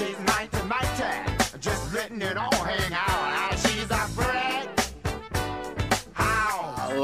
She's 0.00 0.18
mighty, 0.20 0.62
mighty, 0.66 1.58
just 1.60 1.92
letting 1.92 2.22
it 2.22 2.38
all 2.38 2.49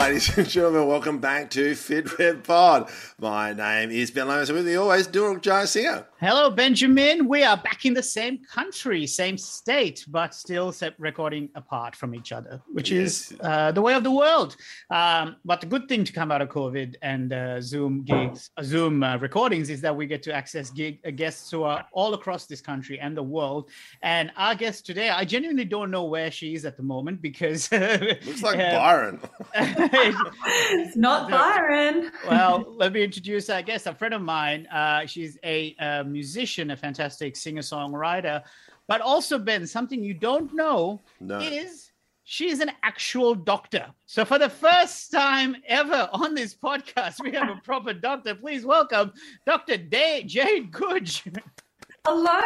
Ladies 0.06 0.38
and 0.38 0.48
gentlemen, 0.48 0.87
welcome 0.87 1.19
back 1.19 1.50
to 1.50 1.72
FitRed 1.72 2.45
Pod. 2.45 2.88
My 3.19 3.53
name 3.53 3.90
is 3.90 4.12
Ben 4.12 4.29
Lomas, 4.29 4.53
with 4.53 4.64
me 4.64 4.76
always, 4.76 5.08
Dilruk 5.08 5.42
Jayasinha. 5.42 6.04
Hello, 6.21 6.48
Benjamin. 6.48 7.26
We 7.26 7.42
are 7.42 7.56
back 7.56 7.85
in 7.85 7.92
the 7.92 8.04
same 8.04 8.38
country, 8.45 9.04
same 9.08 9.37
state, 9.37 10.04
but 10.06 10.32
still 10.32 10.72
recording 10.99 11.49
apart 11.56 11.96
from 11.96 12.14
each 12.14 12.31
other, 12.31 12.63
which 12.72 12.92
Yes. 12.92 13.32
is 13.32 13.38
uh, 13.40 13.72
the 13.72 13.82
way 13.82 13.95
of 13.95 14.04
the 14.04 14.10
world. 14.13 14.56
Um, 14.90 15.37
but 15.45 15.60
the 15.60 15.67
good 15.67 15.88
thing 15.88 16.05
to 16.05 16.12
come 16.12 16.30
out 16.30 16.41
of 16.41 16.50
COVID 16.50 16.95
and 17.02 17.32
uh, 17.32 17.60
Zoom 17.60 18.04
gigs, 18.04 18.50
uh, 18.56 18.62
Zoom 18.62 19.02
uh, 19.02 19.16
recordings 19.18 19.70
is 19.70 19.80
that 19.80 19.95
we 19.95 20.06
get 20.06 20.23
to 20.23 20.32
access 20.32 20.70
gig, 20.70 21.00
uh, 21.04 21.10
guests 21.10 21.50
who 21.50 21.64
are 21.64 21.84
all 21.92 22.14
across 22.14 22.46
this 22.46 22.60
country 22.60 23.00
and 23.00 23.16
the 23.16 23.23
world. 23.24 23.70
And 24.02 24.30
our 24.36 24.54
guest 24.54 24.86
today, 24.86 25.10
I 25.10 25.24
genuinely 25.24 25.64
don't 25.64 25.91
know 25.91 26.04
where 26.04 26.30
she 26.30 26.54
is 26.54 26.64
at 26.64 26.77
the 26.77 26.84
moment 26.84 27.20
because 27.20 27.70
Looks 27.73 28.42
like 28.42 28.59
uh, 28.60 28.70
Byron. 28.78 29.20
It's 29.98 30.96
not 30.96 31.30
Byron. 31.30 32.10
well, 32.28 32.64
let 32.77 32.92
me 32.92 33.02
introduce 33.02 33.48
our 33.50 33.62
guest, 33.62 33.86
a 33.86 33.95
friend 33.95 34.14
of 34.14 34.22
mine. 34.22 34.66
Uh, 34.66 35.06
she's 35.06 35.38
a, 35.45 35.74
uh 35.80 36.05
musician, 36.05 36.70
a 36.70 36.77
fantastic 36.77 37.36
singer 37.36 37.62
songwriter, 37.62 38.42
but 38.88 39.00
also, 39.00 39.38
Ben, 39.38 39.66
something 39.66 40.02
you 40.02 40.14
don't 40.14 40.52
know 40.55 41.00
No. 41.20 41.38
is 41.41 41.91
she's 42.24 42.60
an 42.60 42.70
actual 42.82 43.34
doctor. 43.34 43.86
So, 44.06 44.24
for 44.24 44.38
the 44.38 44.48
first 44.50 45.10
time 45.10 45.56
ever 45.66 46.08
on 46.12 46.34
this 46.34 46.55
podcast, 46.55 47.20
we 47.22 47.33
have 47.33 47.48
a 47.48 47.60
proper 47.64 47.92
doctor. 47.92 48.34
Please 48.34 48.64
welcome 48.64 49.12
Dr. 49.47 49.77
Day- 49.77 50.22
Jade 50.27 50.70
Googe. 50.72 51.22
Hello. 52.09 52.38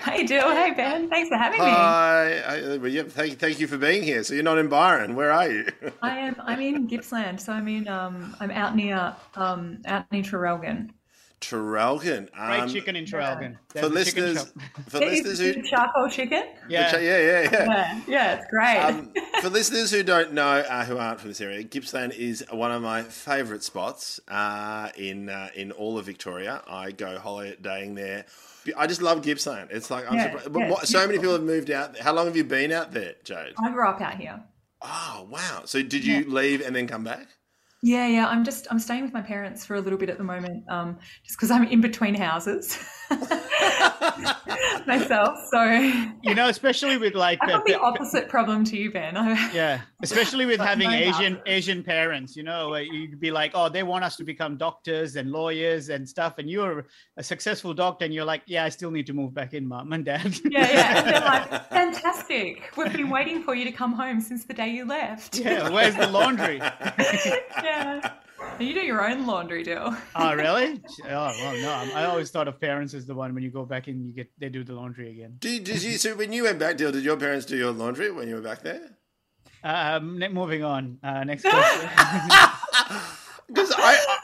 Hey, 0.00 0.22
you 0.22 0.26
doing? 0.26 0.56
Hey 0.56 0.72
Ben. 0.74 1.10
Thanks 1.10 1.28
for 1.28 1.36
having 1.36 1.60
me. 1.60 1.66
Hi. 1.66 2.38
I, 2.38 2.76
well, 2.78 2.88
yep, 2.88 3.08
thank, 3.10 3.38
thank 3.38 3.60
you 3.60 3.66
for 3.66 3.76
being 3.76 4.02
here. 4.02 4.24
So 4.24 4.32
you're 4.32 4.42
not 4.42 4.56
in 4.56 4.68
Byron. 4.68 5.14
Where 5.14 5.30
are 5.30 5.46
you? 5.46 5.66
I 6.00 6.16
am. 6.20 6.36
I'm 6.42 6.58
in 6.62 6.86
Gippsland, 6.86 7.38
so 7.38 7.52
I'm 7.52 7.68
in. 7.68 7.86
Um, 7.86 8.34
I'm 8.40 8.50
out 8.50 8.74
near. 8.74 9.14
Um, 9.36 9.82
out 9.84 10.10
near 10.10 10.22
Traralgon. 10.22 10.88
Traralgon. 11.42 12.30
Fried 12.30 12.60
Um, 12.62 12.68
chicken 12.70 12.96
in 12.96 13.04
Traralgon. 13.04 13.58
For 13.68 13.90
There's 13.90 13.92
the 13.92 14.04
chicken 14.06 14.24
listeners, 14.34 14.52
for 14.88 14.98
listeners 15.00 15.38
who, 15.38 15.62
charcoal 15.68 16.08
chicken. 16.08 16.42
yeah. 16.70 16.96
yeah, 16.96 17.18
yeah, 17.18 17.40
yeah. 17.42 17.50
Yeah, 17.52 18.00
yeah, 18.08 18.34
it's 18.36 18.46
great. 18.50 18.78
Um, 18.78 19.12
for 19.42 19.50
listeners 19.50 19.90
who 19.90 20.02
don't 20.02 20.32
know, 20.32 20.60
uh, 20.66 20.86
who 20.86 20.96
aren't 20.96 21.20
from 21.20 21.28
this 21.28 21.42
area, 21.42 21.62
Gippsland 21.62 22.14
is 22.14 22.42
one 22.50 22.72
of 22.72 22.80
my 22.80 23.02
favourite 23.02 23.62
spots 23.62 24.18
uh, 24.28 24.88
in 24.96 25.28
uh, 25.28 25.50
in 25.54 25.72
all 25.72 25.98
of 25.98 26.06
Victoria. 26.06 26.62
I 26.66 26.92
go 26.92 27.18
holidaying 27.18 27.96
there. 27.96 28.24
I 28.76 28.86
just 28.86 29.02
love 29.02 29.22
Gippsland. 29.22 29.68
It's 29.70 29.90
like 29.90 30.06
I'm 30.10 30.16
Yeah, 30.16 30.24
surprised. 30.24 30.52
But 30.52 30.58
yeah, 30.60 30.70
what, 30.70 30.88
so 30.88 31.06
many 31.06 31.18
people 31.18 31.32
have 31.32 31.42
moved 31.42 31.70
out. 31.70 31.98
How 31.98 32.12
long 32.12 32.26
have 32.26 32.36
you 32.36 32.44
been 32.44 32.72
out 32.72 32.92
there, 32.92 33.14
Jade? 33.24 33.54
I 33.62 33.70
grew 33.70 33.88
up 33.88 34.00
out 34.00 34.16
here. 34.16 34.42
Oh 34.82 35.26
wow! 35.30 35.62
So 35.64 35.82
did 35.82 36.04
you 36.04 36.24
leave 36.28 36.60
and 36.60 36.74
then 36.74 36.86
come 36.86 37.04
back? 37.04 37.26
Yeah, 37.82 38.06
yeah. 38.06 38.26
I'm 38.28 38.44
just. 38.44 38.66
I'm 38.70 38.78
staying 38.78 39.02
with 39.02 39.12
my 39.12 39.20
parents 39.22 39.64
for 39.64 39.76
a 39.76 39.80
little 39.80 39.98
bit 39.98 40.08
at 40.08 40.18
the 40.18 40.24
moment, 40.24 40.64
um, 40.70 40.98
just 41.24 41.38
because 41.38 41.50
I'm 41.50 41.64
in 41.64 41.80
between 41.80 42.14
houses 42.14 42.78
myself. 44.86 45.38
So 45.50 45.62
You 46.22 46.34
know, 46.34 46.48
especially 46.48 46.96
with 46.96 47.14
like 47.14 47.38
have 47.42 47.64
the- 47.64 47.72
the 47.72 47.80
opposite 47.80 48.28
problem 48.28 48.64
to 48.64 48.76
you, 48.76 48.90
Ben. 48.90 49.14
Yeah, 49.54 49.80
especially 50.02 50.46
with 50.46 50.60
having 50.60 50.90
Asian 50.90 51.40
Asian 51.46 51.82
parents, 51.82 52.36
you 52.36 52.42
know, 52.42 52.70
where 52.70 52.82
you'd 52.82 53.20
be 53.20 53.30
like, 53.30 53.52
oh, 53.54 53.68
they 53.68 53.82
want 53.82 54.04
us 54.04 54.16
to 54.16 54.24
become 54.24 54.56
doctors 54.56 55.16
and 55.16 55.30
lawyers 55.30 55.88
and 55.88 56.08
stuff, 56.08 56.38
and 56.38 56.48
you're 56.50 56.86
a 57.16 57.22
successful 57.22 57.74
doctor, 57.74 58.04
and 58.04 58.14
you're 58.14 58.24
like, 58.24 58.42
yeah, 58.46 58.64
I 58.64 58.68
still 58.68 58.90
need 58.90 59.06
to 59.06 59.12
move 59.12 59.34
back 59.34 59.54
in, 59.54 59.66
mom 59.66 59.92
and 59.92 60.04
dad. 60.04 60.34
Yeah, 60.54 60.70
yeah. 60.70 60.98
And 60.98 61.06
they're 61.08 61.20
like, 61.20 61.68
fantastic. 61.70 62.70
We've 62.76 62.92
been 62.92 63.10
waiting 63.10 63.42
for 63.42 63.54
you 63.54 63.64
to 63.64 63.72
come 63.72 63.92
home 63.92 64.20
since 64.20 64.44
the 64.44 64.54
day 64.54 64.68
you 64.68 64.84
left. 64.84 65.36
yeah. 65.38 65.68
Where's 65.68 65.96
the 65.96 66.06
laundry? 66.08 66.58
yeah. 66.58 68.12
And 68.58 68.68
you 68.68 68.74
do 68.74 68.80
your 68.80 69.04
own 69.08 69.26
laundry, 69.26 69.62
Dill. 69.64 69.96
oh, 70.14 70.34
really? 70.34 70.80
Oh, 71.06 71.08
well, 71.08 71.56
no. 71.60 71.70
I'm- 71.70 72.10
always 72.10 72.30
thought 72.30 72.48
of 72.48 72.60
parents 72.60 72.94
as 72.94 73.06
the 73.06 73.14
one 73.14 73.34
when 73.34 73.42
you 73.42 73.50
go 73.50 73.64
back 73.64 73.88
and 73.88 74.06
you 74.06 74.12
get 74.12 74.30
they 74.38 74.48
do 74.48 74.62
the 74.64 74.72
laundry 74.74 75.10
again. 75.10 75.36
Did, 75.38 75.64
did 75.64 75.82
you? 75.82 75.98
So 75.98 76.14
when 76.14 76.32
you 76.32 76.44
went 76.44 76.58
back, 76.58 76.76
Dill, 76.76 76.92
did 76.92 77.04
your 77.04 77.16
parents 77.16 77.46
do 77.46 77.56
your 77.56 77.72
laundry 77.72 78.10
when 78.12 78.28
you 78.28 78.36
were 78.36 78.40
back 78.40 78.62
there? 78.62 78.96
Um, 79.62 80.18
moving 80.32 80.62
on. 80.62 80.98
Uh, 81.02 81.24
next 81.24 81.42
question. 81.48 81.90
Because 83.48 83.72
I, 83.72 83.96
I, 84.08 84.18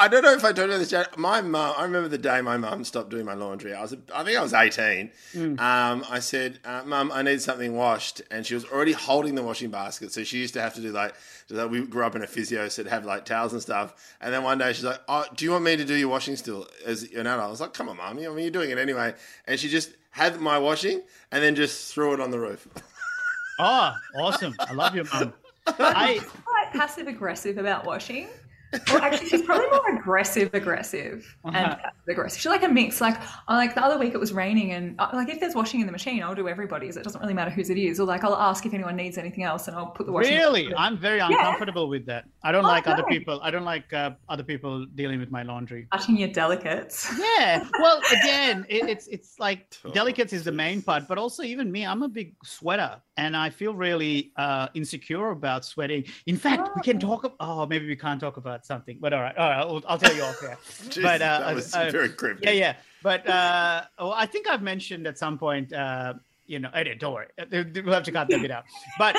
I 0.00 0.08
don't 0.08 0.22
know 0.22 0.32
if 0.32 0.44
I 0.44 0.52
told 0.52 0.70
you 0.70 0.78
this. 0.78 0.90
Jade. 0.90 1.06
My 1.16 1.40
mum, 1.42 1.74
I 1.76 1.82
remember 1.82 2.08
the 2.08 2.16
day 2.18 2.40
my 2.40 2.56
mum 2.56 2.84
stopped 2.84 3.10
doing 3.10 3.26
my 3.26 3.34
laundry. 3.34 3.74
I 3.74 3.82
was, 3.82 3.94
I 4.14 4.24
think 4.24 4.38
I 4.38 4.42
was 4.42 4.54
eighteen. 4.54 5.10
Um, 5.34 6.04
I 6.08 6.20
said, 6.20 6.58
uh, 6.64 6.82
"Mum, 6.86 7.10
I 7.12 7.22
need 7.22 7.42
something 7.42 7.74
washed," 7.76 8.22
and 8.30 8.46
she 8.46 8.54
was 8.54 8.64
already 8.64 8.92
holding 8.92 9.34
the 9.34 9.42
washing 9.42 9.70
basket. 9.70 10.12
So 10.12 10.24
she 10.24 10.38
used 10.38 10.54
to 10.54 10.60
have 10.62 10.74
to 10.74 10.80
do 10.80 10.90
like, 10.92 11.14
so 11.48 11.54
that 11.56 11.68
we 11.68 11.84
grew 11.84 12.04
up 12.04 12.16
in 12.16 12.22
a 12.22 12.26
physio, 12.26 12.68
so 12.68 12.82
to 12.84 12.90
have 12.90 13.04
like 13.04 13.24
towels 13.24 13.52
and 13.52 13.60
stuff. 13.60 14.16
And 14.20 14.32
then 14.32 14.42
one 14.42 14.56
day 14.58 14.72
she's 14.72 14.84
like, 14.84 15.00
"Oh, 15.08 15.26
do 15.34 15.44
you 15.44 15.50
want 15.50 15.64
me 15.64 15.76
to 15.76 15.84
do 15.84 15.94
your 15.94 16.08
washing 16.08 16.36
still 16.36 16.66
as 16.86 17.02
an 17.02 17.26
adult?" 17.26 17.40
I 17.40 17.48
was 17.48 17.60
like, 17.60 17.74
"Come 17.74 17.88
on, 17.88 17.98
mum. 17.98 18.18
I 18.18 18.28
mean, 18.28 18.38
you're 18.38 18.50
doing 18.50 18.70
it 18.70 18.78
anyway." 18.78 19.14
And 19.46 19.60
she 19.60 19.68
just 19.68 19.90
had 20.12 20.40
my 20.40 20.58
washing 20.58 21.02
and 21.30 21.42
then 21.42 21.54
just 21.54 21.92
threw 21.92 22.14
it 22.14 22.20
on 22.20 22.30
the 22.30 22.38
roof. 22.38 22.66
oh, 23.58 23.92
awesome! 24.16 24.54
I 24.60 24.72
love 24.72 24.94
your 24.94 25.04
mum. 25.12 25.34
I 25.66 26.20
Quite 26.44 26.72
passive 26.72 27.06
aggressive 27.06 27.58
about 27.58 27.84
washing. 27.84 28.28
Well, 28.88 28.98
actually, 29.02 29.28
she's 29.28 29.42
probably 29.42 29.66
more 29.68 29.96
aggressive, 29.98 30.50
aggressive, 30.54 31.36
and 31.44 31.56
Uh-huh. 31.56 31.74
passive 31.76 31.92
aggressive. 32.08 32.40
She's 32.40 32.50
like 32.50 32.62
a 32.62 32.68
mix. 32.68 33.00
Like, 33.00 33.16
I 33.48 33.56
like 33.56 33.74
the 33.74 33.82
other 33.84 33.98
week 33.98 34.14
it 34.14 34.20
was 34.20 34.32
raining, 34.32 34.72
and 34.72 34.94
uh, 35.00 35.08
like 35.12 35.28
if 35.28 35.40
there's 35.40 35.54
washing 35.54 35.80
in 35.80 35.86
the 35.86 35.92
machine, 35.92 36.22
I'll 36.22 36.34
do 36.34 36.48
everybody's. 36.48 36.96
It 36.96 37.02
doesn't 37.04 37.20
really 37.20 37.34
matter 37.34 37.50
whose 37.50 37.68
it 37.70 37.78
is. 37.78 37.98
Or 37.98 38.04
like 38.06 38.22
I'll 38.24 38.36
ask 38.36 38.64
if 38.66 38.72
anyone 38.74 38.94
needs 38.96 39.18
anything 39.18 39.42
else, 39.44 39.66
and 39.68 39.76
I'll 39.76 39.86
put 39.86 40.06
the 40.06 40.12
washing. 40.12 40.36
really, 40.36 40.72
I'm 40.76 40.96
very 40.98 41.18
uncomfortable 41.20 41.88
with 41.88 42.06
that. 42.06 42.24
I 42.44 42.52
don't 42.52 42.64
Oh, 42.64 42.68
like 42.68 42.86
other 42.86 43.02
people. 43.04 43.40
I 43.42 43.50
don't 43.50 43.64
like 43.64 43.92
uh, 43.92 44.12
other 44.28 44.44
people 44.44 44.86
dealing 44.94 45.18
with 45.18 45.30
my 45.30 45.42
laundry. 45.42 45.88
touching 45.92 46.16
your 46.16 46.28
delicates. 46.28 47.12
Yeah. 47.18 47.64
Well, 47.80 48.00
again, 48.22 48.66
it, 48.68 48.88
it's 48.88 49.06
it's 49.08 49.38
like 49.38 49.74
delicates 49.92 50.32
is 50.32 50.44
the 50.44 50.52
main 50.52 50.80
part, 50.82 51.08
but 51.08 51.18
also 51.18 51.42
even 51.42 51.72
me, 51.72 51.84
I'm 51.86 52.02
a 52.02 52.08
big 52.08 52.34
sweater, 52.44 53.00
and 53.16 53.36
I 53.36 53.50
feel 53.50 53.74
really 53.74 54.32
uh, 54.36 54.68
insecure 54.74 55.30
about 55.30 55.64
sweating. 55.64 56.04
In 56.26 56.36
fact, 56.36 56.68
we 56.76 56.82
can 56.82 56.98
talk. 57.00 57.34
Oh, 57.40 57.66
maybe 57.66 57.86
we 57.86 57.96
can't 57.96 58.20
talk 58.20 58.36
about 58.36 58.59
something, 58.64 58.98
but 59.00 59.12
all 59.12 59.20
right, 59.20 59.36
all 59.36 59.48
right, 59.48 59.58
I'll, 59.58 59.82
I'll 59.86 59.98
tell 59.98 60.14
you 60.14 60.22
off 60.22 60.40
here. 60.40 60.58
Jeez, 60.88 61.02
But, 61.02 61.22
uh, 61.22 61.40
that 61.40 61.54
was 61.54 61.74
uh, 61.74 61.90
very 61.90 62.08
cryptic. 62.08 62.44
Yeah, 62.46 62.52
yeah. 62.52 62.76
But 63.02 63.26
uh, 63.28 63.82
well, 63.98 64.12
I 64.12 64.26
think 64.26 64.48
I've 64.48 64.62
mentioned 64.62 65.06
at 65.06 65.18
some 65.18 65.38
point. 65.38 65.72
Uh, 65.72 66.14
you 66.46 66.58
know, 66.58 66.70
I 66.72 66.82
didn't. 66.82 67.00
Don't 67.00 67.14
worry. 67.14 67.28
We'll 67.50 67.94
have 67.94 68.02
to 68.02 68.12
cut 68.12 68.28
that 68.28 68.42
bit 68.42 68.50
out. 68.50 68.64
But 68.98 69.16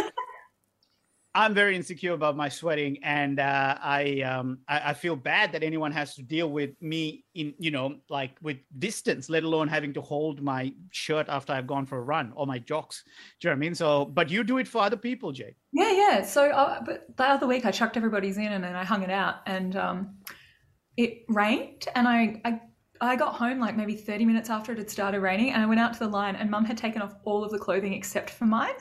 I'm 1.34 1.54
very 1.54 1.78
insecure 1.78 2.12
about 2.12 2.36
my 2.36 2.50
sweating, 2.50 2.98
and 3.04 3.40
uh, 3.40 3.78
I, 3.82 4.22
um, 4.22 4.60
I 4.68 4.90
I 4.90 4.94
feel 4.94 5.16
bad 5.16 5.54
that 5.54 5.64
anyone 5.64 5.94
has 5.94 6.14
to 6.16 6.22
deal 6.22 6.52
with 6.52 6.72
me 6.82 7.24
in 7.36 7.54
you 7.58 7.72
know 7.72 7.96
like 8.10 8.32
with 8.42 8.58
distance, 8.80 9.30
let 9.30 9.44
alone 9.44 9.70
having 9.70 9.94
to 9.94 10.02
hold 10.02 10.42
my 10.42 10.74
shirt 10.92 11.28
after 11.30 11.54
I've 11.54 11.68
gone 11.68 11.86
for 11.86 12.00
a 12.00 12.02
run 12.02 12.34
or 12.36 12.46
my 12.46 12.60
jocks. 12.60 13.04
Do 13.40 13.48
you 13.48 13.50
know 13.50 13.54
what 13.56 13.58
I 13.58 13.60
mean? 13.60 13.76
So, 13.76 14.06
but 14.06 14.30
you 14.30 14.44
do 14.44 14.58
it 14.58 14.68
for 14.68 14.82
other 14.82 14.98
people, 14.98 15.32
Jay. 15.32 15.56
Yeah, 15.72 15.92
yeah. 15.94 16.22
So, 16.24 16.50
uh, 16.50 16.84
but 16.86 17.06
the 17.16 17.24
other 17.24 17.48
week 17.48 17.66
I 17.66 17.72
chucked 17.72 17.96
everybody's 17.96 18.38
in 18.38 18.52
and 18.52 18.62
then 18.62 18.76
I 18.76 18.84
hung 18.84 19.02
it 19.04 19.10
out, 19.12 19.36
and 19.46 19.76
um, 19.78 20.16
it 20.98 21.24
rained, 21.30 21.88
and 21.96 22.10
I, 22.10 22.42
I 22.44 22.60
I 23.00 23.16
got 23.16 23.36
home 23.36 23.58
like 23.58 23.78
maybe 23.78 23.96
thirty 23.96 24.26
minutes 24.26 24.50
after 24.50 24.74
it 24.74 24.80
had 24.80 24.90
started 24.90 25.22
raining, 25.22 25.52
and 25.54 25.64
I 25.64 25.66
went 25.66 25.80
out 25.80 25.94
to 25.94 26.00
the 26.00 26.10
line, 26.10 26.36
and 26.36 26.52
Mum 26.52 26.66
had 26.66 26.78
taken 26.78 27.02
off 27.02 27.16
all 27.24 27.46
of 27.46 27.52
the 27.52 27.58
clothing 27.58 27.94
except 27.94 28.30
for 28.32 28.46
mine, 28.46 28.76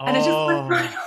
and 0.00 0.16
it 0.16 0.20
just 0.24 0.30
Oh. 0.30 0.46
went 0.48 0.68
right 0.70 0.90
on. 0.96 1.02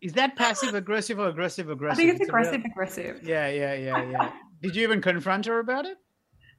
Is 0.00 0.12
that 0.14 0.36
passive 0.36 0.74
aggressive 0.74 1.18
or 1.18 1.28
aggressive 1.28 1.70
aggressive? 1.70 1.98
I 1.98 2.08
think 2.08 2.20
it's 2.20 2.30
a 2.30 2.32
real- 2.32 2.42
aggressive, 2.46 2.64
aggressive. 2.64 3.20
Yeah, 3.22 3.48
yeah, 3.48 3.74
yeah, 3.74 4.10
yeah. 4.10 4.32
Did 4.62 4.76
you 4.76 4.82
even 4.84 5.00
confront 5.00 5.46
her 5.46 5.58
about 5.58 5.86
it? 5.86 5.98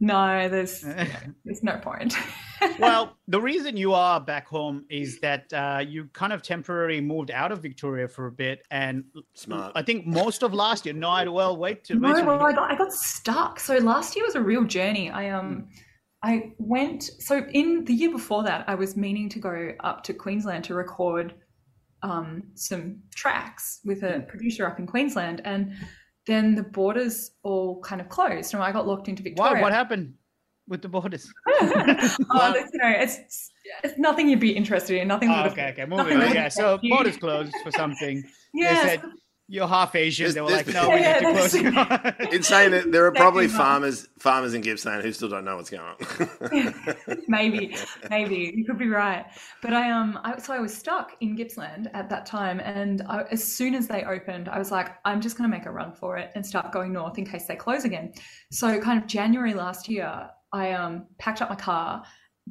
No, 0.01 0.47
there's 0.47 0.81
there's 1.45 1.63
no 1.63 1.77
point. 1.77 2.15
well, 2.79 3.17
the 3.27 3.39
reason 3.41 3.75
you 3.75 3.93
are 3.93 4.19
back 4.19 4.47
home 4.47 4.85
is 4.89 5.19
that 5.19 5.51
uh, 5.53 5.83
you 5.85 6.09
kind 6.13 6.31
of 6.31 6.41
temporarily 6.41 7.01
moved 7.01 7.31
out 7.31 7.51
of 7.51 7.61
Victoria 7.61 8.07
for 8.07 8.27
a 8.27 8.31
bit, 8.31 8.65
and 8.71 9.03
Smart. 9.33 9.73
I 9.75 9.81
think 9.83 10.05
most 10.05 10.41
of 10.43 10.53
last 10.53 10.85
year. 10.85 10.93
No, 10.95 11.09
I 11.09 11.27
well 11.27 11.57
wait 11.57 11.83
to 11.85 11.95
No, 11.95 12.09
wait 12.09 12.15
till- 12.17 12.25
well, 12.27 12.45
I 12.45 12.53
got 12.53 12.71
I 12.71 12.75
got 12.77 12.93
stuck. 12.93 13.59
So 13.59 13.77
last 13.77 14.15
year 14.15 14.25
was 14.25 14.35
a 14.35 14.41
real 14.41 14.63
journey. 14.63 15.09
I 15.09 15.29
um 15.31 15.67
I 16.23 16.53
went 16.57 17.03
so 17.03 17.45
in 17.51 17.85
the 17.85 17.93
year 17.93 18.11
before 18.11 18.43
that 18.43 18.65
I 18.67 18.75
was 18.75 18.95
meaning 18.97 19.29
to 19.29 19.39
go 19.39 19.71
up 19.81 20.03
to 20.03 20.13
Queensland 20.13 20.63
to 20.65 20.73
record 20.75 21.33
um 22.03 22.43
some 22.55 22.97
tracks 23.13 23.79
with 23.83 24.03
a 24.03 24.25
producer 24.27 24.65
up 24.65 24.79
in 24.79 24.87
Queensland 24.87 25.41
and 25.45 25.73
then 26.27 26.55
the 26.55 26.63
borders 26.63 27.31
all 27.43 27.81
kind 27.81 27.99
of 27.99 28.09
closed 28.09 28.53
and 28.53 28.61
I 28.61 28.71
got 28.71 28.87
locked 28.87 29.07
into? 29.07 29.23
Victoria. 29.23 29.61
What 29.61 29.73
happened 29.73 30.13
with 30.67 30.81
the 30.81 30.89
borders? 30.89 31.31
oh, 31.47 31.69
that's, 31.73 32.69
you 32.71 32.79
know, 32.79 32.89
it's 32.89 33.51
it's 33.83 33.97
nothing 33.97 34.29
you'd 34.29 34.39
be 34.39 34.55
interested 34.55 35.01
in. 35.01 35.07
Nothing. 35.07 35.29
Oh, 35.29 35.45
okay, 35.47 35.69
okay, 35.69 35.85
moving 35.85 36.21
on. 36.21 36.33
Yeah, 36.33 36.47
so 36.47 36.79
borders 36.89 37.17
closed 37.17 37.53
for 37.63 37.71
something. 37.71 38.23
Yeah. 38.53 38.95
so 38.95 39.11
you're 39.51 39.67
half 39.67 39.95
Asian. 39.95 40.23
There's- 40.31 40.35
they 40.35 40.41
were 40.41 40.49
like, 40.51 40.65
been- 40.65 40.75
no, 40.75 40.89
we 40.89 40.95
Yeah, 40.99 41.13
need 41.19 41.25
to 41.25 41.33
close 41.33 41.51
there's- 41.53 42.15
it. 42.19 42.33
In 42.33 42.43
saying 42.43 42.71
that, 42.71 42.91
there 42.91 43.05
are 43.07 43.11
probably 43.11 43.47
farmers 43.47 44.07
farmers 44.19 44.53
in 44.53 44.61
Gippsland 44.61 45.01
who 45.03 45.11
still 45.11 45.27
don't 45.29 45.43
know 45.43 45.55
what's 45.57 45.69
going 45.69 45.83
on. 45.83 46.73
maybe, 47.27 47.75
maybe 48.09 48.53
you 48.55 48.65
could 48.65 48.77
be 48.77 48.87
right. 48.87 49.25
But 49.61 49.73
I 49.73 49.91
um, 49.91 50.19
I, 50.23 50.37
so 50.39 50.53
I 50.53 50.59
was 50.59 50.75
stuck 50.75 51.13
in 51.21 51.35
Gippsland 51.35 51.89
at 51.93 52.09
that 52.09 52.25
time, 52.25 52.59
and 52.59 53.01
I, 53.09 53.23
as 53.31 53.43
soon 53.43 53.75
as 53.75 53.87
they 53.87 54.03
opened, 54.03 54.49
I 54.49 54.59
was 54.59 54.71
like, 54.71 54.89
I'm 55.05 55.21
just 55.21 55.37
going 55.37 55.49
to 55.49 55.57
make 55.57 55.65
a 55.65 55.71
run 55.71 55.93
for 55.93 56.17
it 56.17 56.31
and 56.35 56.45
start 56.45 56.71
going 56.71 56.93
north 56.93 57.17
in 57.17 57.25
case 57.25 57.45
they 57.47 57.55
close 57.55 57.85
again. 57.85 58.13
So 58.51 58.79
kind 58.79 59.01
of 59.01 59.07
January 59.07 59.53
last 59.53 59.89
year, 59.89 60.29
I 60.53 60.71
um 60.73 61.07
packed 61.17 61.41
up 61.41 61.49
my 61.49 61.55
car 61.55 62.03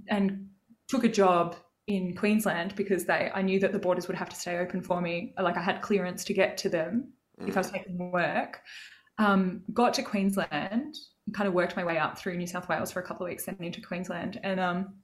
and 0.09 0.47
took 0.89 1.05
a 1.05 1.09
job 1.09 1.57
in 1.89 2.15
Queensland 2.15 2.75
because 2.77 3.07
they 3.07 3.31
I 3.35 3.43
knew 3.43 3.59
that 3.61 3.73
the 3.73 3.79
borders 3.79 4.07
would 4.07 4.17
have 4.17 4.29
to 4.29 4.37
stay 4.37 4.59
open 4.59 4.83
for 4.83 5.01
me. 5.01 5.35
Like 5.41 5.57
I 5.57 5.63
had 5.63 5.83
clearance 5.83 6.23
to 6.25 6.35
get 6.35 6.57
to 6.59 6.69
them 6.69 7.13
if 7.47 7.57
I 7.57 7.61
was 7.61 7.71
taking 7.71 8.11
work. 8.13 8.61
Um, 9.19 9.63
got 9.73 9.95
to 9.95 10.03
Queensland, 10.03 10.97
kind 11.33 11.49
of 11.49 11.55
worked 11.55 11.77
my 11.77 11.85
way 11.85 11.99
up 11.99 12.19
through 12.19 12.37
New 12.37 12.47
South 12.47 12.69
Wales 12.69 12.93
for 12.93 13.01
a 13.01 13.03
couple 13.03 13.27
of 13.27 13.31
weeks, 13.31 13.47
then 13.47 13.57
into 13.61 13.81
Queensland, 13.81 14.39
and 14.45 14.61
um, 14.61 14.95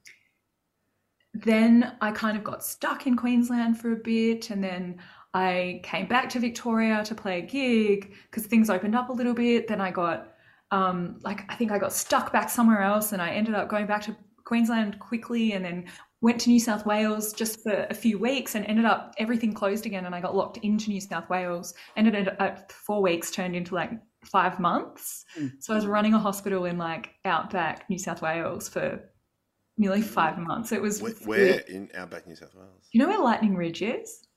then 1.33 1.97
I 1.99 2.11
kind 2.11 2.37
of 2.37 2.43
got 2.43 2.63
stuck 2.63 3.07
in 3.07 3.17
Queensland 3.17 3.77
for 3.79 3.91
a 3.91 3.97
bit, 3.97 4.51
and 4.51 4.63
then 4.63 4.99
I 5.33 5.81
came 5.83 6.07
back 6.07 6.29
to 6.29 6.39
Victoria 6.39 7.03
to 7.03 7.15
play 7.15 7.39
a 7.39 7.41
gig 7.41 8.13
because 8.29 8.45
things 8.45 8.69
opened 8.69 8.95
up 8.95 9.09
a 9.09 9.13
little 9.13 9.33
bit. 9.33 9.67
Then 9.67 9.81
I 9.81 9.91
got 9.91 10.33
um, 10.71 11.17
like 11.23 11.43
I 11.49 11.55
think 11.55 11.71
I 11.71 11.79
got 11.79 11.93
stuck 11.93 12.31
back 12.31 12.49
somewhere 12.49 12.81
else, 12.81 13.11
and 13.11 13.21
I 13.21 13.31
ended 13.31 13.55
up 13.55 13.69
going 13.69 13.87
back 13.87 14.03
to 14.03 14.15
Queensland 14.45 14.99
quickly, 14.99 15.53
and 15.53 15.65
then 15.65 15.85
went 16.21 16.39
to 16.41 16.49
New 16.49 16.59
South 16.59 16.85
Wales 16.85 17.33
just 17.33 17.61
for 17.61 17.87
a 17.89 17.93
few 17.93 18.17
weeks, 18.17 18.55
and 18.55 18.65
ended 18.65 18.85
up 18.85 19.13
everything 19.17 19.53
closed 19.53 19.85
again, 19.85 20.05
and 20.05 20.15
I 20.15 20.21
got 20.21 20.35
locked 20.35 20.57
into 20.57 20.89
New 20.89 21.01
South 21.01 21.29
Wales. 21.29 21.73
Ended 21.95 22.15
at 22.15 22.71
four 22.71 23.01
weeks, 23.01 23.31
turned 23.31 23.55
into 23.55 23.75
like 23.75 23.91
five 24.23 24.59
months. 24.59 25.25
Mm. 25.37 25.51
So 25.59 25.73
I 25.73 25.75
was 25.75 25.85
running 25.85 26.13
a 26.13 26.19
hospital 26.19 26.65
in 26.65 26.77
like 26.77 27.11
outback 27.25 27.89
New 27.89 27.99
South 27.99 28.21
Wales 28.21 28.67
for 28.67 28.99
nearly 29.77 30.01
five 30.01 30.37
months. 30.37 30.71
It 30.71 30.81
was 30.81 31.01
Where, 31.01 31.13
where 31.25 31.59
in 31.59 31.89
outback 31.95 32.27
New 32.27 32.35
South 32.35 32.55
Wales? 32.55 32.87
you 32.91 32.99
know 32.99 33.07
where 33.07 33.19
Lightning 33.19 33.55
Ridge 33.55 33.81
is? 33.81 34.27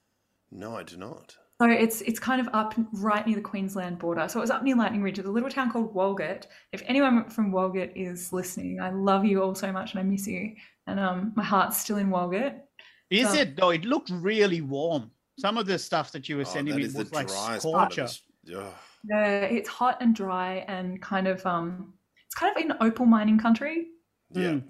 No, 0.50 0.76
I 0.76 0.82
do 0.82 0.96
not. 0.96 1.36
So 1.60 1.68
it's 1.68 2.02
it's 2.02 2.20
kind 2.20 2.40
of 2.40 2.48
up 2.52 2.74
right 2.92 3.26
near 3.26 3.34
the 3.34 3.42
Queensland 3.42 3.98
border. 3.98 4.28
So 4.28 4.38
it 4.38 4.42
was 4.42 4.50
up 4.50 4.62
near 4.62 4.76
Lightning 4.76 5.02
Ridge. 5.02 5.16
There's 5.16 5.26
a 5.26 5.32
little 5.32 5.50
town 5.50 5.72
called 5.72 5.92
Walgett. 5.92 6.44
If 6.72 6.82
anyone 6.86 7.28
from 7.28 7.50
Walgett 7.50 7.92
is 7.96 8.32
listening, 8.32 8.80
I 8.80 8.90
love 8.90 9.24
you 9.24 9.42
all 9.42 9.56
so 9.56 9.72
much 9.72 9.90
and 9.92 10.00
I 10.00 10.04
miss 10.04 10.26
you. 10.28 10.54
And 10.88 10.98
um, 10.98 11.32
my 11.36 11.44
heart's 11.44 11.76
still 11.76 11.98
in 11.98 12.08
Walgett. 12.08 12.54
Is 13.10 13.28
So- 13.28 13.34
it 13.40 13.56
though? 13.56 13.70
It 13.70 13.84
looked 13.84 14.10
really 14.10 14.60
warm. 14.62 15.10
Some 15.38 15.56
of 15.56 15.66
the 15.66 15.78
stuff 15.78 16.10
that 16.12 16.28
you 16.28 16.36
were 16.36 16.42
Oh, 16.42 16.54
sending 16.56 16.74
me 16.74 16.82
was 16.82 16.96
like 17.12 17.28
driest 17.28 17.54
of 17.56 17.60
scorcher. 17.60 18.02
this. 18.02 18.22
Ugh. 18.56 18.74
Yeah, 19.08 19.40
it's 19.42 19.68
hot 19.68 19.98
and 20.00 20.14
dry 20.14 20.64
and 20.66 21.00
kind 21.00 21.28
of 21.28 21.44
um, 21.46 21.94
it's 22.26 22.34
kind 22.34 22.56
of 22.56 22.60
in 22.62 22.72
opal 22.80 23.06
mining 23.06 23.38
country. 23.38 23.86
Yeah. 24.32 24.42
Mm. 24.54 24.64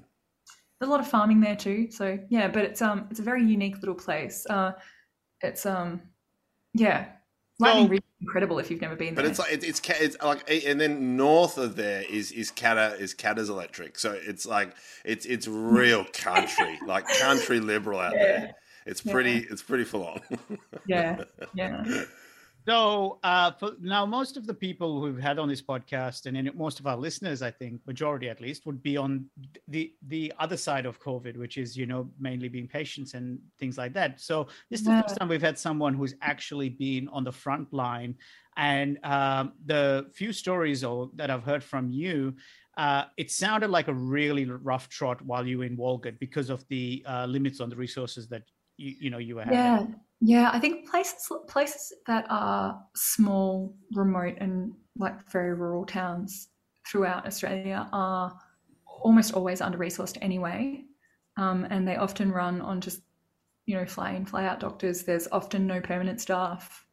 There's 0.78 0.88
a 0.88 0.92
lot 0.92 1.00
of 1.00 1.08
farming 1.08 1.40
there 1.40 1.56
too. 1.56 1.90
So 1.90 2.18
yeah, 2.28 2.48
but 2.48 2.64
it's 2.64 2.82
um, 2.82 3.06
it's 3.10 3.20
a 3.20 3.22
very 3.22 3.42
unique 3.44 3.78
little 3.78 3.94
place. 3.94 4.46
Uh, 4.50 4.72
it's 5.40 5.64
um, 5.64 6.02
yeah, 6.74 7.06
Lightning 7.60 7.86
So- 7.86 7.90
Ridge 7.90 8.00
is 8.00 8.07
incredible 8.20 8.58
if 8.58 8.70
you've 8.70 8.80
never 8.80 8.96
been 8.96 9.14
there. 9.14 9.24
But 9.24 9.30
it's 9.30 9.38
like 9.38 9.52
it's, 9.52 9.64
it's 9.64 9.80
it's 10.00 10.16
like 10.22 10.48
and 10.66 10.80
then 10.80 11.16
north 11.16 11.58
of 11.58 11.76
there 11.76 12.02
is 12.02 12.32
is 12.32 12.50
Katter 12.50 12.98
is 12.98 13.14
Katter's 13.14 13.48
electric. 13.48 13.98
So 13.98 14.12
it's 14.12 14.46
like 14.46 14.74
it's 15.04 15.26
it's 15.26 15.46
real 15.48 16.04
country, 16.12 16.78
like 16.86 17.06
country 17.20 17.60
liberal 17.60 18.00
out 18.00 18.12
there. 18.14 18.54
It's 18.86 19.04
Yeah. 19.04 19.12
pretty 19.12 19.38
it's 19.50 19.62
pretty 19.62 19.84
full 19.84 20.04
on. 20.06 20.20
yeah, 20.86 21.24
yeah. 21.54 21.84
So 22.68 23.18
uh, 23.22 23.52
for, 23.52 23.72
now, 23.80 24.04
most 24.04 24.36
of 24.36 24.46
the 24.46 24.52
people 24.52 25.00
who've 25.00 25.18
had 25.18 25.38
on 25.38 25.48
this 25.48 25.62
podcast, 25.62 26.26
and 26.26 26.36
in, 26.36 26.50
most 26.54 26.78
of 26.78 26.86
our 26.86 26.98
listeners, 26.98 27.40
I 27.40 27.50
think, 27.50 27.80
majority 27.86 28.28
at 28.28 28.42
least, 28.42 28.66
would 28.66 28.82
be 28.82 28.98
on 28.98 29.24
the 29.68 29.94
the 30.08 30.34
other 30.38 30.58
side 30.58 30.84
of 30.84 31.00
COVID, 31.00 31.38
which 31.38 31.56
is 31.56 31.78
you 31.78 31.86
know 31.86 32.10
mainly 32.20 32.48
being 32.48 32.68
patients 32.68 33.14
and 33.14 33.38
things 33.58 33.78
like 33.78 33.94
that. 33.94 34.20
So 34.20 34.48
this 34.70 34.80
is 34.80 34.86
the 34.86 35.02
first 35.02 35.16
time 35.16 35.28
we've 35.28 35.40
had 35.40 35.58
someone 35.58 35.94
who's 35.94 36.14
actually 36.20 36.68
been 36.68 37.08
on 37.08 37.24
the 37.24 37.32
front 37.32 37.72
line, 37.72 38.16
and 38.58 38.98
um, 39.02 39.54
the 39.64 40.10
few 40.12 40.34
stories 40.34 40.84
or, 40.84 41.10
that 41.14 41.30
I've 41.30 41.44
heard 41.44 41.64
from 41.64 41.90
you. 41.90 42.34
Uh, 42.76 43.04
it 43.16 43.30
sounded 43.30 43.70
like 43.70 43.88
a 43.88 43.94
really 43.94 44.44
rough 44.44 44.90
trot 44.90 45.20
while 45.22 45.44
you 45.46 45.58
were 45.58 45.64
in 45.64 45.76
Walgett 45.76 46.18
because 46.20 46.50
of 46.50 46.64
the 46.68 47.02
uh, 47.08 47.24
limits 47.24 47.60
on 47.60 47.70
the 47.70 47.76
resources 47.76 48.28
that 48.28 48.42
you, 48.76 48.94
you 49.00 49.10
know 49.10 49.18
you 49.18 49.36
were 49.36 49.42
having. 49.42 49.58
Yeah, 49.58 49.86
yeah. 50.20 50.50
I 50.52 50.58
think 50.58 50.88
places 50.88 51.30
places 51.46 51.92
that 52.06 52.26
are 52.28 52.80
small, 52.94 53.74
remote, 53.92 54.36
and 54.38 54.72
like 54.96 55.30
very 55.30 55.54
rural 55.54 55.84
towns 55.84 56.48
throughout 56.86 57.26
Australia 57.26 57.88
are 57.92 58.38
almost 58.86 59.34
always 59.34 59.60
under 59.60 59.78
resourced 59.78 60.18
anyway, 60.20 60.84
um, 61.36 61.66
and 61.70 61.86
they 61.86 61.96
often 61.96 62.32
run 62.32 62.60
on 62.60 62.80
just 62.80 63.02
you 63.66 63.76
know 63.76 63.86
fly 63.86 64.12
in, 64.12 64.26
fly 64.26 64.46
out 64.46 64.60
doctors. 64.60 65.02
There's 65.02 65.28
often 65.32 65.66
no 65.66 65.80
permanent 65.80 66.20
staff, 66.20 66.86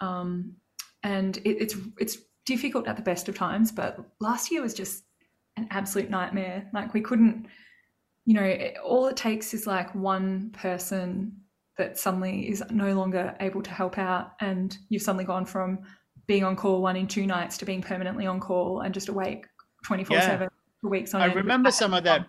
um, 0.00 0.54
and 1.02 1.36
it, 1.38 1.62
it's 1.62 1.76
it's 1.98 2.18
difficult 2.46 2.86
at 2.88 2.96
the 2.96 3.02
best 3.02 3.28
of 3.28 3.36
times. 3.36 3.72
But 3.72 3.98
last 4.20 4.50
year 4.50 4.62
was 4.62 4.74
just 4.74 5.04
an 5.56 5.66
absolute 5.70 6.10
nightmare. 6.10 6.68
Like 6.72 6.94
we 6.94 7.00
couldn't 7.00 7.46
you 8.28 8.34
know, 8.34 8.54
all 8.84 9.06
it 9.06 9.16
takes 9.16 9.54
is 9.54 9.66
like 9.66 9.94
one 9.94 10.50
person 10.50 11.32
that 11.78 11.96
suddenly 11.98 12.48
is 12.48 12.62
no 12.70 12.92
longer 12.92 13.34
able 13.40 13.62
to 13.62 13.70
help 13.70 13.96
out, 13.98 14.32
and 14.40 14.76
you've 14.90 15.02
suddenly 15.02 15.24
gone 15.24 15.46
from 15.46 15.78
being 16.26 16.44
on 16.44 16.56
call 16.56 16.82
one 16.82 16.96
in 16.96 17.06
two 17.06 17.26
nights 17.26 17.56
to 17.58 17.64
being 17.64 17.80
permanently 17.80 18.26
on 18.26 18.38
call 18.40 18.80
and 18.82 18.92
just 18.92 19.08
awake 19.08 19.46
24 19.86 20.20
7 20.20 20.48
for 20.82 20.90
weeks 20.90 21.14
on 21.14 21.22
I 21.22 21.26
end. 21.26 21.36
remember 21.36 21.70
some 21.70 21.94
of 21.94 22.04
that. 22.04 22.26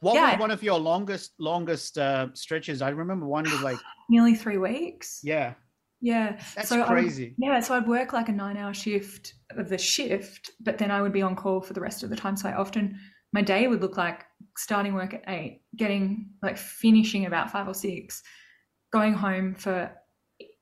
What 0.00 0.14
Yeah. 0.14 0.32
was 0.32 0.40
one 0.40 0.50
of 0.50 0.62
your 0.62 0.78
longest 0.78 1.32
longest 1.38 1.96
uh, 1.98 2.28
stretches? 2.34 2.82
I 2.82 2.90
remember 2.90 3.26
one 3.26 3.44
was 3.44 3.62
like, 3.62 3.78
Nearly 4.10 4.34
three 4.34 4.58
weeks. 4.58 5.20
yeah, 5.22 5.54
Yeah. 6.00 6.32
that's 6.56 6.68
So, 6.68 6.84
crazy. 6.84 7.34
Yeah, 7.38 7.60
so 7.60 7.74
I'd 7.76 7.86
work 7.86 8.12
like 8.12 8.28
a 8.28 8.32
nine 8.32 8.56
hour 8.56 8.74
shift 8.74 9.34
of 9.56 9.68
the 9.68 9.78
shift, 9.78 10.50
but 10.60 10.76
then 10.78 10.90
I 10.90 11.00
would 11.00 11.12
be 11.12 11.22
on 11.22 11.36
call 11.36 11.60
for 11.60 11.72
the 11.74 11.80
rest 11.80 12.02
of 12.02 12.10
the 12.10 12.16
time. 12.16 12.36
So 12.36 12.48
I 12.48 12.54
often, 12.54 12.98
my 13.32 13.40
day 13.42 13.68
would 13.68 13.80
look 13.82 13.96
like 13.96 14.24
starting 14.58 14.94
work 14.94 15.14
at 15.14 15.22
eight, 15.28 15.62
getting 15.76 16.30
like 16.42 16.58
finishing 16.58 17.26
about 17.26 17.50
five 17.52 17.68
or 17.68 17.74
six, 17.74 18.22
going 18.92 19.14
home 19.14 19.54
for 19.54 19.90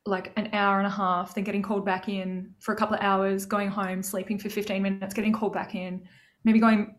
like 0.06 0.32
an 0.36 0.48
hour 0.52 0.78
and 0.78 0.86
a 0.86 0.90
half, 0.90 1.34
then 1.34 1.44
getting 1.44 1.62
called 1.62 1.84
back 1.84 2.08
in 2.08 2.54
for 2.60 2.72
a 2.72 2.76
couple 2.76 2.96
of 2.96 3.02
hours, 3.02 3.46
going 3.46 3.68
home, 3.68 4.02
sleeping 4.02 4.38
for 4.38 4.48
15 4.48 4.82
minutes, 4.82 5.14
getting 5.14 5.32
called 5.32 5.52
back 5.52 5.74
in, 5.74 6.02
maybe 6.44 6.58
going 6.58 6.94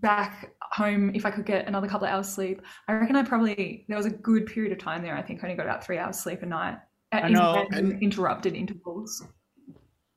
back 0.00 0.52
home 0.60 1.14
if 1.14 1.26
I 1.26 1.30
could 1.30 1.46
get 1.46 1.66
another 1.66 1.88
couple 1.88 2.06
of 2.06 2.12
hours 2.12 2.28
sleep. 2.28 2.62
I 2.88 2.92
reckon 2.92 3.16
I 3.16 3.22
probably, 3.22 3.84
there 3.88 3.96
was 3.96 4.06
a 4.06 4.10
good 4.10 4.46
period 4.46 4.72
of 4.72 4.78
time 4.78 5.02
there. 5.02 5.16
I 5.16 5.22
think 5.22 5.40
I 5.42 5.46
only 5.46 5.56
got 5.56 5.66
about 5.66 5.84
three 5.84 5.98
hours 5.98 6.18
sleep 6.18 6.42
a 6.42 6.46
night. 6.46 6.78
at 7.10 7.24
I 7.24 7.28
know, 7.28 7.66
and- 7.72 8.00
interrupted 8.02 8.54
intervals. 8.54 9.22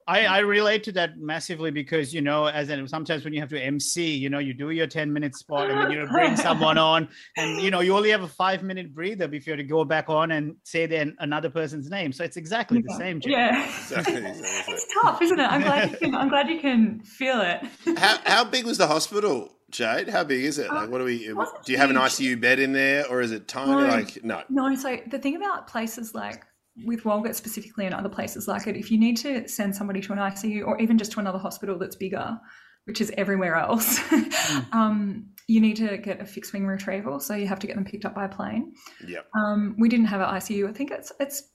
I, 0.07 0.19
mm. 0.21 0.29
I 0.29 0.39
relate 0.39 0.83
to 0.85 0.91
that 0.93 1.17
massively 1.17 1.71
because 1.71 2.13
you 2.13 2.21
know, 2.21 2.45
as 2.45 2.69
in 2.69 2.87
sometimes 2.87 3.23
when 3.23 3.33
you 3.33 3.39
have 3.39 3.49
to 3.49 3.59
MC, 3.59 4.15
you 4.15 4.29
know, 4.29 4.39
you 4.39 4.53
do 4.53 4.69
your 4.69 4.87
ten 4.87 5.11
minute 5.11 5.35
spot 5.35 5.69
and 5.69 5.79
then 5.79 5.91
you 5.91 6.07
bring 6.07 6.35
someone 6.47 6.77
on, 6.77 7.09
and 7.37 7.61
you 7.61 7.71
know, 7.71 7.81
you 7.81 7.95
only 7.95 8.11
have 8.11 8.23
a 8.23 8.27
five 8.27 8.63
minute 8.63 8.93
breather 8.93 9.27
before 9.27 9.51
you 9.51 9.57
to 9.57 9.63
go 9.63 9.83
back 9.83 10.09
on 10.09 10.31
and 10.31 10.55
say 10.63 10.85
then 10.85 11.15
another 11.19 11.49
person's 11.49 11.89
name. 11.89 12.11
So 12.11 12.23
it's 12.23 12.37
exactly 12.37 12.81
the 12.81 12.93
same. 12.95 13.19
Jay. 13.19 13.31
Yeah. 13.31 13.65
Exactly, 13.65 14.25
exactly. 14.25 14.73
it's 14.73 14.93
tough, 15.01 15.21
isn't 15.21 15.39
it? 15.39 15.51
I'm 15.51 15.61
glad 15.61 15.91
you 15.91 15.97
can, 15.97 16.15
I'm 16.15 16.29
glad 16.29 16.49
you 16.49 16.59
can 16.59 16.99
feel 17.01 17.41
it. 17.41 17.65
How 17.97 18.17
how 18.25 18.43
big 18.43 18.65
was 18.65 18.77
the 18.77 18.87
hospital, 18.87 19.55
Jade? 19.71 20.09
How 20.09 20.23
big 20.23 20.43
is 20.43 20.59
it? 20.59 20.71
Like, 20.71 20.89
what 20.89 20.99
do 20.99 21.05
we? 21.05 21.31
Uh, 21.31 21.45
do 21.65 21.71
you 21.71 21.77
have 21.77 21.89
an. 21.89 21.95
ICU 21.95 22.39
bed 22.39 22.59
in 22.59 22.73
there, 22.73 23.07
or 23.07 23.21
is 23.21 23.31
it 23.31 23.47
tiny? 23.47 23.71
No. 23.71 23.87
Like 23.87 24.23
no. 24.23 24.43
No, 24.49 24.75
so 24.75 24.97
the 25.09 25.17
thing 25.17 25.35
about 25.35 25.67
places 25.67 26.13
like 26.13 26.45
with 26.83 27.03
Walgett 27.03 27.35
specifically 27.35 27.85
and 27.85 27.95
other 27.95 28.09
places 28.09 28.47
like 28.47 28.67
it, 28.67 28.75
if 28.75 28.91
you 28.91 28.97
need 28.97 29.17
to 29.17 29.47
send 29.47 29.75
somebody 29.75 30.01
to 30.01 30.13
an 30.13 30.19
ICU 30.19 30.65
or 30.65 30.79
even 30.79 30.97
just 30.97 31.11
to 31.13 31.19
another 31.19 31.39
hospital 31.39 31.77
that's 31.77 31.95
bigger, 31.95 32.37
which 32.85 32.99
is 32.99 33.11
everywhere 33.17 33.55
else, 33.55 33.99
um, 34.73 35.27
you 35.47 35.61
need 35.61 35.77
to 35.77 35.97
get 35.97 36.21
a 36.21 36.25
fixed 36.25 36.53
wing 36.53 36.65
retrieval. 36.65 37.19
So 37.19 37.35
you 37.35 37.47
have 37.47 37.59
to 37.59 37.67
get 37.67 37.75
them 37.75 37.85
picked 37.85 38.05
up 38.05 38.15
by 38.15 38.25
a 38.25 38.29
plane. 38.29 38.73
Yep. 39.07 39.27
Um, 39.35 39.75
we 39.79 39.89
didn't 39.89 40.07
have 40.07 40.21
an 40.21 40.27
ICU. 40.27 40.69
I 40.69 40.73
think 40.73 40.91
it's 40.91 41.11
it's. 41.19 41.51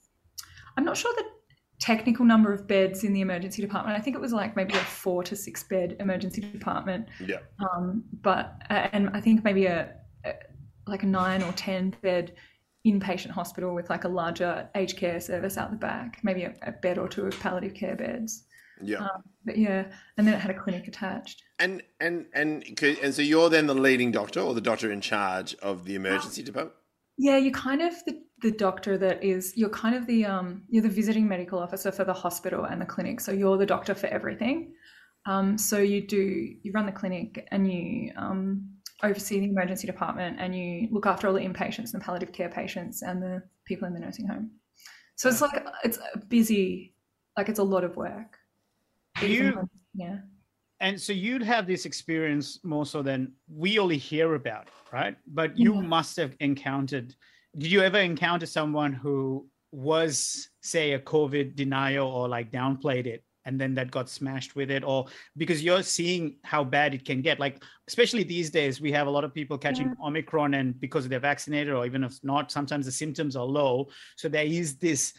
I'm 0.76 0.84
not 0.84 0.96
sure 0.96 1.12
the 1.16 1.24
technical 1.80 2.24
number 2.24 2.52
of 2.52 2.68
beds 2.68 3.04
in 3.04 3.12
the 3.12 3.20
emergency 3.20 3.62
department. 3.62 3.96
I 3.96 4.00
think 4.00 4.14
it 4.14 4.20
was 4.20 4.32
like 4.32 4.54
maybe 4.54 4.74
a 4.74 4.78
four 4.78 5.22
to 5.24 5.34
six 5.34 5.64
bed 5.64 5.96
emergency 5.98 6.40
department. 6.40 7.08
Yep. 7.26 7.52
Um, 7.60 8.04
but 8.20 8.62
uh, 8.70 8.88
and 8.92 9.10
I 9.12 9.20
think 9.20 9.44
maybe 9.44 9.66
a, 9.66 9.94
a 10.24 10.34
like 10.86 11.02
a 11.02 11.06
nine 11.06 11.42
or 11.42 11.52
ten 11.52 11.94
bed 12.02 12.34
inpatient 12.86 13.30
hospital 13.30 13.74
with 13.74 13.90
like 13.90 14.04
a 14.04 14.08
larger 14.08 14.68
aged 14.74 14.96
care 14.96 15.20
service 15.20 15.58
out 15.58 15.70
the 15.70 15.76
back, 15.76 16.20
maybe 16.22 16.44
a, 16.44 16.54
a 16.62 16.72
bed 16.72 16.98
or 16.98 17.08
two 17.08 17.26
of 17.26 17.38
palliative 17.40 17.74
care 17.74 17.96
beds. 17.96 18.44
Yeah. 18.82 18.98
Um, 18.98 19.22
but 19.44 19.58
yeah, 19.58 19.84
and 20.16 20.26
then 20.26 20.34
it 20.34 20.40
had 20.40 20.50
a 20.50 20.58
clinic 20.58 20.88
attached. 20.88 21.42
And 21.58 21.82
and 22.00 22.26
and 22.34 22.64
and 23.02 23.14
so 23.14 23.22
you're 23.22 23.50
then 23.50 23.66
the 23.66 23.74
leading 23.74 24.10
doctor 24.10 24.40
or 24.40 24.54
the 24.54 24.60
doctor 24.60 24.90
in 24.90 25.00
charge 25.00 25.54
of 25.56 25.84
the 25.84 25.94
emergency 25.94 26.42
department. 26.42 26.76
Yeah, 27.18 27.36
you're 27.36 27.52
kind 27.52 27.82
of 27.82 27.92
the 28.06 28.22
the 28.40 28.50
doctor 28.50 28.96
that 28.96 29.22
is 29.22 29.52
you're 29.56 29.68
kind 29.68 29.94
of 29.94 30.06
the 30.06 30.24
um 30.24 30.62
you're 30.70 30.82
the 30.82 30.88
visiting 30.88 31.28
medical 31.28 31.58
officer 31.58 31.92
for 31.92 32.04
the 32.04 32.14
hospital 32.14 32.64
and 32.64 32.80
the 32.80 32.86
clinic. 32.86 33.20
So 33.20 33.32
you're 33.32 33.58
the 33.58 33.66
doctor 33.66 33.94
for 33.94 34.06
everything. 34.06 34.72
Um, 35.26 35.58
so 35.58 35.78
you 35.78 36.06
do 36.06 36.16
you 36.16 36.72
run 36.72 36.86
the 36.86 36.92
clinic 36.92 37.46
and 37.50 37.70
you 37.70 38.12
um, 38.16 38.70
oversee 39.02 39.40
the 39.40 39.46
emergency 39.46 39.86
department 39.86 40.36
and 40.40 40.54
you 40.54 40.88
look 40.90 41.06
after 41.06 41.26
all 41.26 41.34
the 41.34 41.40
inpatients 41.40 41.92
and 41.92 42.00
the 42.00 42.04
palliative 42.04 42.32
care 42.32 42.48
patients 42.48 43.02
and 43.02 43.22
the 43.22 43.42
people 43.64 43.86
in 43.88 43.94
the 43.94 44.00
nursing 44.00 44.26
home. 44.26 44.50
So 45.16 45.28
it's 45.28 45.40
like 45.40 45.64
it's 45.84 45.98
busy, 46.28 46.94
like 47.36 47.48
it's 47.48 47.58
a 47.58 47.64
lot 47.64 47.84
of 47.84 47.96
work. 47.96 48.36
You- 49.22 49.68
yeah. 49.94 50.18
and 50.80 50.98
so 51.00 51.12
you'd 51.12 51.42
have 51.42 51.66
this 51.66 51.84
experience 51.84 52.60
more 52.64 52.86
so 52.86 53.02
than 53.02 53.32
we 53.48 53.78
only 53.78 53.98
hear 53.98 54.34
about 54.34 54.68
right 54.92 55.16
but 55.26 55.58
you 55.58 55.74
Yeah. 55.74 55.80
must 55.80 56.16
have 56.16 56.34
encountered 56.40 57.14
did 57.58 57.70
you 57.72 57.82
ever 57.82 57.98
encounter 57.98 58.46
someone 58.46 58.92
who 58.92 59.48
was 59.72 60.48
say 60.62 60.92
a 60.92 60.98
covid 61.00 61.56
denial 61.56 62.06
or 62.08 62.28
like 62.28 62.50
downplayed 62.52 63.06
it 63.06 63.24
and 63.44 63.60
then 63.60 63.74
that 63.74 63.90
got 63.90 64.08
smashed 64.08 64.54
with 64.56 64.70
it 64.70 64.84
or 64.84 65.06
because 65.36 65.62
you're 65.62 65.82
seeing 65.82 66.36
how 66.44 66.62
bad 66.62 66.94
it 66.94 67.04
can 67.04 67.22
get. 67.22 67.40
Like 67.40 67.62
especially 67.88 68.22
these 68.22 68.50
days 68.50 68.80
we 68.80 68.92
have 68.92 69.06
a 69.06 69.10
lot 69.10 69.24
of 69.24 69.34
people 69.34 69.58
catching 69.58 69.94
omicron 70.04 70.54
and 70.54 70.78
because 70.80 71.08
they're 71.08 71.20
vaccinated 71.20 71.72
or 71.72 71.86
even 71.86 72.04
if 72.04 72.18
not 72.22 72.52
sometimes 72.52 72.86
the 72.86 72.92
symptoms 72.92 73.36
are 73.36 73.44
low. 73.44 73.88
So 74.16 74.28
there 74.28 74.44
is 74.44 74.76
this 74.76 75.12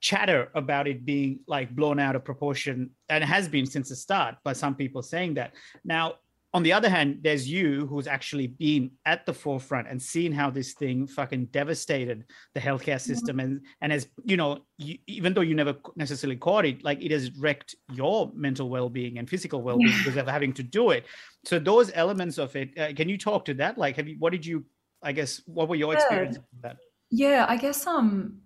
chatter 0.00 0.50
about 0.54 0.86
it 0.86 1.04
being 1.04 1.40
like 1.46 1.74
blown 1.74 1.98
out 1.98 2.16
of 2.16 2.24
proportion 2.24 2.90
and 3.08 3.24
it 3.24 3.26
has 3.26 3.48
been 3.48 3.66
since 3.66 3.88
the 3.88 3.96
start 3.96 4.36
by 4.44 4.52
some 4.52 4.74
people 4.74 5.02
saying 5.02 5.34
that. 5.34 5.54
Now 5.84 6.14
on 6.56 6.62
the 6.62 6.72
other 6.72 6.88
hand 6.88 7.18
there's 7.22 7.46
you 7.56 7.86
who's 7.86 8.06
actually 8.06 8.46
been 8.46 8.90
at 9.04 9.26
the 9.26 9.32
forefront 9.42 9.86
and 9.90 10.00
seen 10.00 10.32
how 10.32 10.48
this 10.48 10.72
thing 10.72 11.06
fucking 11.06 11.44
devastated 11.60 12.24
the 12.54 12.60
healthcare 12.60 13.00
system 13.00 13.40
and 13.40 13.60
and 13.82 13.92
as 13.92 14.08
you 14.24 14.36
know 14.40 14.50
you, 14.78 14.96
even 15.06 15.34
though 15.34 15.42
you 15.50 15.54
never 15.54 15.74
necessarily 15.96 16.36
caught 16.36 16.64
it 16.64 16.82
like 16.82 16.98
it 17.02 17.10
has 17.10 17.30
wrecked 17.38 17.74
your 17.92 18.32
mental 18.34 18.70
well-being 18.70 19.18
and 19.18 19.28
physical 19.28 19.60
well-being 19.60 19.92
Yeah. 19.92 19.98
because 20.02 20.16
of 20.16 20.26
having 20.26 20.54
to 20.54 20.62
do 20.62 20.90
it 20.96 21.04
so 21.44 21.58
those 21.58 21.92
elements 21.94 22.38
of 22.38 22.56
it 22.56 22.68
uh, 22.78 22.92
can 22.96 23.08
you 23.12 23.18
talk 23.18 23.44
to 23.44 23.54
that 23.54 23.76
like 23.76 23.96
have 23.96 24.08
you 24.08 24.16
what 24.18 24.32
did 24.32 24.46
you 24.46 24.64
i 25.02 25.12
guess 25.12 25.42
what 25.46 25.68
were 25.68 25.76
your 25.76 25.92
Yeah. 25.92 25.98
experiences 26.00 26.42
with 26.52 26.62
that 26.62 26.76
Yeah, 27.10 27.46
I 27.48 27.56
guess 27.64 27.86
um 27.86 28.40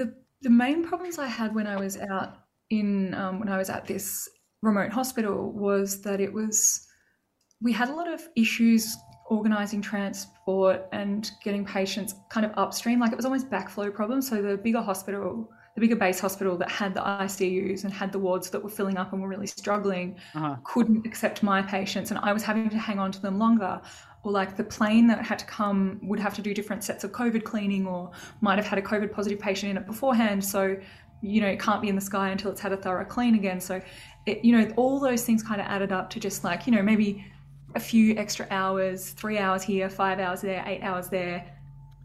the 0.00 0.06
the 0.42 0.50
main 0.50 0.84
problems 0.90 1.18
I 1.18 1.26
had 1.26 1.54
when 1.54 1.66
I 1.66 1.76
was 1.84 1.96
out 1.96 2.30
in 2.70 3.14
um, 3.14 3.40
when 3.40 3.48
I 3.48 3.56
was 3.56 3.70
at 3.70 3.86
this 3.86 4.28
remote 4.62 4.92
hospital 4.92 5.50
was 5.66 6.02
that 6.02 6.20
it 6.20 6.32
was 6.32 6.86
we 7.64 7.72
had 7.72 7.88
a 7.88 7.94
lot 7.94 8.06
of 8.06 8.22
issues 8.36 8.96
organizing 9.26 9.80
transport 9.80 10.86
and 10.92 11.32
getting 11.42 11.64
patients 11.64 12.14
kind 12.28 12.44
of 12.44 12.52
upstream 12.56 13.00
like 13.00 13.10
it 13.10 13.16
was 13.16 13.24
almost 13.24 13.50
backflow 13.50 13.92
problems 13.92 14.28
so 14.28 14.40
the 14.40 14.56
bigger 14.58 14.82
hospital 14.82 15.48
the 15.74 15.80
bigger 15.80 15.96
base 15.96 16.20
hospital 16.20 16.56
that 16.56 16.70
had 16.70 16.94
the 16.94 17.00
ICUs 17.00 17.84
and 17.84 17.92
had 17.92 18.12
the 18.12 18.18
wards 18.18 18.48
that 18.50 18.62
were 18.62 18.70
filling 18.70 18.96
up 18.96 19.12
and 19.12 19.20
were 19.20 19.28
really 19.28 19.46
struggling 19.46 20.16
uh-huh. 20.34 20.56
couldn't 20.62 21.04
accept 21.04 21.42
my 21.42 21.60
patients 21.60 22.10
and 22.10 22.20
I 22.20 22.32
was 22.32 22.44
having 22.44 22.70
to 22.70 22.78
hang 22.78 22.98
on 22.98 23.10
to 23.12 23.20
them 23.20 23.38
longer. 23.38 23.80
Or 24.22 24.32
like 24.32 24.56
the 24.56 24.64
plane 24.64 25.06
that 25.08 25.22
had 25.22 25.38
to 25.40 25.44
come 25.44 26.00
would 26.02 26.18
have 26.20 26.32
to 26.36 26.42
do 26.42 26.54
different 26.54 26.82
sets 26.82 27.04
of 27.04 27.12
COVID 27.12 27.44
cleaning 27.44 27.86
or 27.86 28.10
might 28.40 28.56
have 28.56 28.66
had 28.66 28.78
a 28.78 28.82
COVID 28.82 29.12
positive 29.12 29.38
patient 29.38 29.70
in 29.70 29.76
it 29.76 29.84
beforehand. 29.84 30.42
So, 30.42 30.76
you 31.20 31.42
know, 31.42 31.48
it 31.48 31.60
can't 31.60 31.82
be 31.82 31.88
in 31.88 31.94
the 31.94 32.00
sky 32.00 32.30
until 32.30 32.50
it's 32.50 32.60
had 32.60 32.72
a 32.72 32.76
thorough 32.76 33.04
clean 33.04 33.34
again. 33.34 33.60
So, 33.60 33.82
it, 34.24 34.42
you 34.42 34.58
know, 34.58 34.72
all 34.76 34.98
those 34.98 35.24
things 35.24 35.42
kind 35.42 35.60
of 35.60 35.66
added 35.66 35.92
up 35.92 36.08
to 36.10 36.20
just 36.20 36.42
like, 36.42 36.66
you 36.66 36.72
know, 36.72 36.82
maybe 36.82 37.22
a 37.74 37.80
few 37.80 38.16
extra 38.16 38.46
hours, 38.50 39.10
three 39.10 39.38
hours 39.38 39.62
here, 39.62 39.88
five 39.90 40.18
hours 40.20 40.40
there, 40.40 40.62
eight 40.66 40.82
hours 40.82 41.08
there, 41.08 41.44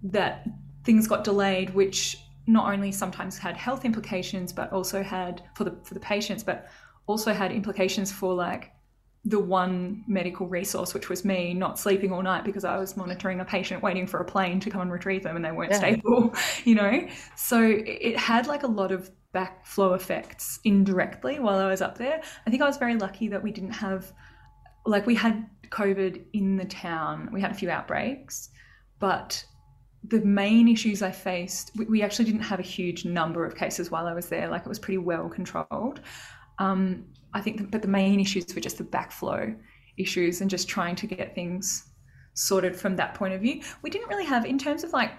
that 0.04 0.48
things 0.84 1.08
got 1.08 1.24
delayed, 1.24 1.70
which 1.74 2.18
not 2.48 2.72
only 2.74 2.92
sometimes 2.92 3.38
had 3.38 3.56
health 3.56 3.86
implications, 3.86 4.52
but 4.52 4.72
also 4.74 5.04
had 5.04 5.44
for 5.56 5.64
the 5.64 5.76
for 5.84 5.94
the 5.94 6.00
patients, 6.00 6.44
but 6.44 6.70
also 7.08 7.34
had 7.34 7.52
implications 7.52 8.12
for 8.12 8.34
like 8.34 8.72
the 9.26 9.40
one 9.40 10.04
medical 10.08 10.48
resource, 10.48 10.94
which 10.94 11.10
was 11.10 11.26
me 11.26 11.54
not 11.54 11.78
sleeping 11.78 12.12
all 12.12 12.22
night 12.22 12.46
because 12.46 12.64
I 12.64 12.78
was 12.78 12.96
monitoring 12.96 13.42
a 13.42 13.46
patient 13.46 13.84
waiting 13.84 14.08
for 14.08 14.20
a 14.22 14.26
plane 14.26 14.60
to 14.62 14.70
come 14.70 14.82
and 14.82 14.92
retrieve 14.92 15.24
them 15.24 15.36
and 15.36 15.44
they 15.44 15.52
weren't 15.52 15.72
Yeah. 15.72 15.78
stable, 15.78 16.34
you 16.64 16.76
know? 16.76 17.08
So 17.36 17.62
it 17.62 18.18
had 18.18 18.48
like 18.48 18.64
a 18.64 18.68
lot 18.68 18.92
of 18.92 19.12
backflow 19.36 19.96
effects 19.96 20.60
indirectly 20.64 21.40
while 21.40 21.60
I 21.60 21.68
was 21.68 21.82
up 21.82 21.98
there. 21.98 22.22
I 22.48 22.50
think 22.50 22.62
I 22.62 22.66
was 22.66 22.78
very 22.78 22.96
lucky 22.96 23.28
that 23.28 23.44
we 23.44 23.52
didn't 23.52 23.74
have, 23.74 24.12
like, 24.86 25.06
we 25.06 25.16
had 25.16 25.48
COVID 25.70 26.24
in 26.34 26.58
the 26.58 26.66
town, 26.66 27.30
we 27.32 27.42
had 27.42 27.52
a 27.52 27.56
few 27.56 27.70
outbreaks, 27.70 28.50
but 29.00 29.44
the 30.04 30.22
main 30.22 30.68
issues 30.68 31.02
I 31.02 31.12
faced, 31.12 31.72
we, 31.76 31.86
we 31.86 32.02
actually 32.02 32.26
didn't 32.26 32.42
have 32.42 32.60
a 32.60 32.64
huge 32.64 33.06
number 33.06 33.46
of 33.46 33.56
cases 33.56 33.92
while 33.92 34.08
I 34.08 34.14
was 34.14 34.28
there. 34.28 34.48
Like 34.48 34.62
it 34.62 34.70
was 34.70 34.80
pretty 34.80 34.98
well 34.98 35.30
controlled. 35.30 36.02
Um, 36.58 37.06
I 37.34 37.42
think, 37.42 37.58
that, 37.58 37.72
but 37.72 37.82
the 37.82 37.88
main 37.88 38.20
issues 38.20 38.54
were 38.56 38.62
just 38.62 38.78
the 38.78 38.84
backflow 38.84 39.56
issues 39.98 40.42
and 40.42 40.50
just 40.50 40.68
trying 40.68 40.96
to 40.96 41.08
get 41.08 41.36
things 41.36 41.86
sorted 42.34 42.76
from 42.76 42.96
that 42.96 43.14
point 43.14 43.34
of 43.34 43.42
view. 43.42 43.62
We 43.82 43.90
didn't 43.90 44.08
really 44.08 44.26
have, 44.26 44.46
in 44.46 44.58
terms 44.58 44.84
of 44.84 44.94
like, 44.94 45.12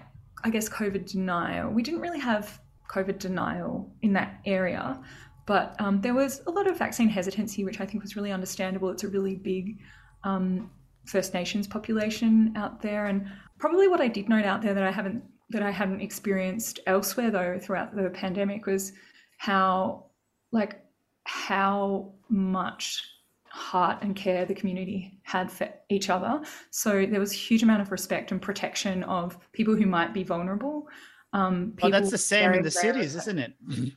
I 0.43 0.49
guess, 0.49 0.67
COVID 0.67 1.09
denial, 1.09 1.69
we 1.69 1.83
didn't 1.83 2.01
really 2.01 2.19
have 2.19 2.59
COVID 2.89 3.19
denial 3.19 3.93
in 4.01 4.13
that 4.13 4.41
area. 4.45 4.99
But 5.45 5.75
um, 5.79 6.01
there 6.01 6.13
was 6.13 6.41
a 6.47 6.51
lot 6.51 6.67
of 6.67 6.77
vaccine 6.77 7.09
hesitancy, 7.09 7.63
which 7.63 7.79
I 7.79 7.85
think 7.85 8.03
was 8.03 8.15
really 8.15 8.31
understandable. 8.31 8.89
It's 8.89 9.03
a 9.03 9.07
really 9.07 9.35
big 9.35 9.77
um, 10.23 10.69
First 11.05 11.33
Nations 11.33 11.67
population 11.67 12.53
out 12.55 12.81
there, 12.81 13.07
and 13.07 13.27
probably 13.57 13.87
what 13.87 14.01
I 14.01 14.07
did 14.07 14.29
note 14.29 14.45
out 14.45 14.61
there 14.61 14.73
that 14.73 14.83
I 14.83 14.91
haven't 14.91 15.23
that 15.49 15.63
I 15.63 15.71
hadn't 15.71 16.01
experienced 16.01 16.79
elsewhere 16.87 17.29
though 17.29 17.59
throughout 17.59 17.95
the 17.95 18.09
pandemic 18.09 18.65
was 18.65 18.93
how 19.37 20.05
like 20.51 20.81
how 21.25 22.13
much 22.29 23.03
heart 23.45 24.01
and 24.01 24.15
care 24.15 24.45
the 24.45 24.55
community 24.55 25.19
had 25.23 25.51
for 25.51 25.69
each 25.89 26.09
other. 26.09 26.41
So 26.69 27.05
there 27.05 27.19
was 27.19 27.33
a 27.33 27.35
huge 27.35 27.63
amount 27.63 27.81
of 27.81 27.91
respect 27.91 28.31
and 28.31 28.41
protection 28.41 29.03
of 29.03 29.37
people 29.51 29.75
who 29.75 29.85
might 29.85 30.13
be 30.13 30.23
vulnerable. 30.23 30.87
Um, 31.33 31.73
oh 31.81 31.89
that's 31.89 32.11
the 32.11 32.17
same 32.17 32.53
in 32.53 32.63
the 32.63 32.71
cities 32.71 33.15
isn't 33.15 33.39
it 33.39 33.53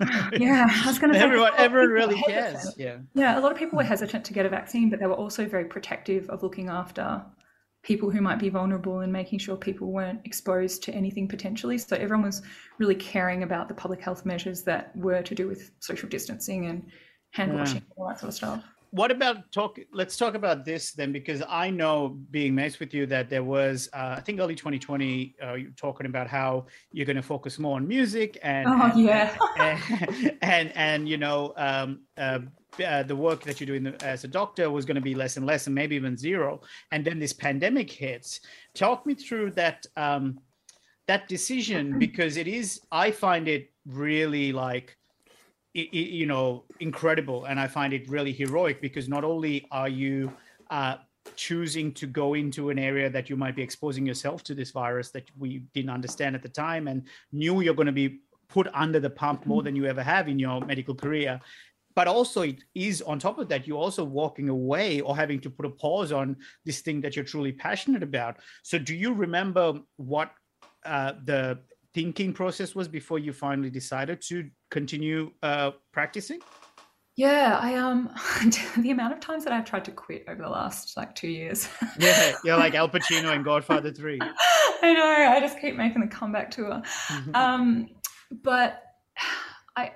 Yeah, 0.38 0.66
I 0.70 0.86
was 0.86 0.98
going 0.98 1.12
to 1.12 1.18
say 1.18 1.24
everyone 1.24 1.52
everyone 1.56 1.90
really 1.90 2.20
cares 2.22 2.74
yeah 2.76 2.98
Yeah, 3.14 3.38
a 3.38 3.40
lot 3.40 3.52
of 3.52 3.58
people 3.58 3.76
were 3.76 3.84
hesitant 3.84 4.24
to 4.26 4.32
get 4.32 4.46
a 4.46 4.48
vaccine, 4.48 4.90
but 4.90 5.00
they 5.00 5.06
were 5.06 5.14
also 5.14 5.46
very 5.46 5.64
protective 5.64 6.28
of 6.28 6.42
looking 6.42 6.68
after 6.68 7.24
people 7.82 8.10
who 8.10 8.20
might 8.20 8.38
be 8.38 8.48
vulnerable 8.48 9.00
and 9.00 9.12
making 9.12 9.38
sure 9.38 9.56
people 9.56 9.92
weren't 9.92 10.20
exposed 10.24 10.82
to 10.82 10.92
anything 10.92 11.28
potentially. 11.28 11.78
So 11.78 11.96
everyone 11.96 12.26
was 12.26 12.42
really 12.78 12.96
caring 12.96 13.44
about 13.44 13.68
the 13.68 13.74
public 13.74 14.00
health 14.00 14.26
measures 14.26 14.64
that 14.64 14.94
were 14.96 15.22
to 15.22 15.34
do 15.34 15.46
with 15.46 15.70
social 15.78 16.08
distancing 16.08 16.66
and 16.66 16.82
hand 17.30 17.52
hmm. 17.52 17.58
washing 17.58 17.76
and 17.76 17.86
all 17.96 18.08
that 18.08 18.18
sort 18.18 18.28
of 18.28 18.34
stuff. 18.34 18.64
What 18.90 19.10
about 19.10 19.50
talk 19.52 19.78
let's 19.92 20.16
talk 20.16 20.34
about 20.34 20.64
this 20.64 20.92
then 20.92 21.12
because 21.12 21.42
i 21.48 21.68
know 21.70 22.18
being 22.30 22.54
mates 22.54 22.78
with 22.80 22.94
you 22.94 23.06
that 23.06 23.28
there 23.28 23.42
was 23.42 23.88
uh, 23.92 24.14
i 24.16 24.20
think 24.20 24.40
early 24.40 24.54
2020 24.54 25.34
uh, 25.42 25.54
you 25.54 25.66
were 25.66 25.70
talking 25.76 26.06
about 26.06 26.26
how 26.26 26.66
you're 26.92 27.06
going 27.06 27.16
to 27.16 27.22
focus 27.22 27.58
more 27.58 27.76
on 27.76 27.86
music 27.86 28.38
and 28.42 28.66
Oh, 28.68 28.90
and, 28.92 29.00
yeah. 29.00 29.36
and, 29.58 30.38
and 30.42 30.72
and 30.74 31.08
you 31.08 31.16
know 31.16 31.52
um 31.56 32.00
uh, 32.16 32.38
uh, 32.84 33.02
the 33.02 33.16
work 33.16 33.42
that 33.42 33.58
you're 33.58 33.66
doing 33.66 33.94
as 34.02 34.24
a 34.24 34.28
doctor 34.28 34.70
was 34.70 34.84
going 34.84 34.96
to 34.96 35.00
be 35.00 35.14
less 35.14 35.36
and 35.36 35.46
less 35.46 35.66
and 35.66 35.74
maybe 35.74 35.96
even 35.96 36.16
zero 36.16 36.60
and 36.92 37.04
then 37.04 37.18
this 37.18 37.32
pandemic 37.32 37.90
hits 37.90 38.40
talk 38.74 39.06
me 39.06 39.14
through 39.14 39.50
that 39.50 39.86
um 39.96 40.38
that 41.06 41.28
decision 41.28 41.98
because 41.98 42.36
it 42.36 42.48
is 42.48 42.80
i 42.92 43.10
find 43.10 43.48
it 43.48 43.70
really 43.86 44.52
like 44.52 44.96
you 45.76 46.26
know 46.26 46.64
incredible. 46.80 47.44
And 47.44 47.60
i 47.60 47.66
find 47.66 47.92
it 47.92 48.08
really 48.08 48.32
heroic 48.32 48.80
because 48.80 49.08
not 49.08 49.24
only 49.24 49.66
are 49.70 49.88
you 49.88 50.32
uh, 50.70 50.96
choosing 51.34 51.92
to 51.92 52.06
go 52.06 52.34
into 52.34 52.70
an 52.70 52.78
area 52.78 53.10
that 53.10 53.28
you 53.28 53.36
might 53.36 53.56
be 53.56 53.62
exposing 53.62 54.06
yourself 54.06 54.42
to 54.44 54.54
this 54.54 54.70
virus 54.70 55.10
that 55.10 55.28
we 55.38 55.58
didn't 55.74 55.90
understand 55.90 56.36
at 56.36 56.42
the 56.42 56.48
time 56.48 56.88
and 56.88 57.02
knew 57.32 57.60
you're 57.60 57.74
going 57.74 57.86
to 57.86 57.92
be 57.92 58.20
put 58.48 58.68
under 58.72 59.00
the 59.00 59.10
pump 59.10 59.44
more 59.44 59.62
than 59.62 59.74
you 59.74 59.86
ever 59.86 60.02
have 60.02 60.28
in 60.28 60.38
your 60.38 60.60
medical 60.64 60.94
career. 60.94 61.40
But 61.94 62.06
also 62.06 62.42
it 62.42 62.62
is 62.74 63.02
on 63.02 63.18
top 63.18 63.38
of 63.38 63.48
that 63.48 63.66
you're 63.66 63.78
also 63.78 64.04
walking 64.04 64.48
away 64.48 65.00
or 65.00 65.16
having 65.16 65.40
to 65.40 65.50
put 65.50 65.66
a 65.66 65.70
pause 65.70 66.12
on 66.12 66.36
this 66.64 66.80
thing 66.80 67.00
that 67.00 67.16
you're 67.16 67.24
truly 67.24 67.52
passionate 67.52 68.02
about. 68.02 68.36
So 68.62 68.78
do 68.78 68.94
you 68.94 69.12
remember 69.12 69.80
what 69.96 70.30
uh, 70.84 71.14
the 71.24 71.58
thinking 71.96 72.30
process 72.34 72.74
was 72.74 72.88
before 72.88 73.18
you 73.18 73.32
finally 73.32 73.70
decided 73.70 74.20
to 74.20 74.50
continue 74.70 75.30
uh, 75.42 75.70
practicing? 75.94 76.38
Yeah, 77.16 77.58
I 77.58 77.76
um 77.76 78.10
the 78.76 78.90
amount 78.90 79.14
of 79.14 79.20
times 79.20 79.44
that 79.44 79.52
I've 79.54 79.64
tried 79.64 79.86
to 79.86 79.92
quit 79.92 80.26
over 80.28 80.42
the 80.42 80.50
last 80.50 80.94
like 80.98 81.14
two 81.14 81.28
years. 81.28 81.66
Yeah, 81.98 82.34
you're 82.44 82.58
like 82.58 82.74
Al 82.74 82.88
Pacino 82.94 83.34
in 83.34 83.42
Godfather 83.42 83.90
3. 83.90 84.18
I 84.20 84.92
know, 84.92 85.06
I 85.06 85.40
just 85.40 85.58
keep 85.58 85.74
making 85.74 86.02
the 86.02 86.08
comeback 86.08 86.50
tour. 86.50 86.82
Um 87.32 87.88
but 88.42 88.82
I 89.74 89.92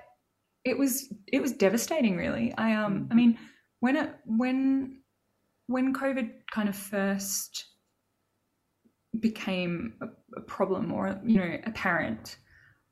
it 0.65 0.75
was 0.75 1.13
it 1.27 1.39
was 1.39 1.51
devastating 1.51 2.17
really. 2.17 2.51
I 2.57 2.73
um 2.73 3.07
I 3.11 3.13
mean 3.13 3.37
when 3.81 3.95
it 3.95 4.15
when 4.25 5.03
when 5.67 5.93
COVID 5.93 6.31
kind 6.49 6.67
of 6.67 6.75
first 6.75 7.70
became 9.19 9.93
a, 10.01 10.07
a 10.37 10.41
problem 10.41 10.91
or 10.91 11.19
you 11.25 11.37
know 11.37 11.57
apparent 11.65 12.37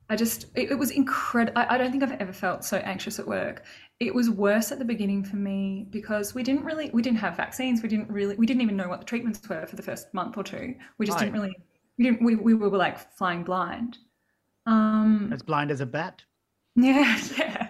i 0.09 0.15
just 0.15 0.45
it, 0.55 0.71
it 0.71 0.75
was 0.75 0.91
incredible 0.91 1.57
I, 1.59 1.75
I 1.75 1.77
don't 1.77 1.91
think 1.91 2.03
i've 2.03 2.19
ever 2.21 2.33
felt 2.33 2.65
so 2.65 2.77
anxious 2.77 3.19
at 3.19 3.27
work 3.27 3.65
it 3.99 4.13
was 4.13 4.29
worse 4.29 4.71
at 4.71 4.79
the 4.79 4.85
beginning 4.85 5.23
for 5.23 5.37
me 5.37 5.87
because 5.89 6.35
we 6.35 6.43
didn't 6.43 6.65
really 6.65 6.89
we 6.91 7.01
didn't 7.01 7.19
have 7.19 7.37
vaccines 7.37 7.81
we 7.83 7.89
didn't 7.89 8.09
really 8.11 8.35
we 8.35 8.45
didn't 8.45 8.61
even 8.61 8.77
know 8.77 8.89
what 8.89 8.99
the 8.99 9.05
treatments 9.05 9.47
were 9.49 9.65
for 9.67 9.75
the 9.75 9.83
first 9.83 10.13
month 10.13 10.37
or 10.37 10.43
two 10.43 10.75
we 10.97 11.05
just 11.05 11.17
Right. 11.17 11.19
didn't 11.19 11.33
really 11.33 11.55
we 11.97 12.05
didn't 12.05 12.21
we, 12.23 12.35
we 12.35 12.53
were 12.53 12.69
like 12.77 12.99
flying 13.17 13.43
blind 13.43 13.97
um 14.67 15.31
As 15.31 15.41
blind 15.41 15.71
as 15.71 15.81
a 15.81 15.87
bat. 15.87 16.25
yeah, 16.75 17.17
yeah. 17.37 17.67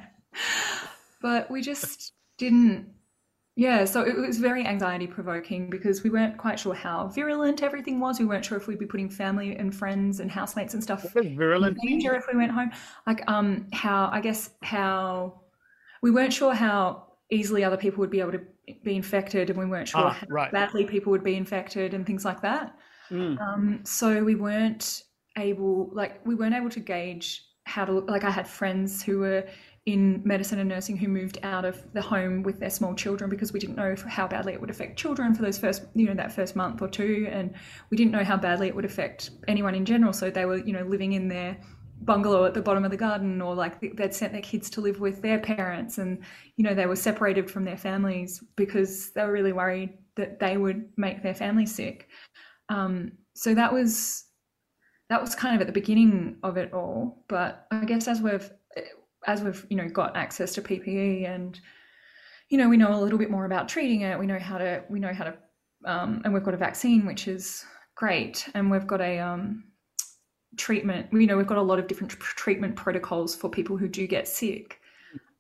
But 1.21 1.49
we 1.51 1.61
just 1.61 2.13
didn't. 2.37 2.89
Yeah, 3.59 3.83
so 3.83 4.03
it 4.03 4.15
was 4.15 4.37
very 4.37 4.65
anxiety 4.65 5.05
provoking 5.05 5.69
because 5.69 6.01
we 6.01 6.09
weren't 6.09 6.37
quite 6.37 6.57
sure 6.57 6.73
how 6.73 7.09
virulent 7.09 7.61
everything 7.61 7.99
was. 7.99 8.17
We 8.17 8.25
weren't 8.25 8.45
sure 8.45 8.57
if 8.57 8.67
we'd 8.67 8.79
be 8.79 8.85
putting 8.85 9.09
family 9.09 9.57
and 9.57 9.75
friends 9.75 10.21
and 10.21 10.31
housemates 10.31 10.73
and 10.75 10.81
stuff 10.81 11.03
What 11.03 11.13
does 11.13 11.25
in 11.25 11.35
virulent 11.37 11.77
danger 11.85 12.15
if 12.15 12.25
we 12.31 12.37
went 12.37 12.53
home. 12.53 12.71
Like, 13.05 13.21
um, 13.29 13.67
how 13.73 14.09
I 14.13 14.21
guess 14.21 14.51
how 14.63 15.41
we 16.01 16.09
weren't 16.09 16.31
sure 16.31 16.53
how 16.53 17.07
easily 17.31 17.65
other 17.65 17.75
people 17.75 17.99
would 17.99 18.09
be 18.09 18.21
able 18.21 18.31
to 18.31 18.41
be 18.81 18.95
infected, 18.95 19.49
and 19.49 19.59
we 19.59 19.65
weren't 19.65 19.89
sure 19.89 20.05
Ah, 20.05 20.11
how 20.11 20.27
right. 20.29 20.51
badly 20.53 20.85
people 20.85 21.11
would 21.11 21.25
be 21.25 21.35
infected 21.35 21.93
and 21.93 22.05
things 22.05 22.23
like 22.23 22.41
that. 22.41 22.73
Mm. 23.11 23.41
Um, 23.41 23.79
so 23.83 24.23
we 24.23 24.35
weren't 24.35 25.03
able, 25.37 25.89
like, 25.91 26.25
we 26.25 26.33
weren't 26.33 26.55
able 26.55 26.69
to 26.69 26.79
gauge 26.79 27.43
how 27.65 27.83
to, 27.83 27.91
like, 27.91 28.23
I 28.23 28.29
had 28.29 28.47
friends 28.47 29.03
who 29.03 29.19
were 29.19 29.43
in 29.89 30.21
medicine 30.23 30.59
and 30.59 30.69
nursing 30.69 30.95
who 30.95 31.07
moved 31.07 31.39
out 31.41 31.65
of 31.65 31.91
the 31.93 32.01
home 32.01 32.43
with 32.43 32.59
their 32.59 32.69
small 32.69 32.93
children 32.93 33.29
because 33.29 33.51
we 33.51 33.59
didn't 33.59 33.75
know 33.75 33.95
how 34.07 34.27
badly 34.27 34.53
it 34.53 34.61
would 34.61 34.69
affect 34.69 34.99
children 34.99 35.33
for 35.33 35.41
those 35.41 35.57
first, 35.57 35.83
you 35.95 36.05
know, 36.05 36.13
that 36.13 36.31
first 36.31 36.55
month 36.55 36.81
or 36.81 36.87
two. 36.87 37.27
And 37.31 37.55
we 37.89 37.97
didn't 37.97 38.11
know 38.11 38.23
how 38.23 38.37
badly 38.37 38.67
it 38.67 38.75
would 38.75 38.85
affect 38.85 39.31
anyone 39.47 39.73
in 39.73 39.85
general. 39.85 40.13
So 40.13 40.29
they 40.29 40.45
were, 40.45 40.57
you 40.57 40.73
know, 40.73 40.83
living 40.83 41.13
in 41.13 41.27
their 41.27 41.57
bungalow 42.01 42.45
at 42.45 42.53
the 42.53 42.61
bottom 42.61 42.85
of 42.85 42.91
the 42.91 42.97
garden 42.97 43.41
or 43.41 43.55
like 43.55 43.81
they'd 43.95 44.13
sent 44.13 44.31
their 44.31 44.41
kids 44.41 44.69
to 44.69 44.81
live 44.81 44.99
with 44.99 45.21
their 45.21 45.39
parents 45.39 45.97
and, 45.97 46.19
you 46.55 46.63
know, 46.63 46.75
they 46.75 46.85
were 46.85 46.95
separated 46.95 47.49
from 47.49 47.65
their 47.65 47.77
families 47.77 48.43
because 48.55 49.11
they 49.13 49.23
were 49.23 49.31
really 49.31 49.53
worried 49.53 49.97
that 50.15 50.39
they 50.39 50.57
would 50.57 50.87
make 50.97 51.23
their 51.23 51.33
family 51.33 51.65
sick. 51.65 52.07
Um, 52.69 53.13
so 53.33 53.55
that 53.55 53.73
was 53.73 54.25
that 55.09 55.19
was 55.19 55.33
kind 55.33 55.55
of 55.55 55.61
at 55.61 55.67
the 55.67 55.73
beginning 55.73 56.37
of 56.43 56.57
it 56.57 56.71
all. 56.73 57.25
But 57.27 57.65
I 57.71 57.83
guess 57.85 58.07
as 58.07 58.21
we've 58.21 58.49
as 59.27 59.41
we've 59.43 59.65
you 59.69 59.77
know 59.77 59.87
got 59.89 60.15
access 60.15 60.53
to 60.53 60.61
PPE 60.61 61.27
and 61.27 61.59
you 62.49 62.57
know 62.57 62.69
we 62.69 62.77
know 62.77 62.93
a 62.93 63.01
little 63.01 63.19
bit 63.19 63.29
more 63.29 63.45
about 63.45 63.67
treating 63.69 64.01
it, 64.01 64.17
we 64.17 64.25
know 64.25 64.39
how 64.39 64.57
to 64.57 64.83
we 64.89 64.99
know 64.99 65.13
how 65.13 65.25
to 65.25 65.37
um, 65.85 66.21
and 66.23 66.33
we've 66.33 66.43
got 66.43 66.53
a 66.53 66.57
vaccine 66.57 67.05
which 67.05 67.27
is 67.27 67.65
great, 67.95 68.47
and 68.53 68.69
we've 68.69 68.87
got 68.87 69.01
a 69.01 69.19
um, 69.19 69.63
treatment. 70.57 71.07
You 71.11 71.27
know 71.27 71.37
we've 71.37 71.47
got 71.47 71.57
a 71.57 71.61
lot 71.61 71.79
of 71.79 71.87
different 71.87 72.11
tr- 72.11 72.35
treatment 72.35 72.75
protocols 72.75 73.35
for 73.35 73.49
people 73.49 73.77
who 73.77 73.87
do 73.87 74.07
get 74.07 74.27
sick. 74.27 74.79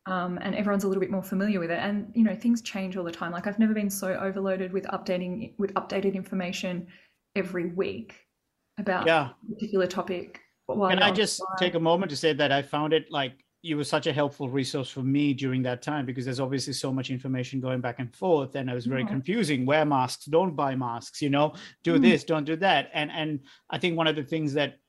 Um, 0.05 0.39
and 0.41 0.55
everyone's 0.55 0.85
a 0.85 0.87
little 0.87 1.01
bit 1.01 1.11
more 1.11 1.21
familiar 1.21 1.59
with 1.59 1.69
it, 1.69 1.79
and 1.79 2.11
you 2.15 2.23
know 2.23 2.35
things 2.35 2.61
change 2.61 2.97
all 2.97 3.03
the 3.03 3.11
time. 3.11 3.31
Like 3.31 3.47
I've 3.47 3.59
never 3.59 3.73
been 3.73 3.89
so 3.89 4.13
overloaded 4.13 4.71
with 4.73 4.85
updating 4.85 5.53
with 5.59 5.73
updated 5.75 6.15
information 6.15 6.87
every 7.35 7.67
week 7.67 8.15
about 8.79 9.05
Yeah. 9.05 9.29
a 9.29 9.53
particular 9.53 9.87
topic. 9.87 10.39
Can 10.67 11.01
I 11.03 11.11
just 11.11 11.37
flight. 11.37 11.57
take 11.59 11.73
a 11.75 11.79
moment 11.79 12.09
to 12.11 12.15
say 12.15 12.33
that 12.33 12.51
I 12.51 12.61
found 12.61 12.93
it 12.93 13.11
like 13.11 13.33
you 13.61 13.75
were 13.75 13.83
such 13.83 14.07
a 14.07 14.13
helpful 14.13 14.47
resource 14.49 14.89
for 14.89 15.01
me 15.01 15.33
during 15.33 15.61
that 15.63 15.81
time 15.81 16.05
because 16.05 16.23
there's 16.25 16.39
obviously 16.39 16.71
so 16.73 16.93
much 16.93 17.09
information 17.09 17.59
going 17.59 17.81
back 17.81 17.99
and 17.99 18.15
forth 18.15 18.55
and 18.55 18.69
it 18.69 18.73
was 18.73 18.85
very 18.85 19.01
Yeah. 19.01 19.09
confusing 19.09 19.65
wear 19.65 19.85
masks 19.85 20.25
don't 20.25 20.55
buy 20.55 20.75
masks 20.75 21.21
you 21.21 21.29
know 21.29 21.53
do 21.83 21.97
Mm. 21.97 22.01
this 22.01 22.23
don't 22.23 22.45
do 22.45 22.55
that 22.57 22.89
and 22.93 23.11
and 23.11 23.39
i 23.69 23.77
think 23.77 23.97
one 23.97 24.07
of 24.07 24.15
the 24.15 24.23
things 24.23 24.53
that 24.53 24.79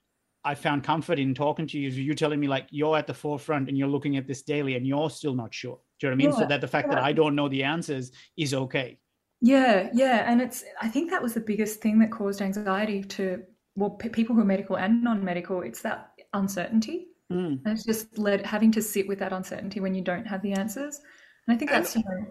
i 0.45 0.55
found 0.55 0.83
comfort 0.83 1.19
in 1.19 1.33
talking 1.33 1.67
to 1.67 1.77
you 1.79 1.87
is 1.89 1.97
you 1.99 2.13
telling 2.13 2.39
me 2.39 2.47
like 2.47 2.67
you're 2.71 2.97
at 2.97 3.07
the 3.07 3.13
forefront 3.13 3.67
and 3.67 3.77
you're 3.77 3.89
looking 3.95 4.15
at 4.15 4.25
this 4.25 4.41
daily 4.41 4.75
and 4.77 4.87
you're 4.87 5.09
still 5.09 5.35
not 5.35 5.53
sure 5.53 5.77
do 5.99 6.07
you 6.07 6.09
know 6.11 6.15
what 6.15 6.23
i 6.23 6.27
mean 6.29 6.37
so 6.39 6.45
that 6.47 6.61
the 6.61 6.67
fact 6.75 6.89
that 6.89 6.99
i 6.99 7.11
don't 7.11 7.35
know 7.35 7.49
the 7.49 7.63
answers 7.63 8.11
is 8.37 8.53
okay 8.53 8.97
Yeah, 9.43 9.89
yeah, 9.91 10.29
and 10.31 10.39
it's. 10.39 10.63
I 10.85 10.87
think 10.87 11.09
that 11.09 11.21
was 11.25 11.33
the 11.33 11.39
biggest 11.51 11.81
thing 11.81 11.97
that 12.01 12.11
caused 12.11 12.41
anxiety 12.43 13.01
to 13.17 13.41
well, 13.75 13.89
p- 14.01 14.09
people 14.17 14.35
who 14.35 14.41
are 14.45 14.51
medical 14.55 14.75
and 14.77 15.01
non-medical. 15.03 15.63
It's 15.69 15.81
that 15.81 16.11
uncertainty, 16.41 17.07
Mm. 17.31 17.61
and 17.65 17.73
it's 17.73 17.83
just 17.83 18.17
led 18.17 18.45
having 18.45 18.71
to 18.73 18.81
sit 18.81 19.07
with 19.07 19.19
that 19.19 19.33
uncertainty 19.33 19.79
when 19.79 19.95
you 19.95 20.01
don't 20.01 20.25
have 20.25 20.41
the 20.41 20.53
answers. 20.53 20.99
And 21.47 21.55
I 21.55 21.57
think 21.57 21.71
And- 21.71 21.83
that's 21.85 21.95
you 21.95 22.03
know, 22.03 22.27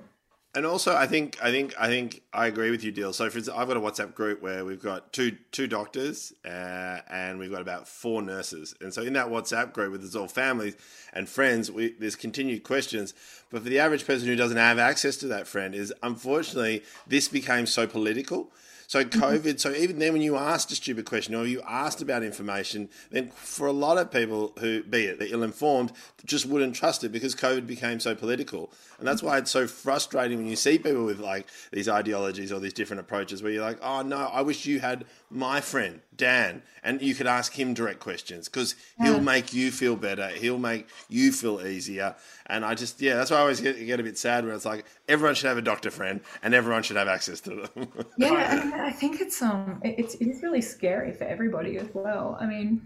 And 0.53 0.67
also, 0.67 0.97
I 0.97 1.07
think, 1.07 1.39
I 1.41 1.53
think, 1.53 1.75
I 1.79 1.87
think, 1.87 2.23
I 2.33 2.49
agree 2.49 2.73
with 2.73 2.83
you, 2.83 2.91
Deal. 2.91 3.13
So, 3.13 3.31
for 3.31 3.39
instance, 3.39 3.57
I've 3.57 3.69
got 3.69 3.77
a 3.77 3.81
WhatsApp 3.81 4.15
group 4.17 4.43
where 4.43 4.65
we've 4.65 4.83
got 4.83 5.13
two 5.13 5.37
two 5.53 5.69
doctors 5.69 6.33
uh, 6.45 6.99
and 7.09 7.39
we've 7.39 7.53
got 7.53 7.61
about 7.63 7.87
four 7.87 8.21
nurses. 8.21 8.75
And 8.81 8.93
so, 8.93 9.03
in 9.03 9.13
that 9.13 9.29
WhatsApp 9.29 9.73
group, 9.73 9.93
with 9.93 10.05
it's 10.05 10.17
all 10.17 10.27
families 10.27 10.75
and 11.13 11.29
friends, 11.29 11.71
we, 11.71 11.93
there's 12.01 12.17
continued 12.17 12.65
questions. 12.65 13.15
But 13.51 13.63
for 13.63 13.69
the 13.69 13.79
average 13.79 14.05
person 14.05 14.27
who 14.27 14.35
doesn't 14.35 14.57
have 14.57 14.81
access 14.81 15.17
to 15.19 15.29
that 15.29 15.47
friend, 15.47 15.73
is 15.73 15.95
unfortunately 16.03 16.83
this 17.07 17.29
became 17.29 17.65
so 17.67 17.87
political. 17.87 18.51
So 18.91 19.05
mm-hmm. 19.05 19.21
COVID. 19.23 19.61
So 19.61 19.71
even 19.73 20.01
then, 20.01 20.15
when 20.15 20.21
you 20.21 20.35
asked 20.35 20.73
a 20.73 20.75
stupid 20.75 21.05
question 21.05 21.37
or 21.37 21.47
you 21.47 21.63
asked 21.63 22.03
about 22.03 22.25
information, 22.25 22.89
then 23.13 23.31
for 23.31 23.69
a 23.69 23.73
lot 23.73 23.99
of 23.99 24.11
people 24.11 24.53
who, 24.59 24.83
be 24.83 25.05
it 25.05 25.21
the 25.21 25.31
ill-informed, 25.31 25.93
just 26.25 26.45
wouldn't 26.45 26.75
trust 26.75 27.05
it 27.05 27.11
because 27.11 27.37
COVID 27.37 27.69
became 27.69 28.01
so 28.01 28.17
political, 28.17 28.73
and 28.99 29.07
that's 29.07 29.23
why 29.23 29.39
it's 29.39 29.53
so 29.53 29.69
frustrating 29.69 30.39
when 30.39 30.49
you 30.49 30.57
see 30.57 30.77
people 30.77 31.05
with 31.05 31.21
like 31.21 31.47
these 31.71 31.89
ideologies 31.89 32.51
or 32.51 32.59
these 32.59 32.73
different 32.73 32.99
approaches, 32.99 33.45
where 33.45 33.53
you're 33.53 33.65
like, 33.65 33.79
oh 33.81 34.03
no, 34.03 34.17
I 34.17 34.43
wish 34.43 34.67
you 34.67 34.81
had 34.81 35.05
my 35.31 35.61
friend 35.61 36.01
Dan, 36.21 36.63
and 36.83 37.01
you 37.01 37.15
could 37.15 37.27
ask 37.27 37.59
him 37.59 37.73
direct 37.73 37.99
questions 37.99 38.47
because 38.47 38.75
he'll 39.01 39.21
make 39.21 39.55
you 39.55 39.71
feel 39.71 39.97
better, 39.97 40.29
he'll 40.29 40.59
make 40.59 40.87
you 41.09 41.33
feel 41.33 41.67
easier, 41.67 42.15
and 42.45 42.63
I 42.63 42.75
just 42.75 43.01
yeah, 43.01 43.15
that's 43.15 43.31
why 43.31 43.39
I 43.39 43.41
always 43.41 43.61
get, 43.61 43.85
get 43.87 44.01
a 44.01 44.03
bit 44.03 44.19
sad 44.19 44.45
where 44.45 44.53
it's 44.53 44.67
like 44.67 44.85
everyone 45.09 45.35
should 45.35 45.47
have 45.47 45.57
a 45.57 45.63
doctor 45.63 45.91
friend 45.91 46.21
and 46.43 46.53
everyone 46.53 46.83
should 46.83 46.97
have 46.97 47.09
access 47.09 47.41
to 47.43 47.51
them. 47.75 47.89
yeah. 48.19 48.61
And 48.61 48.75
I 48.75 48.91
think 48.91 49.23
it's 49.23 49.41
um, 49.41 49.81
it's 49.83 50.15
it 50.17 50.29
is 50.29 50.43
really 50.43 50.61
scary 50.61 51.13
for 51.13 51.25
everybody 51.25 51.79
as 51.79 51.89
well. 51.95 52.37
I 52.39 52.45
mean, 52.45 52.83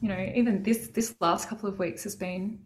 you 0.00 0.08
know, 0.08 0.32
even 0.34 0.62
this 0.62 0.86
this 0.88 1.16
last 1.20 1.48
couple 1.48 1.68
of 1.68 1.80
weeks 1.80 2.04
has 2.04 2.14
been 2.14 2.60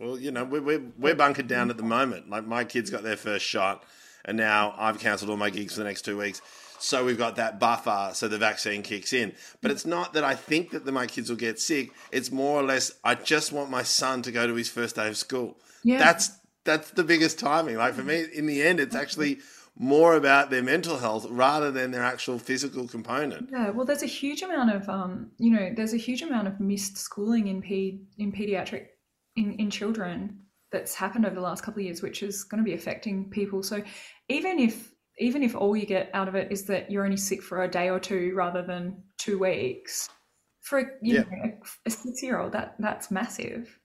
Well, 0.00 0.18
you 0.18 0.32
know, 0.32 0.44
we're, 0.44 0.62
we're, 0.62 0.82
we're 0.98 1.14
bunkered 1.14 1.46
down 1.46 1.70
at 1.70 1.76
the 1.76 1.84
moment. 1.84 2.28
Like, 2.28 2.44
my 2.44 2.64
kids 2.64 2.90
got 2.90 3.04
their 3.04 3.16
first 3.16 3.44
shot, 3.44 3.84
and 4.24 4.36
now 4.36 4.74
I've 4.76 4.98
cancelled 4.98 5.30
all 5.30 5.36
my 5.36 5.50
gigs 5.50 5.74
for 5.74 5.80
the 5.80 5.84
next 5.84 6.02
two 6.02 6.18
weeks. 6.18 6.42
So 6.82 7.04
we've 7.04 7.18
got 7.18 7.36
that 7.36 7.60
buffer 7.60 8.10
so 8.14 8.28
the 8.28 8.38
vaccine 8.38 8.82
kicks 8.82 9.12
in. 9.12 9.34
But 9.60 9.70
it's 9.70 9.86
not 9.86 10.14
that 10.14 10.24
I 10.24 10.34
think 10.34 10.70
that 10.70 10.84
the, 10.84 10.92
my 10.92 11.06
kids 11.06 11.28
will 11.28 11.36
get 11.36 11.60
sick. 11.60 11.92
It's 12.10 12.30
more 12.30 12.60
or 12.60 12.62
less, 12.62 12.92
I 13.04 13.14
just 13.14 13.52
want 13.52 13.70
my 13.70 13.82
son 13.82 14.22
to 14.22 14.32
go 14.32 14.46
to 14.46 14.54
his 14.54 14.68
first 14.68 14.96
day 14.96 15.08
of 15.08 15.16
school. 15.16 15.58
Yeah. 15.84 15.98
That's, 15.98 16.30
that's 16.64 16.90
the 16.90 17.04
biggest 17.04 17.38
timing. 17.38 17.76
Like, 17.76 17.94
for 17.94 18.02
me, 18.02 18.24
in 18.34 18.46
the 18.46 18.62
end, 18.62 18.80
it's 18.80 18.94
actually 18.94 19.38
more 19.76 20.14
about 20.14 20.50
their 20.50 20.62
mental 20.62 20.98
health 20.98 21.26
rather 21.30 21.70
than 21.70 21.90
their 21.90 22.02
actual 22.02 22.38
physical 22.38 22.86
component. 22.86 23.48
Yeah, 23.50 23.70
well, 23.70 23.86
there's 23.86 24.02
a 24.02 24.06
huge 24.06 24.42
amount 24.42 24.70
of, 24.70 24.88
um, 24.88 25.30
you 25.38 25.50
know, 25.50 25.72
there's 25.74 25.94
a 25.94 25.98
huge 25.98 26.20
amount 26.22 26.48
of 26.48 26.60
missed 26.60 26.98
schooling 26.98 27.46
in 27.46 27.62
ped 27.62 28.00
in 28.18 28.32
pediatric 28.32 28.86
in 29.36 29.54
in 29.54 29.70
children 29.70 30.40
that's 30.70 30.94
happened 30.94 31.24
over 31.24 31.34
the 31.34 31.40
last 31.40 31.62
couple 31.62 31.80
of 31.80 31.86
years, 31.86 32.02
which 32.02 32.22
is 32.22 32.44
going 32.44 32.62
to 32.62 32.64
be 32.64 32.74
affecting 32.74 33.30
people. 33.30 33.62
So 33.62 33.82
even 34.28 34.58
if 34.58 34.92
even 35.18 35.42
if 35.42 35.54
all 35.54 35.76
you 35.76 35.86
get 35.86 36.10
out 36.14 36.28
of 36.28 36.34
it 36.34 36.50
is 36.50 36.64
that 36.66 36.90
you're 36.90 37.04
only 37.04 37.16
sick 37.16 37.42
for 37.42 37.62
a 37.62 37.68
day 37.70 37.90
or 37.90 38.00
two 38.00 38.32
rather 38.34 38.62
than 38.62 39.02
two 39.18 39.38
weeks, 39.38 40.08
for 40.62 40.78
a, 40.80 40.84
you 41.02 41.14
Yeah. 41.14 41.22
know, 41.22 41.52
a, 41.86 41.90
six 41.90 42.22
year 42.22 42.38
old, 42.38 42.52
that 42.52 42.76
that's 42.78 43.10
massive. 43.10 43.78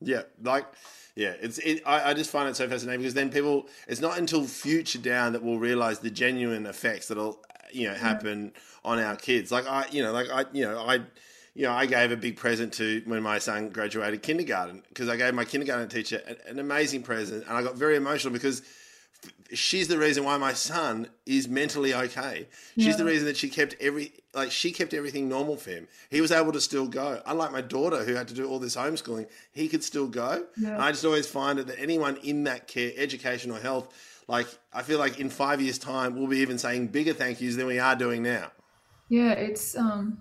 Yeah, 0.00 0.22
like 0.42 0.66
yeah, 1.14 1.34
it's 1.40 1.58
it, 1.58 1.82
I, 1.86 2.10
I 2.10 2.14
just 2.14 2.30
find 2.30 2.48
it 2.48 2.56
so 2.56 2.68
fascinating 2.68 3.00
because 3.00 3.14
then 3.14 3.30
people 3.30 3.66
it's 3.88 4.00
not 4.00 4.18
until 4.18 4.44
future 4.44 4.98
down 4.98 5.32
that 5.32 5.42
we'll 5.42 5.58
realize 5.58 6.00
the 6.00 6.10
genuine 6.10 6.66
effects 6.66 7.08
that'll 7.08 7.42
you 7.72 7.88
know 7.88 7.94
happen 7.94 8.52
on 8.84 8.98
our 8.98 9.16
kids. 9.16 9.50
Like 9.50 9.66
I 9.66 9.86
you 9.90 10.02
know 10.02 10.12
like 10.12 10.28
I 10.30 10.44
you 10.52 10.66
know 10.66 10.78
I 10.78 10.96
you 11.54 11.62
know 11.62 11.72
I 11.72 11.86
gave 11.86 12.12
a 12.12 12.16
big 12.16 12.36
present 12.36 12.74
to 12.74 13.02
when 13.06 13.22
my 13.22 13.38
son 13.38 13.70
graduated 13.70 14.22
kindergarten 14.22 14.82
because 14.90 15.08
I 15.08 15.16
gave 15.16 15.32
my 15.32 15.46
kindergarten 15.46 15.88
teacher 15.88 16.20
an, 16.26 16.36
an 16.46 16.58
amazing 16.58 17.02
present 17.02 17.46
and 17.48 17.56
I 17.56 17.62
got 17.62 17.76
very 17.76 17.96
emotional 17.96 18.34
because 18.34 18.60
she's 19.52 19.88
the 19.88 19.98
reason 19.98 20.24
why 20.24 20.36
my 20.36 20.52
son 20.52 21.08
is 21.24 21.48
mentally 21.48 21.94
okay. 21.94 22.48
She's 22.78 22.96
the 22.96 23.04
reason 23.04 23.26
that 23.26 23.36
she 23.36 23.48
kept 23.48 23.74
every 23.80 24.12
like 24.34 24.50
she 24.50 24.72
kept 24.72 24.92
everything 24.94 25.28
normal 25.28 25.56
for 25.56 25.70
him. 25.70 25.88
He 26.10 26.20
was 26.20 26.32
able 26.32 26.52
to 26.52 26.60
still 26.60 26.88
go. 26.88 27.22
Unlike 27.26 27.52
my 27.52 27.60
daughter 27.60 28.04
who 28.04 28.14
had 28.14 28.28
to 28.28 28.34
do 28.34 28.48
all 28.48 28.58
this 28.58 28.76
homeschooling, 28.76 29.28
he 29.52 29.68
could 29.68 29.84
still 29.84 30.08
go. 30.08 30.46
Yeah. 30.56 30.74
And 30.74 30.82
I 30.82 30.90
just 30.90 31.04
always 31.04 31.26
find 31.26 31.58
it 31.58 31.66
that 31.68 31.80
anyone 31.80 32.16
in 32.18 32.44
that 32.44 32.68
care, 32.68 32.92
education 32.96 33.50
or 33.50 33.58
health, 33.58 33.92
like 34.28 34.46
I 34.72 34.82
feel 34.82 34.98
like 34.98 35.20
in 35.20 35.30
five 35.30 35.60
years' 35.60 35.78
time 35.78 36.16
we'll 36.16 36.26
be 36.26 36.38
even 36.38 36.58
saying 36.58 36.88
bigger 36.88 37.12
thank 37.12 37.40
yous 37.40 37.56
than 37.56 37.66
we 37.66 37.78
are 37.78 37.96
doing 37.96 38.22
now. 38.22 38.50
Yeah, 39.08 39.32
it's 39.32 39.76
um, 39.76 40.18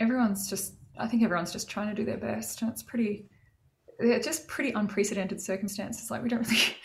everyone's 0.00 0.48
just. 0.48 0.74
I 0.98 1.06
think 1.06 1.22
everyone's 1.22 1.52
just 1.52 1.70
trying 1.70 1.88
to 1.88 1.94
do 1.94 2.04
their 2.04 2.18
best, 2.18 2.60
and 2.62 2.70
it's 2.70 2.82
pretty. 2.82 3.26
They're 3.98 4.20
just 4.20 4.46
pretty 4.46 4.72
unprecedented 4.72 5.40
circumstances. 5.40 6.10
Like 6.10 6.22
we 6.22 6.28
don't 6.28 6.46
really, 6.48 6.76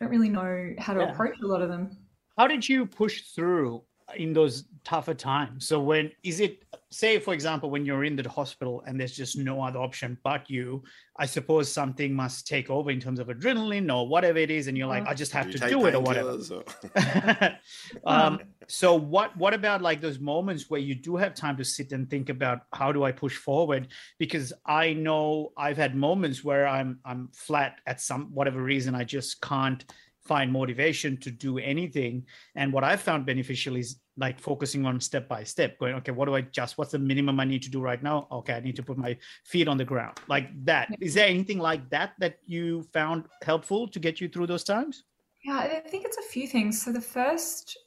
don't 0.00 0.10
really 0.10 0.28
know 0.28 0.74
how 0.78 0.94
to 0.94 1.00
Yeah. 1.00 1.10
approach 1.12 1.36
a 1.42 1.46
lot 1.46 1.62
of 1.62 1.68
them. 1.68 1.96
how 2.38 2.46
did 2.46 2.68
you 2.68 2.84
push 2.86 3.22
through 3.34 3.82
in 4.14 4.32
those 4.32 4.66
tougher 4.84 5.14
times. 5.14 5.66
So 5.66 5.80
when 5.80 6.12
is 6.22 6.38
it 6.38 6.62
say 6.92 7.18
for 7.18 7.34
example 7.34 7.70
when 7.70 7.84
you're 7.84 8.04
in 8.04 8.14
the 8.14 8.28
hospital 8.28 8.80
and 8.86 9.00
there's 9.00 9.16
just 9.16 9.36
no 9.36 9.60
other 9.60 9.80
option 9.80 10.16
but 10.22 10.48
you, 10.48 10.84
I 11.18 11.26
suppose 11.26 11.72
something 11.72 12.14
must 12.14 12.46
take 12.46 12.70
over 12.70 12.92
in 12.92 13.00
terms 13.00 13.18
of 13.18 13.26
adrenaline 13.26 13.92
or 13.92 14.06
whatever 14.06 14.38
it 14.38 14.50
is 14.52 14.68
and 14.68 14.78
you're 14.78 14.86
like 14.86 15.04
I 15.08 15.14
just 15.14 15.32
have 15.32 15.46
you 15.48 15.54
to 15.54 15.68
do 15.68 15.86
it 15.86 15.94
or 15.96 16.00
whatever. 16.02 16.38
or- 16.54 17.58
um, 18.06 18.40
so 18.68 18.94
what 18.94 19.36
what 19.36 19.54
about 19.54 19.82
like 19.82 20.00
those 20.00 20.18
moments 20.18 20.68
where 20.68 20.80
you 20.80 20.94
do 20.94 21.16
have 21.16 21.34
time 21.34 21.56
to 21.56 21.64
sit 21.64 21.92
and 21.92 22.08
think 22.08 22.28
about 22.28 22.60
how 22.72 22.92
do 22.92 23.04
I 23.04 23.12
push 23.12 23.36
forward? 23.36 23.88
Because 24.18 24.52
I 24.64 24.92
know 24.92 25.52
I've 25.56 25.76
had 25.76 25.94
moments 25.94 26.44
where 26.44 26.66
I'm 26.66 26.98
I'm 27.04 27.28
flat 27.32 27.80
at 27.86 28.00
some 28.00 28.34
whatever 28.34 28.62
reason 28.62 28.94
I 28.94 29.04
just 29.04 29.40
can't 29.40 29.84
find 30.26 30.52
motivation 30.52 31.16
to 31.18 31.30
do 31.30 31.58
anything. 31.58 32.26
And 32.56 32.72
what 32.72 32.84
I've 32.84 33.00
found 33.00 33.26
beneficial 33.26 33.76
is 33.76 34.00
like 34.16 34.40
focusing 34.40 34.84
on 34.84 35.00
step 35.00 35.28
by 35.28 35.44
step, 35.44 35.78
going, 35.78 35.94
okay, 35.96 36.10
what 36.10 36.26
do 36.26 36.34
I 36.34 36.40
just 36.40 36.78
what's 36.78 36.92
the 36.92 36.98
minimum 36.98 37.38
I 37.38 37.44
need 37.44 37.62
to 37.62 37.70
do 37.70 37.80
right 37.80 38.02
now? 38.02 38.26
Okay, 38.32 38.54
I 38.54 38.60
need 38.60 38.76
to 38.76 38.82
put 38.82 38.98
my 38.98 39.16
feet 39.44 39.68
on 39.68 39.76
the 39.76 39.84
ground. 39.84 40.18
Like 40.28 40.48
that. 40.64 40.88
Is 41.00 41.14
there 41.14 41.28
anything 41.28 41.58
like 41.58 41.88
that 41.90 42.14
that 42.18 42.38
you 42.46 42.82
found 42.92 43.24
helpful 43.42 43.86
to 43.88 43.98
get 43.98 44.20
you 44.20 44.28
through 44.28 44.48
those 44.48 44.64
times? 44.64 45.04
Yeah, 45.44 45.58
I 45.58 45.88
think 45.88 46.04
it's 46.04 46.18
a 46.18 46.22
few 46.22 46.48
things. 46.48 46.82
So 46.82 46.92
the 46.92 47.00
first, 47.00 47.78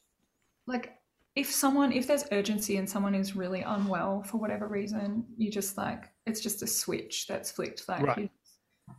like, 0.69 0.95
if 1.35 1.51
someone, 1.51 1.91
if 1.91 2.07
there's 2.07 2.25
urgency 2.31 2.77
and 2.77 2.89
someone 2.89 3.15
is 3.15 3.35
really 3.35 3.61
unwell 3.61 4.23
for 4.23 4.37
whatever 4.37 4.67
reason, 4.67 5.25
you 5.37 5.51
just 5.51 5.77
like, 5.77 6.09
it's 6.25 6.41
just 6.41 6.63
a 6.63 6.67
switch 6.67 7.27
that's 7.27 7.51
flicked. 7.51 7.87
Like, 7.87 8.03
Right. 8.03 8.17
you, 8.17 8.29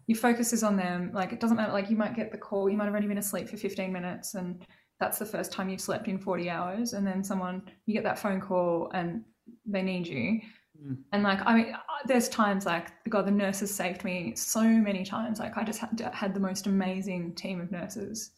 your 0.07 0.19
focus 0.19 0.53
is 0.53 0.63
on 0.63 0.77
them. 0.77 1.11
Like, 1.13 1.33
it 1.33 1.41
doesn't 1.41 1.57
matter. 1.57 1.73
Like, 1.73 1.91
you 1.91 1.97
might 1.97 2.15
get 2.15 2.33
the 2.33 2.39
call, 2.39 2.69
you 2.69 2.77
might 2.77 2.85
have 2.87 2.95
only 2.95 3.09
been 3.09 3.19
asleep 3.19 3.49
for 3.49 3.57
15 3.57 3.93
minutes, 3.93 4.35
and 4.35 4.67
that's 4.99 5.19
the 5.19 5.27
first 5.27 5.53
time 5.53 5.69
you've 5.69 5.81
slept 5.81 6.09
in 6.09 6.19
40 6.19 6.51
hours. 6.51 6.93
And 6.93 7.07
then 7.07 7.25
someone, 7.25 7.63
you 7.87 7.95
get 7.95 8.05
that 8.05 8.19
phone 8.19 8.41
call 8.41 8.91
and 8.93 9.25
they 9.65 9.83
need 9.83 10.07
you. 10.07 10.41
Mm. 10.81 10.99
And 11.13 11.23
like, 11.23 11.41
I 11.45 11.55
mean, 11.55 11.75
uh, 11.75 11.79
there's 12.07 12.29
times 12.29 12.67
like, 12.67 12.93
God, 13.09 13.27
the 13.27 13.31
nurses 13.31 13.75
saved 13.75 14.05
me 14.05 14.35
so 14.37 14.63
many 14.63 15.05
times. 15.05 15.39
Like, 15.39 15.57
I 15.57 15.65
just 15.65 15.79
had, 15.79 16.11
had 16.13 16.35
the 16.35 16.41
most 16.41 16.67
amazing 16.67 17.35
team 17.35 17.61
of 17.61 17.73
nurses. 17.73 18.33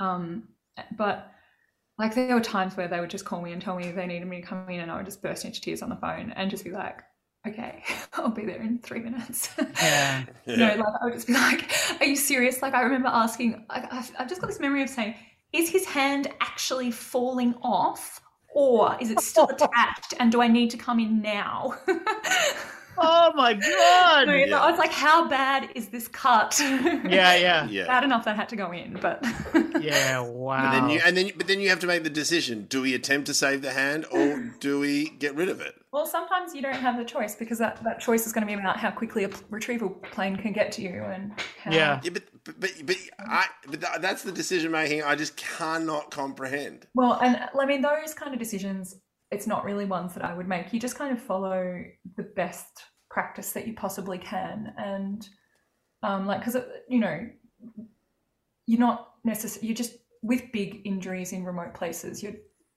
Um, 0.00 0.48
but 0.96 1.30
like, 2.00 2.14
there 2.14 2.34
were 2.34 2.40
times 2.40 2.76
where 2.76 2.88
they 2.88 2.98
would 2.98 3.10
just 3.10 3.24
call 3.24 3.40
me 3.42 3.52
and 3.52 3.60
tell 3.62 3.76
me 3.76 3.90
they 3.92 4.06
needed 4.06 4.26
me 4.26 4.40
to 4.40 4.46
come 4.46 4.68
in, 4.68 4.80
and 4.80 4.90
I 4.90 4.96
would 4.96 5.06
just 5.06 5.22
burst 5.22 5.44
into 5.44 5.60
tears 5.60 5.82
on 5.82 5.90
the 5.90 5.96
phone 5.96 6.32
and 6.32 6.50
just 6.50 6.64
be 6.64 6.70
like, 6.70 7.02
okay, 7.46 7.82
I'll 8.14 8.30
be 8.30 8.44
there 8.44 8.60
in 8.60 8.78
three 8.78 9.00
minutes. 9.00 9.50
Yeah. 9.80 10.26
you 10.44 10.56
know, 10.58 10.74
like 10.74 10.94
I 11.00 11.04
would 11.04 11.14
just 11.14 11.26
be 11.26 11.32
like, 11.32 11.70
"Are 12.00 12.04
you 12.04 12.16
serious?" 12.16 12.60
Like 12.60 12.74
I 12.74 12.82
remember 12.82 13.08
asking, 13.08 13.64
I, 13.70 13.88
I've, 13.90 14.12
I've 14.18 14.28
just 14.28 14.40
got 14.40 14.48
this 14.48 14.60
memory 14.60 14.82
of 14.82 14.90
saying, 14.90 15.14
"Is 15.52 15.70
his 15.70 15.86
hand 15.86 16.28
actually 16.40 16.90
falling 16.90 17.54
off, 17.62 18.20
or 18.54 18.96
is 19.00 19.10
it 19.10 19.20
still 19.20 19.48
attached? 19.50 20.14
And 20.18 20.30
do 20.30 20.42
I 20.42 20.48
need 20.48 20.70
to 20.70 20.76
come 20.76 21.00
in 21.00 21.22
now?" 21.22 21.74
Oh 23.02 23.32
my 23.34 23.54
god. 23.54 24.28
I 24.28 24.32
mean, 24.32 24.52
I 24.52 24.70
was 24.70 24.78
like, 24.78 24.92
"How 24.92 25.28
bad 25.28 25.70
is 25.74 25.88
this 25.88 26.08
cut?" 26.08 26.58
Yeah, 26.60 27.34
yeah. 27.34 27.66
yeah. 27.70 27.86
bad 27.86 28.04
enough 28.04 28.24
that 28.24 28.32
I 28.32 28.36
had 28.36 28.48
to 28.50 28.56
go 28.56 28.72
in, 28.72 28.98
but 29.00 29.24
Yeah, 29.80 30.20
wow. 30.20 30.64
And 30.64 30.74
then 30.74 30.90
you 30.90 31.00
and 31.04 31.16
then 31.16 31.30
but 31.36 31.46
then 31.46 31.60
you 31.60 31.68
have 31.70 31.80
to 31.80 31.86
make 31.86 32.02
the 32.04 32.10
decision: 32.10 32.66
do 32.68 32.82
we 32.82 32.94
attempt 32.94 33.26
to 33.26 33.34
save 33.34 33.62
the 33.62 33.72
hand 33.72 34.06
or 34.10 34.52
do 34.60 34.80
we 34.80 35.10
get 35.10 35.34
rid 35.34 35.48
of 35.48 35.60
it? 35.60 35.74
well, 35.92 36.06
sometimes 36.06 36.54
you 36.54 36.62
don't 36.62 36.74
have 36.76 36.96
the 36.96 37.04
choice 37.04 37.34
because 37.34 37.58
that, 37.58 37.82
that 37.82 37.98
choice 37.98 38.24
is 38.24 38.32
going 38.32 38.46
to 38.46 38.46
be 38.46 38.58
about 38.58 38.76
how 38.76 38.92
quickly 38.92 39.24
a 39.24 39.30
retrieval 39.48 39.90
plane 39.90 40.36
can 40.36 40.52
get 40.52 40.70
to 40.72 40.82
you 40.82 41.02
and 41.02 41.32
how, 41.62 41.72
Yeah. 41.72 42.00
Yeah, 42.02 42.10
but 42.10 42.22
but 42.44 42.60
but, 42.60 42.70
but 42.84 42.96
I 43.18 43.46
but 43.66 43.80
that's 44.00 44.22
the 44.22 44.32
decision 44.32 44.70
making 44.70 45.02
I 45.02 45.16
just 45.16 45.36
cannot 45.36 46.10
comprehend. 46.10 46.86
Well, 46.94 47.18
and 47.20 47.48
I 47.58 47.66
mean, 47.66 47.82
those 47.82 48.14
kind 48.14 48.32
of 48.32 48.38
decisions, 48.38 49.00
it's 49.32 49.48
not 49.48 49.64
really 49.64 49.84
ones 49.84 50.14
that 50.14 50.24
I 50.24 50.32
would 50.32 50.46
make. 50.46 50.72
You 50.72 50.78
just 50.78 50.94
kind 50.94 51.12
of 51.12 51.20
follow 51.20 51.82
the 52.16 52.22
best 52.22 52.82
practice 53.10 53.52
that 53.52 53.66
you 53.66 53.74
possibly 53.74 54.18
can. 54.18 54.72
And, 54.76 55.28
um, 56.02 56.26
like, 56.26 56.40
because, 56.44 56.56
you 56.88 56.98
know, 57.00 57.28
you're 58.66 58.80
not 58.80 59.14
necessarily, 59.24 59.68
you're 59.68 59.76
just 59.76 59.96
with 60.22 60.52
big 60.52 60.82
injuries 60.84 61.32
in 61.32 61.44
remote 61.44 61.74
places, 61.74 62.22
you're 62.22 62.34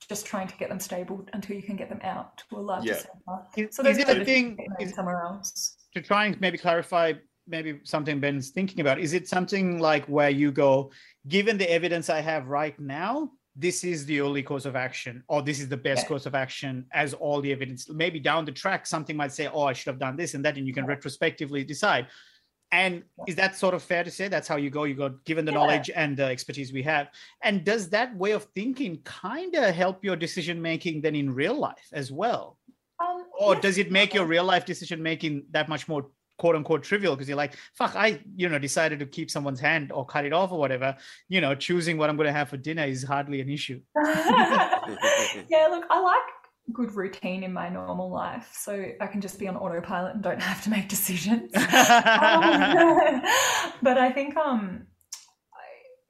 just 0.09 0.25
trying 0.25 0.47
to 0.47 0.57
get 0.57 0.69
them 0.69 0.79
stable 0.79 1.25
until 1.33 1.55
you 1.55 1.63
can 1.63 1.75
get 1.75 1.89
them 1.89 1.99
out 2.03 2.37
to 2.37 2.57
a 2.57 2.59
larger 2.59 2.87
Yeah. 2.87 2.95
center. 2.95 3.69
Is, 3.69 3.75
So 3.75 3.83
is 3.85 3.97
there's 3.97 4.09
it 4.09 4.21
a 4.21 4.25
thing 4.25 4.57
is, 4.79 4.93
somewhere 4.95 5.21
else. 5.23 5.77
to 5.93 6.01
try 6.01 6.25
and 6.25 6.39
maybe 6.41 6.57
clarify 6.57 7.13
maybe 7.47 7.79
something 7.83 8.19
Ben's 8.19 8.49
thinking 8.51 8.79
about? 8.79 8.99
Is 8.99 9.13
it 9.13 9.27
something 9.27 9.79
like 9.79 10.05
where 10.05 10.29
you 10.29 10.51
go, 10.51 10.91
given 11.27 11.57
the 11.57 11.69
evidence 11.71 12.09
I 12.09 12.21
have 12.21 12.47
right 12.47 12.77
now, 12.79 13.31
this 13.55 13.83
is 13.83 14.05
the 14.05 14.21
only 14.21 14.41
course 14.41 14.65
of 14.65 14.75
action, 14.75 15.23
or 15.27 15.41
this 15.41 15.59
is 15.59 15.69
the 15.69 15.77
best 15.77 16.03
Yeah. 16.03 16.07
course 16.07 16.25
of 16.25 16.33
action 16.35 16.85
as 16.91 17.13
all 17.13 17.39
the 17.41 17.51
evidence. 17.51 17.89
Maybe 17.89 18.19
down 18.19 18.45
the 18.45 18.51
track, 18.51 18.85
something 18.87 19.15
might 19.15 19.31
say, 19.31 19.47
Oh, 19.47 19.63
I 19.63 19.73
should 19.73 19.91
have 19.91 19.99
done 19.99 20.15
this 20.15 20.33
and 20.33 20.43
that, 20.45 20.57
and 20.57 20.67
you 20.67 20.73
can 20.73 20.85
retrospectively 20.85 21.63
decide. 21.63 22.07
And 22.71 23.03
is 23.27 23.35
that 23.35 23.55
sort 23.55 23.75
of 23.75 23.83
fair 23.83 24.03
to 24.03 24.09
say? 24.09 24.27
That's 24.27 24.47
how 24.47 24.55
you 24.55 24.71
go. 24.71 24.85
You 24.85 24.95
got 24.95 25.23
given 25.25 25.45
the 25.45 25.51
Yeah. 25.51 25.59
knowledge 25.59 25.91
and 25.93 26.17
the 26.17 26.25
expertise 26.25 26.73
we 26.73 26.81
have. 26.83 27.09
And 27.43 27.63
does 27.63 27.89
that 27.89 28.15
way 28.17 28.31
of 28.31 28.45
thinking 28.55 29.03
kind 29.03 29.53
of 29.53 29.75
help 29.75 30.03
your 30.03 30.15
decision 30.15 30.59
making 30.59 31.01
then 31.01 31.15
in 31.15 31.31
real 31.35 31.53
life 31.53 31.87
as 31.93 32.11
well? 32.11 32.57
Um, 32.99 33.25
or 33.37 33.53
yes, 33.53 33.61
does 33.61 33.77
it 33.77 33.91
make 33.91 34.15
your 34.15 34.25
real 34.25 34.43
life 34.43 34.65
decision 34.65 35.03
making 35.03 35.45
that 35.51 35.69
much 35.69 35.87
more 35.87 36.09
quote 36.43 36.55
unquote 36.57 36.83
trivial 36.83 37.15
because 37.15 37.29
you're 37.29 37.43
like 37.45 37.55
fuck 37.73 37.95
i 37.95 38.19
you 38.35 38.49
know 38.49 38.59
decided 38.59 38.99
to 38.99 39.05
keep 39.05 39.31
someone's 39.31 39.61
hand 39.61 39.91
or 39.91 40.05
cut 40.05 40.25
it 40.25 40.33
off 40.33 40.51
or 40.51 40.59
whatever 40.59 40.95
you 41.29 41.39
know 41.39 41.55
choosing 41.55 41.97
what 41.97 42.09
i'm 42.09 42.17
going 42.17 42.27
to 42.27 42.37
have 42.39 42.49
for 42.49 42.57
dinner 42.57 42.83
is 42.83 43.03
hardly 43.03 43.39
an 43.39 43.49
issue 43.49 43.79
yeah, 45.49 45.67
look, 45.69 45.85
I 45.89 45.99
like 45.99 46.21
good 46.71 46.93
routine 46.93 47.43
in 47.43 47.53
my 47.53 47.69
normal 47.69 48.09
life, 48.09 48.51
so 48.53 48.85
I 48.99 49.07
can 49.07 49.21
just 49.21 49.39
be 49.39 49.47
on 49.47 49.55
autopilot 49.55 50.15
and 50.15 50.23
don't 50.23 50.41
have 50.41 50.63
to 50.63 50.69
make 50.69 50.87
decisions. 50.89 51.51
Um, 51.63 53.21
but 53.81 53.97
I 53.97 54.11
think 54.11 54.37
um, 54.37 54.87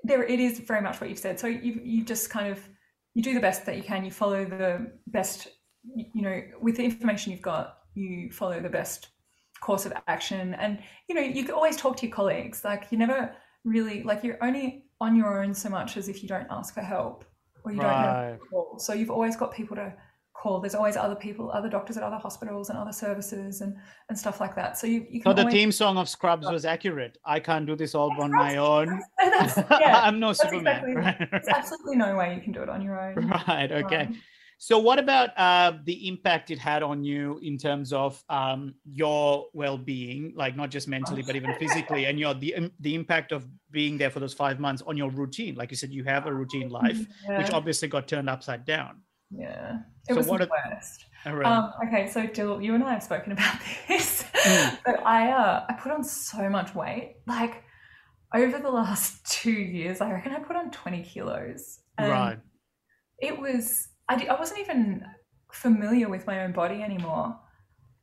there 0.03 0.23
it 0.23 0.39
is 0.39 0.59
very 0.59 0.81
much 0.81 0.99
what 1.01 1.09
you've 1.09 1.19
said. 1.19 1.39
So 1.39 1.47
you 1.47 1.81
you 1.83 2.03
just 2.03 2.29
kind 2.29 2.51
of 2.51 2.59
you 3.13 3.23
do 3.23 3.33
the 3.33 3.39
best 3.39 3.65
that 3.65 3.77
you 3.77 3.83
can. 3.83 4.05
You 4.05 4.11
follow 4.11 4.45
the 4.45 4.91
best, 5.07 5.47
you 5.83 6.05
you 6.13 6.21
know, 6.21 6.41
with 6.61 6.77
the 6.77 6.83
information 6.83 7.31
you've 7.31 7.41
got, 7.41 7.77
you 7.93 8.31
follow 8.31 8.59
the 8.59 8.69
best 8.69 9.09
course 9.67 9.85
of 9.89 9.93
action, 10.15 10.53
and 10.63 10.73
you 11.07 11.15
know 11.15 11.21
you 11.37 11.43
can 11.47 11.55
always 11.59 11.75
talk 11.83 11.93
to 11.99 12.03
your 12.07 12.15
colleagues. 12.19 12.57
Like 12.69 12.81
you 12.91 12.97
never 13.05 13.19
really 13.63 13.97
like 14.09 14.19
you're 14.25 14.41
only 14.49 14.65
on 15.05 15.15
your 15.15 15.31
own 15.41 15.53
so 15.63 15.69
much 15.77 15.97
as 15.99 16.05
if 16.11 16.21
you 16.21 16.27
don't 16.35 16.47
ask 16.57 16.69
for 16.73 16.81
help 16.95 17.17
or 17.63 17.71
you 17.71 17.79
don't 17.79 17.89
Right. 17.89 18.31
have 18.31 18.39
call. 18.49 18.77
So 18.85 18.91
you've 18.93 19.09
always 19.17 19.35
got 19.41 19.49
people 19.59 19.75
to 19.83 19.93
call. 20.41 20.59
There's 20.63 20.75
always 20.75 20.97
other 20.97 21.15
people, 21.25 21.45
other 21.59 21.69
doctors 21.69 21.95
at 21.99 22.03
other 22.09 22.17
hospitals 22.27 22.65
and 22.69 22.77
other 22.83 22.91
services 23.05 23.61
and 23.61 23.71
and 24.09 24.15
stuff 24.23 24.37
like 24.43 24.53
that. 24.59 24.77
So 24.79 24.85
you 24.93 24.99
you 25.13 25.19
can. 25.21 25.29
so 25.29 25.33
the 25.33 25.41
always, 25.43 25.53
theme 25.57 25.71
song 25.71 25.95
of 25.97 26.07
scrubs 26.15 26.45
was 26.55 26.65
accurate 26.75 27.17
i 27.35 27.37
can't 27.47 27.65
do 27.71 27.75
this 27.83 27.95
all 27.95 28.11
on 28.25 28.31
my 28.31 28.57
own 28.57 28.87
That's, 29.35 29.57
yeah, 29.83 30.01
i'm 30.07 30.17
no 30.25 30.33
superman 30.33 30.65
exactly- 30.83 30.95
right, 31.03 31.17
there's 31.31 31.47
absolutely 31.59 31.97
no 32.05 32.11
way 32.19 32.27
you 32.35 32.41
can 32.45 32.51
do 32.57 32.61
it 32.65 32.69
on 32.75 32.79
your 32.87 32.97
own. 33.05 33.13
right 33.49 33.71
okay 33.83 34.05
Um, 34.11 34.21
So, 34.65 34.79
what 34.79 34.97
about 34.97 35.37
uh, 35.37 35.73
the 35.83 36.07
impact 36.07 36.49
it 36.49 36.57
had 36.57 36.83
on 36.83 37.03
you 37.03 37.37
in 37.43 37.57
terms 37.57 37.91
of 37.91 38.23
um, 38.29 38.75
your 38.85 39.47
well-being, 39.51 40.31
like 40.37 40.55
not 40.55 40.69
just 40.71 40.87
mentally, 40.87 41.21
but 41.21 41.35
even 41.35 41.53
physically, 41.55 42.05
and 42.05 42.17
your 42.17 42.33
the 42.33 42.71
the 42.79 42.95
impact 42.95 43.33
of 43.33 43.45
being 43.71 43.97
there 43.97 44.09
for 44.09 44.21
those 44.21 44.33
five 44.33 44.61
months 44.61 44.81
on 44.87 44.95
your 44.95 45.09
routine? 45.11 45.55
Like 45.55 45.69
you 45.71 45.75
said, 45.75 45.91
you 45.91 46.05
have 46.05 46.27
a 46.27 46.33
routine 46.33 46.69
life, 46.69 46.97
which 47.27 47.51
obviously 47.51 47.89
got 47.89 48.07
turned 48.07 48.29
upside 48.29 48.63
down. 48.63 49.01
yeah. 49.31 49.79
it 50.07 50.13
So 50.13 50.15
was 50.15 50.27
what 50.27 50.39
the 50.39 50.47
are- 50.49 50.69
worst. 50.71 51.05
Around. 51.25 51.45
Um, 51.45 51.73
okay, 51.87 52.09
so 52.09 52.25
Dill, 52.27 52.61
you 52.61 52.73
and 52.75 52.83
I 52.85 52.93
have 52.93 53.03
spoken 53.03 53.33
about 53.33 53.55
this, 53.89 54.23
Mm. 54.45 54.77
but 54.85 55.05
I 55.05 55.31
uh, 55.31 55.65
I 55.67 55.73
put 55.73 55.91
on 55.91 56.05
so 56.05 56.49
much 56.49 56.73
weight. 56.73 57.15
Like 57.27 57.63
over 58.33 58.59
the 58.59 58.71
last 58.71 59.25
two 59.29 59.51
years, 59.51 59.99
I 59.99 60.09
reckon 60.13 60.31
I 60.31 60.39
put 60.39 60.55
on 60.55 60.71
twenty 60.71 61.03
kilos. 61.03 61.79
Right. 61.99 62.39
It 63.19 63.37
was 63.39 63.89
I, 64.09 64.35
wasn't 64.39 64.59
even 64.61 65.05
familiar 65.51 66.09
with 66.09 66.25
my 66.27 66.43
own 66.43 66.51
body 66.51 66.81
anymore, 66.81 67.37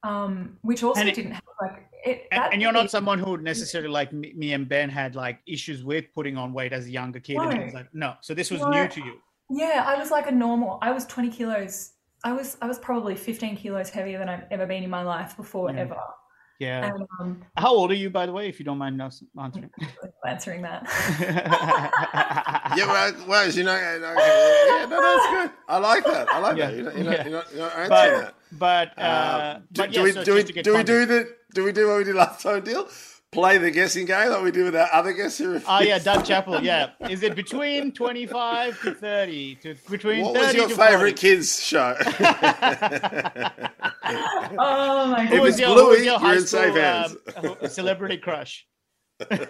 um, 0.03 0.59
which 0.63 0.83
also 0.83 1.03
it- 1.03 1.15
didn't 1.15 1.33
have 1.33 1.43
like 1.61 1.87
it. 2.05 2.27
And, 2.33 2.55
and 2.55 2.63
you're 2.63 2.73
not 2.73 2.91
someone 2.91 3.19
who 3.19 3.37
necessarily 3.39 3.91
like 3.91 4.13
me, 4.13 4.33
me 4.35 4.53
and 4.55 4.69
Ben 4.69 4.89
had 4.89 5.15
like 5.15 5.41
issues 5.47 5.85
with 5.85 6.07
putting 6.15 6.37
on 6.37 6.53
weight 6.53 6.73
as 6.73 6.87
a 6.87 6.91
younger 6.91 7.21
kid. 7.21 7.37
And 7.37 7.51
No. 7.51 7.57
things 7.57 7.75
like 7.75 7.89
no. 7.93 8.15
So 8.23 8.33
this 8.35 8.51
was 8.51 8.61
No. 8.63 8.71
new 8.71 8.89
to 8.89 9.01
you. 9.05 9.19
Yeah, 9.51 9.85
I 9.87 9.99
was 9.99 10.11
like 10.11 10.27
a 10.29 10.33
normal. 10.33 10.79
I 10.81 10.93
was 10.93 11.05
20 11.07 11.31
kilos. 11.31 11.93
I 12.25 12.33
was 12.33 12.57
I 12.63 12.67
was 12.67 12.79
probably 12.79 13.15
15 13.17 13.57
kilos 13.57 13.91
heavier 13.91 14.19
than 14.19 14.29
I've 14.29 14.45
ever 14.51 14.67
been 14.67 14.83
in 14.83 14.91
my 14.91 15.03
life 15.03 15.37
before 15.37 15.71
Yeah. 15.71 15.81
ever. 15.81 16.01
Yeah. 16.61 16.93
Um, 17.19 17.43
How 17.57 17.71
old 17.75 17.91
are 17.91 17.95
you, 17.95 18.11
by 18.11 18.27
the 18.27 18.33
way, 18.33 18.47
if 18.47 18.59
you 18.61 18.67
don't 18.67 18.77
mind 18.77 19.01
us 19.01 19.23
answering? 19.41 19.71
answering 20.27 20.63
that. 20.63 20.87
Yeah, 22.77 22.87
well, 22.87 23.13
well 23.27 23.51
you 23.51 23.65
know, 23.65 23.75
okay, 23.75 23.99
yeah, 24.01 24.87
no, 24.87 25.01
that's 25.01 25.27
good. 25.33 25.51
I 25.69 25.79
like 25.79 26.05
that. 26.05 26.29
I 26.29 26.39
like 26.39 26.57
Yeah, 26.57 26.71
that. 26.71 26.77
You're 26.77 26.85
not, 26.85 26.95
you're 26.95 27.05
not, 27.05 27.13
yeah. 27.13 27.23
you're 27.25 27.33
not, 27.33 27.53
you're 27.53 27.61
not 27.63 27.73
answering 27.73 27.89
but 27.89 28.21
that. 28.21 28.35
but 28.53 28.99
uh, 28.99 29.01
Uh, 29.01 29.59
do, 29.59 29.83
but 29.83 29.93
do 29.93 30.03
we 30.05 30.13
so 30.13 30.25
do 30.25 30.35
we 30.35 30.41
just 30.41 30.47
to 30.49 30.53
get 30.53 30.65
do 30.65 30.77
we 30.77 30.85
do 30.85 31.07
the 31.07 31.35
do 31.55 31.65
we 31.65 31.73
do 31.73 31.89
what 31.89 31.97
we 31.99 32.05
did 32.05 32.15
last 32.15 32.43
time, 32.43 32.63
deal? 32.63 32.87
Play 33.33 33.59
the 33.59 33.71
guessing 33.71 34.07
game 34.07 34.31
like 34.31 34.43
we 34.43 34.51
did 34.51 34.65
with 34.65 34.75
our 34.77 34.89
other 34.93 35.13
guests 35.13 35.39
who 35.39 35.61
Oh 35.69 35.81
yeah, 35.81 35.99
Doug 35.99 36.25
Chappell. 36.25 36.61
Yeah, 36.65 36.91
is 37.09 37.23
it 37.23 37.35
between 37.37 37.93
twenty-five 37.93 38.81
to 38.83 38.95
thirty? 38.95 39.55
To 39.57 39.75
between 39.89 40.25
What 40.25 40.35
30 40.35 40.47
was 40.47 40.55
your 40.57 40.69
to 40.69 40.75
favourite 40.75 40.99
40? 41.01 41.13
kids 41.15 41.63
show? 41.63 41.97
Oh 44.59 45.07
my 45.13 45.25
If 45.25 45.31
Who 45.31 45.37
god! 45.37 45.43
was 45.43 45.51
it's 45.55 45.61
your, 45.61 45.69
who 45.69 45.75
was 45.75 45.85
Bluey, 45.85 45.97
your 45.99 46.05
you're 46.05 46.19
high 46.19 46.35
in 46.37 46.41
safe 46.47 46.71
school 46.73 46.83
hands. 46.83 47.17
um, 47.37 47.45
who- 47.61 47.69
celebrity 47.69 48.17
crush? 48.17 48.67
It 49.31 49.49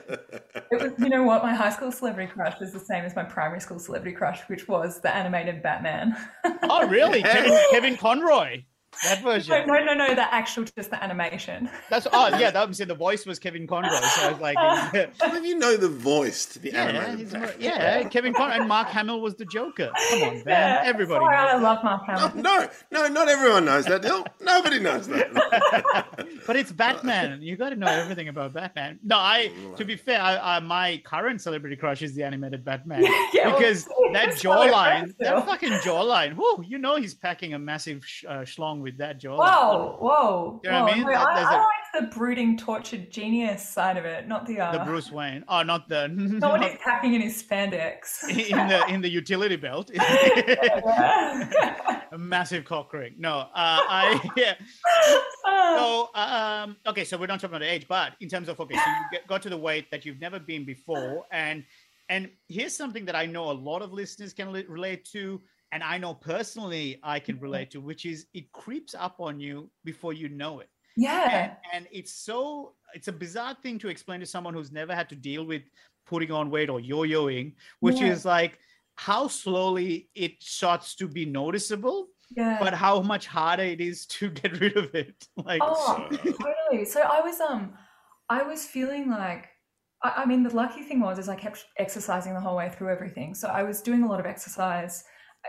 was, 0.73 0.93
you 0.99 1.09
know 1.09 1.23
what? 1.23 1.43
My 1.45 1.55
high 1.55 1.71
school 1.71 1.93
celebrity 1.93 2.31
crush 2.33 2.59
was 2.61 2.73
the 2.73 2.81
same 2.81 3.05
as 3.05 3.15
my 3.15 3.23
primary 3.23 3.61
school 3.61 3.79
celebrity 3.79 4.17
crush, 4.17 4.41
which 4.49 4.67
was 4.69 5.01
the 5.01 5.15
animated 5.15 5.63
Batman. 5.63 6.17
Oh 6.65 6.87
really? 6.89 7.21
Yeah. 7.21 7.33
Kevin, 7.35 7.59
Kevin 7.71 7.97
Conroy. 7.97 8.63
That 9.05 9.23
version. 9.23 9.67
no, 9.67 9.79
no, 9.85 9.95
no, 9.95 10.15
the 10.15 10.33
actual, 10.35 10.65
just 10.65 10.91
the 10.91 11.03
animation. 11.03 11.71
That's 11.89 12.07
oh 12.13 12.29
yeah. 12.39 12.51
That 12.51 12.69
was 12.69 12.79
the 12.79 12.95
voice 12.95 13.25
was 13.25 13.39
Kevin 13.39 13.67
Conroy. 13.67 13.89
So 13.91 14.29
I 14.29 14.33
was 14.33 14.41
like, 14.41 14.57
How 15.21 15.31
do 15.31 15.47
you 15.47 15.59
know 15.59 15.77
the 15.77 15.89
voice 15.89 16.45
to 16.47 16.59
the 16.59 16.71
yeah, 16.73 16.85
animated? 16.85 17.19
he's 17.21 17.31
Batman? 17.33 17.51
more- 17.51 17.61
yeah. 17.61 18.09
Kevin 18.09 18.35
Conroy 18.35 18.57
and 18.57 18.69
Mark 18.69 18.89
Hamill 18.89 19.21
was 19.21 19.37
the 19.37 19.45
Joker. 19.47 19.91
Come 20.11 20.23
on, 20.23 20.35
man. 20.35 20.43
Yeah, 20.47 20.83
Everybody. 20.85 21.25
Sorry, 21.25 21.37
I 21.37 21.57
love 21.57 21.83
Mark 21.85 22.05
Hamill. 22.07 22.43
No, 22.43 22.69
no, 22.91 23.09
not 23.09 23.29
everyone 23.29 23.65
knows 23.65 23.87
that, 23.87 24.03
Dill. 24.03 24.25
Nobody 24.41 24.81
knows 24.81 25.07
that. 25.09 25.33
that. 25.35 26.27
but 26.47 26.57
it's 26.57 26.73
Batman. 26.73 27.43
You 27.43 27.57
got 27.57 27.71
to 27.71 27.77
know 27.77 27.87
everything 27.87 28.29
about 28.29 28.53
Batman. 28.53 28.99
No, 29.03 29.17
I. 29.17 29.51
To 29.77 29.85
be 29.85 29.97
fair, 29.97 30.21
I, 30.21 30.57
I, 30.57 30.61
my 30.61 31.01
current 31.05 31.41
celebrity 31.41 31.77
crush 31.77 32.03
is 32.03 32.15
the 32.15 32.23
animated 32.23 32.65
Batman 32.65 33.03
Yeah, 33.33 33.49
well, 33.49 33.59
because 33.59 33.85
that 34.13 34.29
it's 34.31 34.45
not 34.45 34.67
a 34.67 34.71
jawline, 34.71 35.15
that 35.21 35.47
fucking 35.47 35.73
jawline. 35.75 36.37
Whoo, 36.37 36.63
you 36.67 36.79
know 36.79 36.97
he's 36.97 37.15
packing 37.15 37.55
a 37.55 37.59
massive 37.59 38.05
sh- 38.05 38.25
uh, 38.29 38.41
schlong 38.41 38.80
with 38.81 38.99
that 38.99 39.21
jawline. 39.21 39.39
Whoa, 39.39 39.97
whoa. 40.01 40.61
You 40.65 40.71
know 40.71 40.85
what 40.85 40.93
I 40.93 40.97
mean? 40.97 41.07
No, 41.07 41.13
That- 41.13 41.27
I, 41.29 41.35
there's 41.35 41.51
like 41.51 42.11
the 42.11 42.17
brooding, 42.17 42.57
tortured 42.57 43.11
genius 43.11 43.69
side 43.69 43.97
of 43.97 44.05
it, 44.05 44.29
not 44.29 44.47
the 44.47 44.61
uh, 44.61 44.73
The 44.73 44.85
Bruce 44.85 45.11
Wayne. 45.11 45.45
Oh, 45.49 45.63
not 45.63 45.89
the 45.89 46.09
not 46.15 46.53
when 46.61 46.63
he's 46.63 46.79
packing 46.83 47.15
in 47.15 47.21
his 47.21 47.43
spandex. 47.43 48.29
in 48.29 48.69
the 48.69 48.85
in 48.89 49.01
the 49.01 49.09
utility 49.09 49.57
belt. 49.57 49.91
A 52.13 52.19
massive 52.19 52.65
cock 52.65 52.93
ring. 52.93 53.15
No, 53.19 53.39
uh, 53.39 53.47
I 53.55 54.31
yeah. 54.37 54.55
So 55.45 56.09
um, 56.15 56.77
okay, 56.87 57.05
so 57.05 57.17
we're 57.17 57.27
not 57.27 57.41
talking 57.41 57.57
about 57.57 57.63
age, 57.63 57.87
but 57.89 58.13
in 58.21 58.29
terms 58.29 58.49
of 58.49 58.59
okay, 58.61 58.75
so 58.75 58.81
you 58.81 59.05
get, 59.13 59.27
got 59.29 59.43
to 59.43 59.49
the 59.51 59.57
weight 59.57 59.91
that 59.91 60.05
you've 60.05 60.21
never 60.21 60.39
been 60.41 60.65
before, 60.65 61.27
and 61.31 61.65
and 62.09 62.29
here's 62.49 62.77
something 62.77 63.05
that 63.05 63.15
I 63.15 63.27
know 63.27 63.51
a 63.51 63.53
lot 63.53 63.83
of 63.83 63.93
listeners 63.93 64.33
can 64.33 64.51
relate 64.51 65.05
to, 65.13 65.41
and 65.73 65.83
I 65.83 65.99
know 65.99 66.15
personally 66.15 66.99
I 67.03 67.21
can 67.21 67.39
relate 67.39 67.71
to, 67.73 67.81
which 67.81 68.05
is 68.07 68.27
it 68.35 68.51
creeps 68.53 68.95
up 68.95 69.17
on 69.21 69.39
you 69.41 69.71
before 69.85 70.13
you 70.13 70.29
know 70.29 70.61
it. 70.61 70.69
and, 70.97 71.05
yeah. 71.05 71.55
and 71.73 71.87
it's 71.93 72.13
so 72.13 72.75
it's 72.95 73.09
a 73.09 73.13
bizarre 73.13 73.57
thing 73.63 73.79
to 73.79 73.89
explain 73.89 74.19
to 74.21 74.27
someone 74.27 74.53
who's 74.55 74.73
never 74.73 74.95
had 74.95 75.09
to 75.09 75.15
deal 75.17 75.45
with 75.45 75.63
putting 76.07 76.33
on 76.33 76.51
weight 76.51 76.69
or 76.69 76.81
yo-yoing 76.81 77.55
which 77.79 78.01
Yeah. 78.01 78.09
is 78.13 78.25
like 78.25 78.59
how 78.97 79.29
slowly 79.29 80.09
it 80.15 80.33
starts 80.43 80.97
to 80.97 81.07
be 81.07 81.25
noticeable 81.25 82.09
Yeah. 82.37 82.59
but 82.61 82.75
how 82.75 83.01
much 83.01 83.27
harder 83.29 83.63
it 83.63 83.81
is 83.81 84.07
to 84.19 84.31
get 84.41 84.61
rid 84.61 84.77
of 84.77 84.93
it 84.95 85.15
like 85.37 85.63
Oh, 85.65 86.09
totally. 86.11 86.85
So 86.85 87.01
I 87.03 87.21
was 87.21 87.39
um, 87.41 87.63
I 88.29 88.43
was 88.43 88.67
feeling 88.67 89.09
like, 89.11 89.49
I, 90.03 90.23
I 90.23 90.27
mean, 90.27 90.43
the 90.43 90.55
lucky 90.55 90.83
thing 90.83 91.01
was 91.01 91.19
is 91.19 91.29
I 91.29 91.37
kept 91.37 91.65
exercising 91.79 92.35
the 92.35 92.41
whole 92.41 92.57
way 92.57 92.69
through 92.71 92.91
everything. 92.91 93.35
So 93.35 93.47
I 93.49 93.63
was 93.63 93.81
doing 93.81 94.03
a 94.03 94.09
lot 94.09 94.21
of 94.21 94.27
exercise 94.27 95.05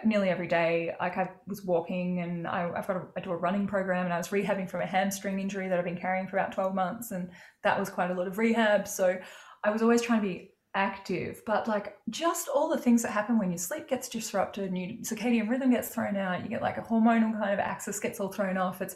nearly 0.06 0.30
every 0.30 0.48
day. 0.48 0.96
Like 1.00 1.18
I 1.18 1.30
was 1.48 1.64
walking, 1.64 2.20
and 2.20 2.48
I, 2.48 2.72
I've 2.76 2.88
got 2.88 2.98
a, 2.98 3.04
I 3.18 3.22
do 3.22 3.32
a 3.32 3.38
running 3.38 3.68
program, 3.68 4.06
and 4.06 4.14
I 4.14 4.18
was 4.18 4.30
rehabbing 4.30 4.70
from 4.70 4.82
a 4.82 4.86
hamstring 4.86 5.40
injury 5.40 5.68
that 5.68 5.78
I've 5.78 5.86
been 5.86 5.98
carrying 5.98 6.28
for 6.28 6.38
about 6.38 6.52
twelve 6.52 6.74
months, 6.74 7.12
and 7.12 7.30
that 7.64 7.80
was 7.80 7.90
quite 7.90 8.12
a 8.12 8.14
lot 8.14 8.28
of 8.28 8.38
rehab. 8.38 8.88
So 8.88 9.18
I 9.64 9.70
was 9.70 9.82
always 9.82 10.02
trying 10.02 10.22
to 10.22 10.28
be 10.28 10.52
active, 10.74 11.42
but 11.46 11.68
like 11.68 11.98
just 12.10 12.48
all 12.48 12.70
the 12.70 12.78
things 12.78 13.02
that 13.04 13.12
happen 13.12 13.38
when 13.38 13.52
your 13.52 13.58
sleep 13.58 13.90
gets 13.90 14.08
disrupted 14.08 14.70
and 14.70 14.78
your 14.78 14.90
circadian 15.02 15.50
rhythm 15.50 15.72
gets 15.72 15.90
thrown 15.90 16.16
out, 16.16 16.42
you 16.44 16.50
get 16.50 16.62
like 16.62 16.78
a 16.78 16.82
hormonal 16.82 17.38
kind 17.38 17.54
of 17.54 17.60
axis 17.60 18.00
gets 18.00 18.22
all 18.22 18.32
thrown 18.32 18.58
off. 18.58 18.82
It's 18.82 18.96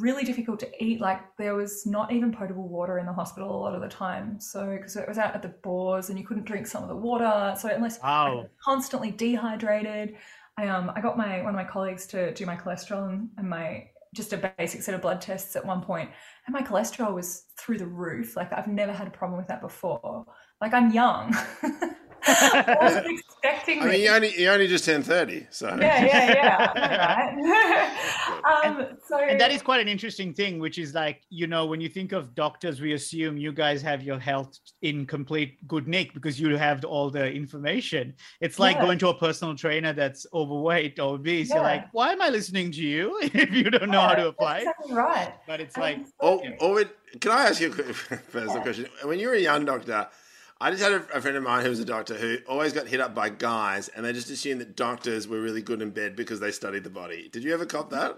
really 0.00 0.24
difficult 0.24 0.58
to 0.60 0.84
eat. 0.84 1.00
Like 1.00 1.20
there 1.36 1.54
was 1.54 1.86
not 1.86 2.12
even 2.12 2.32
potable 2.32 2.68
water 2.68 2.98
in 2.98 3.06
the 3.06 3.12
hospital 3.12 3.50
a 3.50 3.60
lot 3.60 3.74
of 3.74 3.82
the 3.82 3.88
time. 3.88 4.40
So 4.40 4.76
because 4.76 4.96
it 4.96 5.06
was 5.06 5.18
out 5.18 5.34
at 5.34 5.42
the 5.42 5.54
bores 5.62 6.08
and 6.08 6.18
you 6.18 6.26
couldn't 6.26 6.44
drink 6.44 6.66
some 6.66 6.82
of 6.82 6.88
the 6.88 6.96
water. 6.96 7.54
So 7.58 7.68
unless 7.68 7.98
I 8.02 8.28
wow 8.28 8.46
constantly 8.64 9.10
dehydrated, 9.10 10.16
I 10.58 10.68
um 10.68 10.90
I 10.94 11.00
got 11.00 11.16
my 11.16 11.42
one 11.42 11.50
of 11.50 11.54
my 11.54 11.64
colleagues 11.64 12.06
to 12.08 12.32
do 12.34 12.46
my 12.46 12.56
cholesterol 12.56 13.08
and, 13.08 13.28
and 13.36 13.48
my 13.48 13.88
just 14.14 14.32
a 14.32 14.52
basic 14.58 14.82
set 14.82 14.94
of 14.94 15.02
blood 15.02 15.20
tests 15.20 15.54
at 15.54 15.64
one 15.64 15.80
point, 15.80 16.10
and 16.46 16.52
my 16.52 16.62
cholesterol 16.62 17.14
was 17.14 17.44
through 17.56 17.78
the 17.78 17.86
roof. 17.86 18.36
Like 18.36 18.52
I've 18.52 18.66
never 18.66 18.92
had 18.92 19.06
a 19.06 19.10
problem 19.10 19.38
with 19.38 19.48
that 19.48 19.60
before. 19.60 20.26
Like 20.60 20.74
I'm 20.74 20.92
young. 20.92 21.36
I 22.26 22.76
wasn't 22.82 23.06
expecting 23.20 23.80
I 23.80 23.82
mean, 23.84 23.90
this. 23.92 24.00
you 24.02 24.10
only 24.10 24.40
you 24.42 24.48
only 24.50 24.66
just 24.68 24.84
turned 24.84 25.06
thirty, 25.06 25.46
so 25.50 25.68
yeah, 25.80 26.04
yeah, 26.04 26.32
yeah. 26.32 26.72
I 27.30 27.30
know, 27.36 27.50
right? 27.50 28.64
um, 28.66 28.86
so 29.08 29.18
and 29.18 29.40
that 29.40 29.50
is 29.50 29.62
quite 29.62 29.80
an 29.80 29.88
interesting 29.88 30.32
thing 30.34 30.58
which 30.58 30.78
is 30.78 30.94
like 30.94 31.22
you 31.30 31.46
know 31.46 31.66
when 31.66 31.80
you 31.80 31.88
think 31.88 32.12
of 32.12 32.34
doctors 32.34 32.80
we 32.80 32.92
assume 32.94 33.36
you 33.36 33.52
guys 33.52 33.82
have 33.82 34.02
your 34.02 34.18
health 34.18 34.58
in 34.82 35.06
complete 35.06 35.56
good 35.68 35.86
nick 35.88 36.14
because 36.14 36.40
you 36.40 36.56
have 36.56 36.84
all 36.84 37.10
the 37.10 37.30
information 37.30 38.14
it's 38.40 38.58
like 38.58 38.76
Yeah. 38.76 38.82
going 38.86 38.98
to 39.00 39.08
a 39.08 39.14
personal 39.14 39.54
trainer 39.54 39.92
that's 39.92 40.26
overweight 40.32 40.98
or 40.98 41.14
obese 41.14 41.50
you're 41.50 41.62
like 41.62 41.84
why 41.92 42.12
am 42.12 42.22
i 42.22 42.28
listening 42.28 42.72
to 42.72 42.82
you 42.82 43.18
if 43.22 43.50
you 43.52 43.70
don't 43.70 43.90
know 43.90 44.00
how 44.00 44.14
to 44.14 44.28
apply 44.28 44.64
That's 44.64 44.78
exactly 44.80 44.94
right. 44.94 45.34
but 45.46 45.60
it's 45.60 45.76
like 45.76 45.98
Or, 46.20 46.40
Yeah. 46.42 46.56
or 46.60 46.72
would- 46.74 46.90
can 47.20 47.32
I 47.32 47.48
ask 47.48 47.60
you 47.60 47.72
a 47.72 47.74
quick 47.74 47.96
personal 48.30 48.62
question? 48.62 48.86
When 49.02 49.18
you 49.18 49.26
were 49.26 49.34
a 49.34 49.40
young 49.40 49.64
doctor, 49.64 50.06
I 50.62 50.70
just 50.70 50.82
had 50.82 50.92
a, 50.92 50.96
a 51.14 51.20
friend 51.22 51.36
of 51.36 51.42
mine 51.42 51.64
who 51.64 51.70
was 51.70 51.80
a 51.80 51.84
doctor 51.84 52.14
who 52.14 52.36
always 52.46 52.72
got 52.72 52.86
hit 52.86 53.00
up 53.00 53.14
by 53.14 53.30
guys, 53.30 53.88
and 53.88 54.04
they 54.04 54.12
just 54.12 54.28
assumed 54.28 54.60
that 54.60 54.76
doctors 54.76 55.26
were 55.26 55.40
really 55.40 55.62
good 55.62 55.80
in 55.80 55.90
bed 55.90 56.16
because 56.16 56.38
they 56.38 56.50
studied 56.50 56.84
the 56.84 56.90
body. 56.90 57.30
Did 57.32 57.44
you 57.44 57.54
ever 57.54 57.64
cop 57.64 57.88
that? 57.90 58.16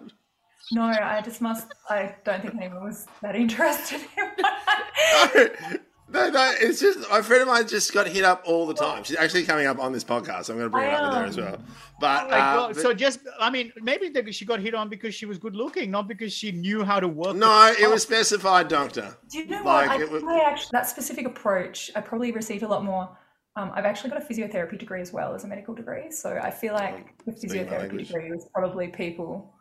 No, 0.72 0.82
I 0.82 1.20
just 1.22 1.40
must. 1.40 1.68
I 1.88 2.14
don't 2.24 2.42
think 2.42 2.54
anyone 2.56 2.84
was 2.84 3.06
that 3.20 3.36
interested 3.36 4.00
in 4.16 4.30
No, 5.72 5.78
no, 6.12 6.28
no, 6.30 6.54
it's 6.60 6.80
just 6.80 6.98
a 7.10 7.22
friend 7.22 7.42
of 7.42 7.48
mine 7.48 7.66
just 7.66 7.92
got 7.92 8.06
hit 8.06 8.24
up 8.24 8.42
all 8.46 8.66
the 8.66 8.74
time. 8.74 9.02
She's 9.04 9.16
actually 9.16 9.44
coming 9.44 9.66
up 9.66 9.78
on 9.78 9.92
this 9.92 10.04
podcast, 10.04 10.44
so 10.46 10.52
I'm 10.52 10.58
going 10.58 10.70
to 10.70 10.70
bring 10.70 10.90
her 10.90 10.96
up 10.96 11.04
in 11.04 11.18
there 11.18 11.24
as 11.26 11.36
well. 11.36 11.58
But, 12.00 12.30
like, 12.30 12.42
uh, 12.42 12.66
but- 12.68 12.76
so 12.76 12.92
just 12.92 13.20
i 13.38 13.48
mean 13.48 13.72
maybe 13.80 14.08
that 14.08 14.34
she 14.34 14.44
got 14.44 14.58
hit 14.60 14.74
on 14.74 14.88
because 14.88 15.14
she 15.14 15.24
was 15.24 15.38
good 15.38 15.54
looking 15.54 15.88
not 15.90 16.08
because 16.08 16.32
she 16.32 16.50
knew 16.50 16.82
how 16.84 16.98
to 16.98 17.06
work 17.06 17.36
no, 17.36 17.72
the- 17.72 17.82
it 17.84 17.88
was 17.90 18.02
specified, 18.02 18.68
doctor. 18.68 19.16
Do 19.30 19.38
you 19.38 19.46
know 19.46 19.62
Like, 19.62 19.88
what? 19.88 19.90
I 19.90 19.98
think 19.98 20.10
was- 20.10 20.24
I 20.24 20.40
actually 20.40 20.70
that 20.72 20.88
specific 20.88 21.26
approach. 21.26 21.90
I 21.94 22.00
probably 22.00 22.32
received 22.32 22.62
a 22.64 22.68
lot 22.68 22.84
more. 22.84 23.16
Um, 23.54 23.70
I've 23.74 23.84
actually 23.84 24.10
got 24.10 24.22
a 24.22 24.24
physiotherapy 24.24 24.78
degree 24.78 25.00
as 25.02 25.12
well 25.12 25.34
as 25.34 25.44
a 25.44 25.46
medical 25.46 25.74
degree, 25.74 26.10
so 26.10 26.38
I 26.42 26.50
feel 26.50 26.72
like 26.74 27.16
the 27.26 27.32
physiotherapy 27.32 28.06
degree 28.06 28.30
was 28.30 28.48
probably 28.54 28.88
people. 28.88 29.54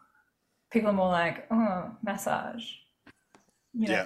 People 0.72 0.90
are 0.92 0.94
more 0.94 1.10
like, 1.10 1.46
oh, 1.52 1.92
massage. 2.02 2.64
You 3.74 3.88
know, 3.88 3.94
Yeah, 3.94 4.06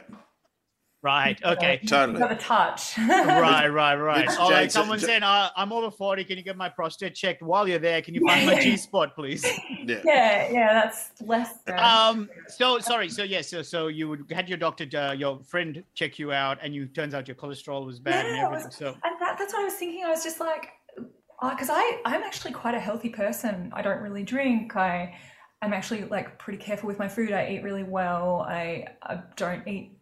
right 1.05 1.39
you 1.41 1.45
know, 1.45 1.53
okay 1.53 1.79
you 1.81 1.87
Totally. 1.87 2.19
Got 2.19 2.31
a 2.31 2.35
touch. 2.35 2.97
right, 2.97 3.67
right, 3.67 3.95
right. 3.95 4.27
Which 4.27 4.35
Oh, 4.39 4.47
like 4.47 4.63
Jake- 4.63 4.71
someone 4.71 4.97
Jake- 4.99 5.07
saying, 5.07 5.23
uh, 5.23 5.49
"I'm 5.55 5.71
over 5.71 5.91
forty. 5.91 6.23
Can 6.23 6.37
you 6.37 6.43
get 6.43 6.57
my 6.57 6.67
prostate 6.67 7.13
checked 7.15 7.41
while 7.43 7.67
you're 7.67 7.79
there? 7.79 8.01
Can 8.01 8.13
you 8.15 8.21
find 8.27 8.45
my 8.47 8.59
G 8.59 8.75
spot, 8.75 9.15
please?" 9.15 9.43
yeah. 9.85 10.01
yeah, 10.03 10.51
yeah, 10.51 10.73
that's 10.73 11.11
less. 11.21 11.49
Than, 11.65 11.79
Um. 11.79 12.29
So 12.47 12.79
sorry. 12.79 13.07
So 13.09 13.23
yes. 13.23 13.47
So 13.49 13.61
so 13.61 13.87
you 13.87 14.09
would- 14.09 14.31
had 14.31 14.49
your 14.49 14.57
doctor, 14.57 14.85
uh, 14.97 15.13
your 15.13 15.39
friend, 15.43 15.83
check 15.93 16.17
you 16.19 16.31
out, 16.33 16.57
and 16.63 16.73
you 16.73 16.87
turns 16.87 17.13
out 17.13 17.27
your 17.27 17.35
cholesterol 17.35 17.85
was 17.85 17.99
bad 17.99 18.25
and 18.25 18.35
Yeah, 18.35 18.47
it 18.47 18.51
was- 18.51 18.75
So 18.75 18.87
And 18.87 19.13
that, 19.21 19.37
that's 19.37 19.53
what 19.53 19.61
I 19.61 19.65
was 19.65 19.75
thinking. 19.75 20.03
I 20.03 20.09
was 20.09 20.23
just 20.23 20.39
like, 20.39 20.69
because 21.41 21.69
I 21.69 22.01
I'm 22.05 22.23
actually 22.23 22.53
quite 22.53 22.73
a 22.75 22.79
healthy 22.79 23.09
person. 23.09 23.71
I 23.73 23.81
don't 23.83 24.01
really 24.01 24.23
drink. 24.23 24.75
I 24.75 25.15
I'm 25.61 25.73
actually 25.73 26.03
like 26.05 26.37
pretty 26.37 26.59
careful 26.59 26.87
with 26.87 26.99
my 26.99 27.07
food. 27.07 27.31
I 27.31 27.49
eat 27.49 27.63
really 27.63 27.83
well. 27.83 28.45
I, 28.47 28.85
I 29.03 29.21
don't 29.35 29.67
eat 29.67 29.94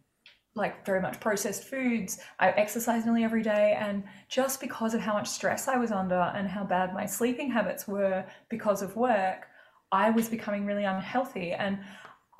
like 0.55 0.85
very 0.85 1.01
much 1.01 1.19
processed 1.19 1.63
foods. 1.63 2.19
I 2.39 2.49
exercise 2.49 3.05
nearly 3.05 3.23
every 3.23 3.41
day, 3.41 3.77
and 3.79 4.03
just 4.29 4.61
because 4.61 4.93
of 4.93 5.01
how 5.01 5.13
much 5.13 5.27
stress 5.27 5.67
I 5.67 5.77
was 5.77 5.91
under 5.91 6.31
and 6.35 6.47
how 6.47 6.63
bad 6.63 6.93
my 6.93 7.05
sleeping 7.05 7.51
habits 7.51 7.87
were 7.87 8.25
because 8.49 8.81
of 8.81 8.95
work, 8.95 9.47
I 9.91 10.09
was 10.11 10.29
becoming 10.29 10.65
really 10.65 10.83
unhealthy. 10.83 11.51
And 11.53 11.79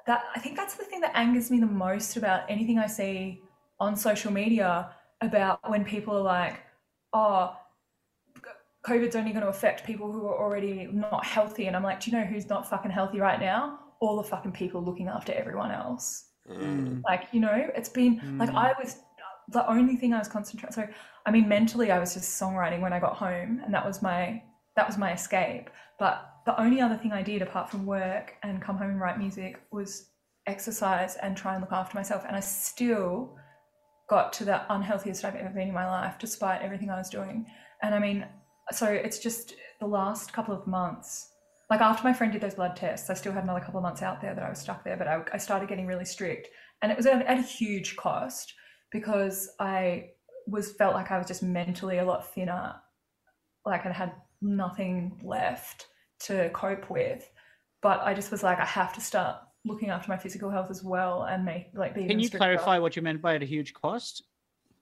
that 0.06 0.26
I 0.36 0.40
think 0.40 0.58
that's 0.58 0.76
the 0.76 0.84
thing 0.84 1.02
that 1.02 1.16
angers 1.16 1.50
me 1.50 1.60
the 1.60 1.66
most 1.66 2.18
about 2.18 2.50
anything 2.50 2.78
I 2.78 2.88
see 2.88 3.42
on 3.80 3.96
social 3.96 4.32
media 4.32 4.92
about 5.22 5.70
when 5.70 5.84
people 5.84 6.16
are 6.18 6.22
like, 6.22 6.60
oh, 7.14 7.56
COVID's 8.86 9.16
only 9.16 9.32
going 9.32 9.44
to 9.44 9.50
affect 9.50 9.86
people 9.86 10.12
who 10.12 10.28
are 10.28 10.38
already 10.38 10.90
not 10.92 11.26
healthy. 11.26 11.68
And 11.68 11.76
I'm 11.76 11.84
like, 11.84 12.02
do 12.02 12.12
you 12.12 12.18
know 12.18 12.26
who's 12.26 12.50
not 12.50 12.70
fucking 12.70 12.92
healthy 12.92 13.20
right 13.20 13.40
now? 13.40 13.80
All 14.02 14.18
the 14.18 14.24
fucking 14.24 14.52
people 14.52 14.84
looking 14.84 15.08
after 15.08 15.32
everyone 15.32 15.72
else. 15.72 16.26
Mm. 16.50 17.02
Like, 17.04 17.28
you 17.32 17.40
know, 17.40 17.70
it's 17.76 17.90
been 17.90 18.38
like 18.38 18.50
Mm. 18.50 18.56
I 18.56 18.74
was 18.80 18.98
the 19.50 19.70
only 19.70 19.96
thing 19.96 20.14
I 20.14 20.20
was 20.20 20.28
concentrating. 20.28 20.74
So, 20.74 20.88
I 21.26 21.32
mean, 21.32 21.48
mentally, 21.48 21.92
I 21.92 22.00
was 22.00 22.14
just 22.14 22.40
songwriting 22.42 22.82
when 22.82 22.94
I 22.94 23.00
got 23.00 23.16
home, 23.16 23.62
and 23.64 23.74
that 23.74 23.86
was 23.86 24.02
my 24.02 24.42
that 24.76 24.88
was 24.88 24.98
my 24.98 25.14
escape. 25.14 25.70
But 26.00 26.30
the 26.46 26.60
only 26.60 26.82
other 26.82 26.98
thing 26.98 27.12
I 27.12 27.22
did 27.22 27.42
apart 27.42 27.70
from 27.70 27.86
work 27.86 28.34
and 28.44 28.62
come 28.62 28.78
home 28.78 28.90
and 28.92 29.00
write 29.00 29.20
music 29.20 29.62
was 29.72 30.10
exercise 30.48 31.16
and 31.18 31.38
try 31.38 31.54
and 31.54 31.62
look 31.62 31.72
after 31.72 31.96
myself. 31.96 32.24
And 32.28 32.36
I 32.36 32.40
still 32.42 33.38
got 34.10 34.34
to 34.34 34.46
the 34.46 34.62
unhealthiest 34.74 35.24
I've 35.24 35.36
ever 35.36 35.50
been 35.50 35.70
in 35.70 35.74
my 35.74 35.88
life, 35.88 36.16
despite 36.20 36.62
everything 36.62 36.90
I 36.90 36.98
was 36.98 37.10
doing. 37.10 37.46
And 37.82 37.96
I 37.96 38.00
mean, 38.00 38.26
so 38.72 38.88
it's 38.88 39.20
just 39.20 39.56
the 39.80 39.88
last 39.88 40.34
couple 40.34 40.54
of 40.54 40.68
months. 40.68 41.30
Like 41.70 41.82
after 41.82 42.04
my 42.04 42.14
friend 42.14 42.32
did 42.32 42.42
those 42.42 42.56
blood 42.56 42.76
tests, 42.76 43.10
I 43.10 43.14
still 43.14 43.32
had 43.32 43.44
another 43.44 43.60
couple 43.60 43.80
of 43.80 43.84
months 43.84 44.02
out 44.02 44.22
there 44.22 44.36
that 44.36 44.44
I 44.44 44.50
was 44.50 44.60
stuck 44.60 44.84
there, 44.84 44.98
but 44.98 45.08
I, 45.08 45.24
I 45.34 45.38
started 45.38 45.70
getting 45.70 45.88
really 45.88 46.06
strict, 46.06 46.50
and 46.82 46.92
it 46.92 46.98
was 46.98 47.06
at, 47.06 47.26
at 47.26 47.40
a 47.40 47.42
huge 47.42 47.96
cost 47.96 48.54
because 48.92 49.50
I 49.60 50.10
was 50.46 50.72
felt 50.74 50.94
like 50.94 51.12
I 51.12 51.18
was 51.18 51.28
just 51.28 51.42
mentally 51.42 51.98
a 51.98 52.06
lot 52.06 52.34
thinner, 52.34 52.76
like 53.66 53.86
I 53.86 53.92
had 53.92 54.14
nothing 54.42 55.20
left 55.24 55.88
to 56.22 56.50
cope 56.50 56.90
with. 56.90 57.30
But 57.82 58.02
I 58.02 58.14
just 58.14 58.32
was 58.32 58.44
like, 58.44 58.60
I 58.60 58.66
have 58.66 58.94
to 58.94 59.02
start 59.02 59.38
looking 59.66 59.90
after 59.90 60.10
my 60.10 60.18
physical 60.18 60.50
health 60.50 60.70
as 60.70 60.84
well 60.84 61.24
and 61.24 61.44
make 61.46 61.68
like 61.74 61.96
be. 61.96 62.06
Can 62.06 62.20
you 62.20 62.28
stricter. 62.28 62.38
clarify 62.38 62.80
what 62.80 62.96
you 62.96 63.02
meant 63.02 63.22
by 63.22 63.36
at 63.36 63.44
a 63.44 63.46
huge 63.46 63.74
cost? 63.74 64.24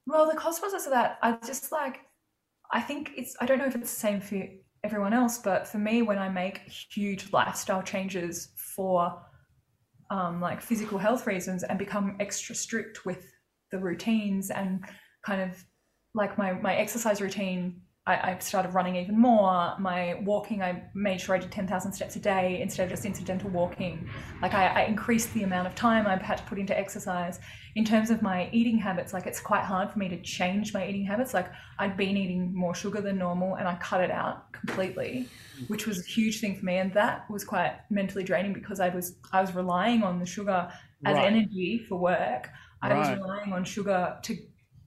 Well, 0.05 0.29
the 0.29 0.35
cost 0.35 0.61
was 0.61 0.73
also 0.73 0.89
that 0.89 1.19
I 1.21 1.37
just 1.45 1.71
like, 1.71 2.01
I 2.71 2.81
think 2.81 3.11
it's, 3.15 3.35
I 3.39 3.45
don't 3.45 3.59
know 3.59 3.65
if 3.65 3.75
it's 3.75 3.91
the 3.91 3.99
same 3.99 4.21
for 4.21 4.43
everyone 4.83 5.13
else, 5.13 5.37
but 5.37 5.67
for 5.67 5.77
me, 5.77 6.01
when 6.01 6.17
I 6.17 6.29
make 6.29 6.59
huge 6.59 7.31
lifestyle 7.31 7.83
changes 7.83 8.49
for 8.55 9.21
um, 10.09 10.41
like 10.41 10.61
physical 10.61 10.97
health 10.97 11.27
reasons 11.27 11.63
and 11.63 11.77
become 11.77 12.17
extra 12.19 12.55
strict 12.55 13.05
with 13.05 13.31
the 13.71 13.79
routines 13.79 14.49
and 14.49 14.83
kind 15.23 15.41
of 15.41 15.63
like 16.13 16.37
my, 16.37 16.53
my 16.53 16.75
exercise 16.75 17.21
routine, 17.21 17.81
I, 18.07 18.31
I 18.31 18.37
started 18.39 18.69
running 18.73 18.95
even 18.95 19.19
more. 19.19 19.75
My 19.79 20.15
walking, 20.23 20.63
I 20.63 20.83
made 20.95 21.21
sure 21.21 21.35
I 21.35 21.37
did 21.37 21.51
10,000 21.51 21.93
steps 21.93 22.15
a 22.15 22.19
day 22.19 22.59
instead 22.59 22.85
of 22.85 22.89
just 22.89 23.05
incidental 23.05 23.51
walking. 23.51 24.07
Like 24.41 24.55
I, 24.55 24.67
I 24.67 24.81
increased 24.85 25.33
the 25.33 25.43
amount 25.43 25.67
of 25.67 25.75
time 25.75 26.07
I've 26.07 26.21
had 26.21 26.39
to 26.39 26.43
put 26.45 26.57
into 26.57 26.77
exercise 26.77 27.39
in 27.75 27.85
terms 27.85 28.09
of 28.09 28.23
my 28.23 28.49
eating 28.51 28.77
habits, 28.79 29.13
like 29.13 29.27
it's 29.27 29.39
quite 29.39 29.63
hard 29.63 29.91
for 29.91 29.99
me 29.99 30.09
to 30.09 30.19
change 30.21 30.73
my 30.73 30.87
eating 30.87 31.05
habits. 31.05 31.33
Like 31.33 31.51
I'd 31.77 31.95
been 31.95 32.17
eating 32.17 32.53
more 32.55 32.73
sugar 32.73 33.01
than 33.01 33.19
normal 33.19 33.55
and 33.55 33.67
I 33.67 33.75
cut 33.75 34.01
it 34.01 34.09
out 34.11 34.51
completely, 34.51 35.29
which 35.67 35.85
was 35.85 35.99
a 35.99 36.09
huge 36.09 36.39
thing 36.39 36.57
for 36.57 36.65
me. 36.65 36.77
And 36.77 36.91
that 36.95 37.29
was 37.29 37.43
quite 37.43 37.73
mentally 37.91 38.23
draining 38.23 38.53
because 38.53 38.79
I 38.79 38.89
was 38.89 39.17
I 39.31 39.41
was 39.41 39.53
relying 39.53 40.01
on 40.01 40.19
the 40.19 40.25
sugar 40.25 40.71
as 41.05 41.17
Right. 41.17 41.25
energy 41.27 41.85
for 41.87 41.97
work. 41.99 42.49
I 42.81 42.95
was 42.95 43.11
relying 43.11 43.53
on 43.53 43.63
sugar 43.63 44.17
to 44.23 44.37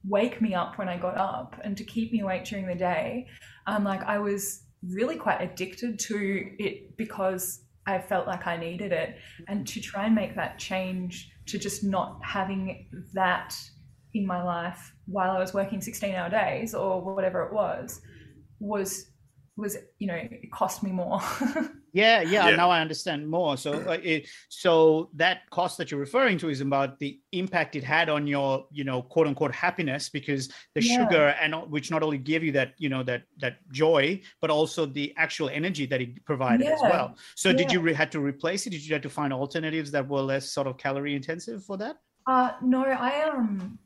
wake 0.07 0.41
me 0.41 0.53
up 0.53 0.77
when 0.77 0.89
I 0.89 0.97
got 0.97 1.17
up 1.17 1.59
and 1.63 1.75
to 1.77 1.83
keep 1.83 2.11
me 2.11 2.21
awake 2.21 2.45
during 2.45 2.67
the 2.67 2.75
day. 2.75 3.27
Um, 3.67 3.83
like 3.83 4.03
I 4.03 4.19
was 4.19 4.63
really 4.83 5.15
quite 5.15 5.41
addicted 5.41 5.99
to 5.99 6.51
it 6.59 6.95
because 6.97 7.61
I 7.87 7.99
felt 7.99 8.27
like 8.27 8.47
I 8.47 8.57
needed 8.57 8.91
it. 8.91 9.17
And 9.47 9.67
to 9.67 9.81
try 9.81 10.05
and 10.05 10.15
make 10.15 10.35
that 10.35 10.57
change 10.59 11.31
to 11.47 11.57
just 11.57 11.83
not 11.83 12.19
having 12.23 12.87
that 13.13 13.55
in 14.13 14.25
my 14.25 14.41
life 14.41 14.93
while 15.05 15.31
I 15.31 15.39
was 15.39 15.53
working 15.53 15.81
16 15.81 16.13
hour 16.15 16.29
days 16.29 16.73
or 16.73 17.01
whatever 17.01 17.43
it 17.43 17.53
was, 17.53 18.01
was, 18.59 19.11
was, 19.57 19.77
you 19.99 20.07
know, 20.07 20.15
it 20.15 20.51
cost 20.51 20.83
me 20.83 20.91
more. 20.91 21.21
Yeah, 21.95 22.19
yeah, 22.21 22.49
Yeah. 22.49 22.55
Now 22.57 22.69
I 22.69 22.81
understand 22.81 23.27
more. 23.27 23.55
So, 23.55 23.71
uh, 23.87 23.97
it, 24.03 24.27
so 24.49 25.09
that 25.15 25.49
cost 25.49 25.77
that 25.77 25.89
you're 25.91 25.99
referring 25.99 26.37
to 26.39 26.49
is 26.49 26.59
about 26.59 26.99
the 26.99 27.19
impact 27.31 27.77
it 27.77 27.83
had 27.85 28.09
on 28.09 28.27
your, 28.27 28.67
you 28.69 28.83
know, 28.83 29.01
quote 29.01 29.27
unquote 29.27 29.55
happiness, 29.55 30.09
because 30.09 30.49
the 30.75 30.83
Yeah. 30.83 30.97
sugar 30.97 31.27
and 31.41 31.55
which 31.71 31.89
not 31.89 32.03
only 32.03 32.17
gave 32.17 32.43
you 32.43 32.51
that, 32.51 32.73
you 32.77 32.89
know, 32.89 33.01
that 33.03 33.23
that 33.39 33.55
joy, 33.71 34.21
but 34.41 34.49
also 34.49 34.85
the 34.85 35.13
actual 35.15 35.49
energy 35.49 35.85
that 35.85 36.01
it 36.01 36.23
provided 36.25 36.67
as 36.67 36.81
well. 36.83 37.15
So, 37.35 37.53
did 37.53 37.71
you 37.71 37.79
re- 37.79 37.93
had 37.93 38.11
to 38.11 38.19
replace 38.19 38.67
it? 38.67 38.71
Did 38.71 38.85
you 38.85 38.93
have 38.93 39.01
to 39.03 39.09
find 39.09 39.31
alternatives 39.31 39.89
that 39.91 40.05
were 40.07 40.21
less 40.21 40.51
sort 40.51 40.67
of 40.67 40.77
calorie 40.77 41.15
intensive 41.15 41.63
for 41.63 41.77
that? 41.77 41.95
Uh, 42.27 42.51
no, 42.61 42.83
I 42.83 43.11
um. 43.29 43.79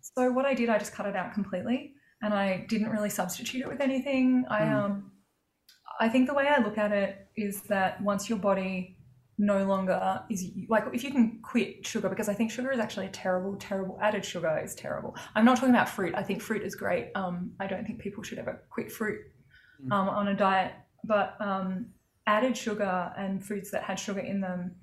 So 0.00 0.30
what 0.30 0.46
I 0.46 0.54
did, 0.54 0.68
I 0.68 0.78
just 0.78 0.92
cut 0.92 1.06
it 1.06 1.16
out 1.16 1.32
completely, 1.34 1.94
and 2.22 2.32
I 2.32 2.64
didn't 2.68 2.90
really 2.90 3.10
substitute 3.10 3.62
it 3.62 3.68
with 3.68 3.80
anything. 3.80 4.44
I 4.48 4.60
Mm. 4.60 4.72
um, 4.72 5.12
I 6.00 6.08
think 6.08 6.28
the 6.28 6.34
way 6.34 6.46
I 6.48 6.62
look 6.62 6.78
at 6.78 6.92
it 6.92 7.28
is 7.36 7.62
that 7.62 8.00
once 8.02 8.28
your 8.28 8.38
body 8.38 8.96
no 9.40 9.64
longer 9.64 10.20
is 10.28 10.50
like 10.68 10.84
if 10.92 11.04
you 11.04 11.12
can 11.12 11.38
quit 11.42 11.86
sugar 11.86 12.08
because 12.08 12.28
I 12.28 12.34
think 12.34 12.50
sugar 12.50 12.72
is 12.72 12.80
actually 12.80 13.06
a 13.06 13.10
terrible, 13.10 13.56
terrible 13.56 13.98
added 14.02 14.24
sugar 14.24 14.60
is 14.62 14.74
terrible. 14.74 15.16
I'm 15.34 15.44
not 15.44 15.56
talking 15.56 15.70
about 15.70 15.88
fruit. 15.88 16.14
I 16.16 16.22
think 16.22 16.42
fruit 16.42 16.62
is 16.62 16.74
great. 16.74 17.12
Um, 17.14 17.52
I 17.60 17.66
don't 17.68 17.86
think 17.86 18.00
people 18.00 18.22
should 18.22 18.38
ever 18.38 18.62
quit 18.70 18.90
fruit 18.90 19.20
Mm. 19.80 19.92
um, 19.92 20.08
on 20.08 20.26
a 20.26 20.34
diet, 20.34 20.72
but 21.04 21.36
um, 21.40 21.86
added 22.26 22.56
sugar 22.56 23.12
and 23.16 23.44
foods 23.44 23.70
that 23.70 23.84
had 23.84 23.96
sugar 23.96 24.18
in 24.18 24.40
them 24.40 24.74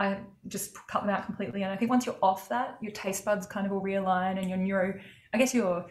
I 0.00 0.18
just 0.48 0.74
cut 0.88 1.02
them 1.02 1.10
out 1.10 1.26
completely. 1.26 1.62
And 1.62 1.70
I 1.70 1.76
think 1.76 1.90
once 1.90 2.06
you're 2.06 2.16
off 2.22 2.48
that, 2.48 2.78
your 2.80 2.90
taste 2.92 3.22
buds 3.22 3.46
kind 3.46 3.66
of 3.66 3.72
will 3.72 3.82
realign 3.82 4.38
and 4.38 4.48
your 4.48 4.56
neuro, 4.56 4.98
I 5.34 5.38
guess 5.38 5.54
your 5.54 5.86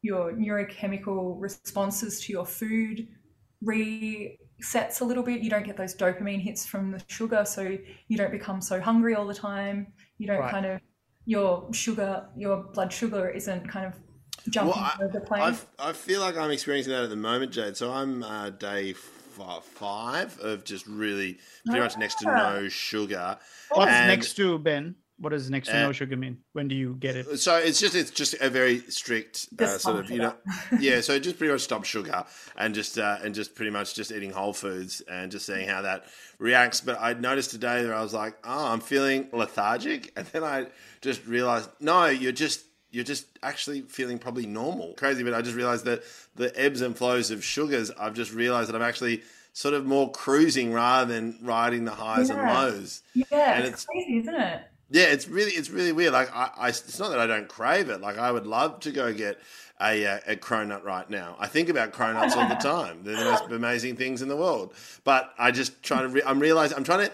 your 0.00 0.32
neurochemical 0.32 1.40
responses 1.40 2.20
to 2.22 2.32
your 2.32 2.46
food 2.46 3.08
resets 3.64 5.00
a 5.00 5.04
little 5.04 5.22
bit. 5.22 5.40
You 5.40 5.50
don't 5.50 5.64
get 5.64 5.76
those 5.76 5.94
dopamine 5.94 6.40
hits 6.40 6.66
from 6.66 6.90
the 6.92 7.02
sugar, 7.08 7.44
so 7.44 7.76
you 8.08 8.16
don't 8.16 8.30
become 8.32 8.60
so 8.60 8.80
hungry 8.80 9.14
all 9.14 9.26
the 9.26 9.34
time. 9.34 9.88
You 10.18 10.26
don't 10.26 10.40
Right. 10.40 10.50
kind 10.50 10.66
of 10.66 10.80
your 11.24 11.72
sugar, 11.72 12.28
your 12.36 12.64
blood 12.74 12.92
sugar 12.92 13.28
isn't 13.30 13.68
kind 13.68 13.86
of 13.86 13.94
jumping 14.50 14.74
Well, 14.74 14.84
I- 14.84 15.04
over 15.04 15.12
the 15.12 15.20
plane. 15.20 15.42
I've, 15.42 15.66
I 15.78 15.92
feel 15.92 16.20
like 16.20 16.36
I'm 16.36 16.50
experiencing 16.50 16.92
that 16.92 17.04
at 17.04 17.10
the 17.10 17.16
moment, 17.16 17.52
Jade. 17.52 17.76
So 17.76 17.92
I'm 17.92 18.22
uh, 18.24 18.50
day 18.50 18.90
f- 18.90 19.64
five 19.64 20.38
of 20.40 20.64
just 20.64 20.86
really 20.86 21.38
pretty 21.64 21.80
much 21.80 21.96
next 21.96 22.16
to 22.20 22.28
Ah. 22.28 22.54
no 22.54 22.68
sugar. 22.68 23.38
What's 23.72 23.90
And- 23.90 24.08
next 24.08 24.34
to 24.34 24.58
Ben? 24.58 24.96
What 25.18 25.30
does 25.30 25.48
next 25.50 25.68
to 25.68 25.76
Uh, 25.78 25.82
no 25.82 25.92
sugar 25.92 26.16
mean? 26.16 26.38
When 26.52 26.66
do 26.68 26.74
you 26.74 26.96
get 26.98 27.14
it? 27.16 27.38
So 27.38 27.56
it's 27.56 27.78
just 27.78 27.94
it's 27.94 28.10
just 28.10 28.34
a 28.40 28.50
very 28.50 28.80
strict 28.90 29.46
uh, 29.60 29.78
sort 29.78 29.98
of 29.98 30.10
you 30.10 30.18
know 30.18 30.34
yeah. 30.80 31.00
So 31.00 31.18
just 31.18 31.38
pretty 31.38 31.52
much 31.52 31.60
stop 31.62 31.84
sugar 31.84 32.24
and 32.56 32.74
just 32.74 32.98
uh, 32.98 33.18
and 33.22 33.34
just 33.34 33.54
pretty 33.54 33.70
much 33.70 33.94
just 33.94 34.10
eating 34.10 34.30
whole 34.32 34.52
foods 34.52 35.00
and 35.02 35.30
just 35.30 35.46
seeing 35.46 35.68
how 35.68 35.82
that 35.82 36.06
reacts. 36.38 36.80
But 36.80 36.98
I 37.00 37.12
noticed 37.12 37.50
today 37.50 37.84
that 37.84 37.92
I 37.92 38.02
was 38.02 38.12
like, 38.14 38.34
oh, 38.42 38.72
I'm 38.72 38.80
feeling 38.80 39.28
lethargic, 39.32 40.12
and 40.16 40.26
then 40.28 40.42
I 40.42 40.66
just 41.02 41.24
realized, 41.26 41.70
no, 41.78 42.06
you're 42.06 42.32
just 42.32 42.64
you're 42.90 43.04
just 43.04 43.26
actually 43.42 43.82
feeling 43.82 44.18
probably 44.18 44.46
normal. 44.46 44.94
Crazy, 44.94 45.22
but 45.22 45.34
I 45.34 45.42
just 45.42 45.56
realized 45.56 45.84
that 45.84 46.02
the 46.34 46.52
ebbs 46.60 46.80
and 46.80 46.96
flows 46.96 47.30
of 47.30 47.44
sugars. 47.44 47.90
I've 47.98 48.14
just 48.14 48.32
realized 48.32 48.68
that 48.70 48.76
I'm 48.76 48.82
actually 48.82 49.22
sort 49.52 49.74
of 49.74 49.84
more 49.86 50.10
cruising 50.10 50.72
rather 50.72 51.12
than 51.12 51.38
riding 51.42 51.84
the 51.84 51.90
highs 51.92 52.28
and 52.30 52.40
lows. 52.40 53.02
yeah, 53.14 53.24
and 53.54 53.64
it's 53.64 53.68
it's- 53.68 53.84
crazy, 53.84 54.18
isn't 54.18 54.34
it? 54.34 54.62
Yeah, 54.92 55.04
it's 55.04 55.26
really 55.26 55.52
it's 55.52 55.70
really 55.70 55.92
weird. 55.92 56.12
Like 56.12 56.34
I, 56.34 56.50
I 56.56 56.68
it's 56.68 56.98
not 56.98 57.10
that 57.10 57.18
I 57.18 57.26
don't 57.26 57.48
crave 57.48 57.88
it. 57.88 58.00
Like 58.00 58.18
I 58.18 58.30
would 58.30 58.46
love 58.46 58.80
to 58.80 58.92
go 58.92 59.12
get 59.12 59.40
a 59.80 60.06
uh, 60.06 60.18
a 60.26 60.36
cronut 60.36 60.84
right 60.84 61.08
now. 61.08 61.36
I 61.40 61.46
think 61.46 61.68
about 61.70 61.92
cronuts 61.92 62.36
all 62.36 62.48
the 62.48 62.54
time. 62.62 63.02
They're 63.02 63.16
the 63.16 63.30
most 63.30 63.44
amazing 63.50 63.96
things 63.96 64.20
in 64.22 64.28
the 64.28 64.36
world. 64.36 64.74
But 65.02 65.32
I 65.38 65.50
just 65.50 65.82
try 65.82 66.02
to. 66.02 66.08
Re- 66.08 66.22
I'm 66.26 66.38
realizing 66.40 66.76
I'm 66.76 66.84
trying 66.84 67.06
to. 67.08 67.12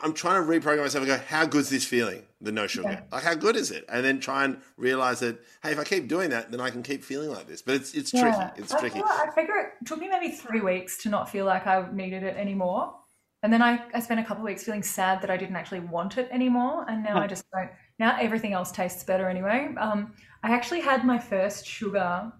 I'm 0.00 0.12
trying 0.12 0.40
to 0.40 0.48
reprogram 0.48 0.78
myself 0.82 1.04
and 1.04 1.06
go, 1.08 1.18
how 1.26 1.44
good's 1.44 1.68
this 1.68 1.84
feeling? 1.84 2.22
The 2.40 2.52
no 2.52 2.68
sugar. 2.68 2.88
Yeah. 2.88 3.00
Like 3.10 3.24
how 3.24 3.34
good 3.34 3.56
is 3.56 3.72
it? 3.72 3.84
And 3.88 4.04
then 4.04 4.20
try 4.20 4.44
and 4.44 4.58
realize 4.76 5.18
that 5.20 5.38
hey, 5.62 5.72
if 5.72 5.78
I 5.78 5.84
keep 5.84 6.06
doing 6.08 6.30
that, 6.30 6.50
then 6.52 6.60
I 6.60 6.70
can 6.70 6.82
keep 6.84 7.02
feeling 7.04 7.30
like 7.30 7.46
this. 7.48 7.62
But 7.62 7.74
it's 7.74 7.92
it's 7.92 8.14
Yeah. 8.14 8.22
tricky. 8.22 8.62
It's 8.62 8.72
I 8.72 8.78
tricky. 8.80 9.02
I 9.04 9.28
figure 9.34 9.56
it 9.58 9.86
took 9.86 9.98
me 9.98 10.08
maybe 10.08 10.30
three 10.30 10.60
weeks 10.60 10.98
to 11.02 11.08
not 11.08 11.28
feel 11.28 11.44
like 11.44 11.66
I 11.66 11.84
needed 11.92 12.22
it 12.22 12.36
anymore. 12.36 12.94
And 13.42 13.52
then 13.52 13.60
I, 13.60 13.80
I 13.92 14.00
spent 14.00 14.20
a 14.20 14.24
couple 14.24 14.44
of 14.44 14.48
weeks 14.48 14.62
feeling 14.62 14.82
sad 14.82 15.20
that 15.22 15.30
I 15.30 15.36
didn't 15.36 15.56
actually 15.56 15.80
want 15.80 16.16
it 16.16 16.28
anymore. 16.30 16.86
And 16.88 17.02
now 17.02 17.18
I 17.18 17.26
just 17.26 17.44
don't. 17.52 17.70
Now 17.98 18.16
everything 18.20 18.52
else 18.52 18.70
tastes 18.70 19.02
better 19.02 19.28
anyway. 19.28 19.74
Um, 19.80 20.14
I 20.44 20.52
actually 20.52 20.80
had 20.80 21.04
my 21.04 21.18
first 21.18 21.66
sugar 21.66 22.32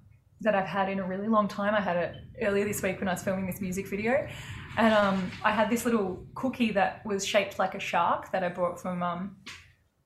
that 0.43 0.55
I've 0.55 0.67
had 0.67 0.89
in 0.89 1.01
a 1.01 1.07
really 1.07 1.29
long 1.29 1.49
time. 1.49 1.75
I 1.75 1.81
had 1.81 1.97
it 1.97 2.15
earlier 2.43 2.65
this 2.65 2.83
week 2.83 3.01
when 3.01 3.09
I 3.09 3.13
was 3.13 3.23
filming 3.23 3.47
this 3.47 3.61
music 3.61 3.89
video. 3.89 4.29
And 4.77 4.95
um, 4.95 5.31
I 5.45 5.51
had 5.51 5.71
this 5.71 5.85
little 5.85 6.25
cookie 6.35 6.73
that 6.73 7.05
was 7.05 7.27
shaped 7.27 7.59
like 7.59 7.75
a 7.75 7.81
shark 7.81 8.31
that 8.33 8.45
I 8.45 8.49
bought 8.49 8.81
from 8.81 9.03
um, 9.03 9.37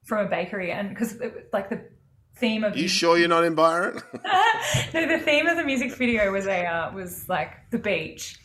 from 0.04 0.26
a 0.26 0.28
bakery. 0.28 0.72
And 0.72 0.88
because 0.88 1.16
like 1.52 1.68
the 1.68 1.88
theme 2.36 2.64
of 2.64 2.76
you 2.76 2.88
sure 2.88 3.18
you're 3.18 3.28
not 3.28 3.44
in 3.44 3.54
Byron? 3.54 4.02
no, 4.94 5.06
the 5.06 5.20
theme 5.24 5.46
of 5.46 5.56
the 5.56 5.64
music 5.64 5.92
video 5.92 6.32
was 6.32 6.46
a 6.46 6.64
uh, 6.66 6.92
was 6.92 7.28
like 7.28 7.70
the 7.70 7.78
beach, 7.78 8.38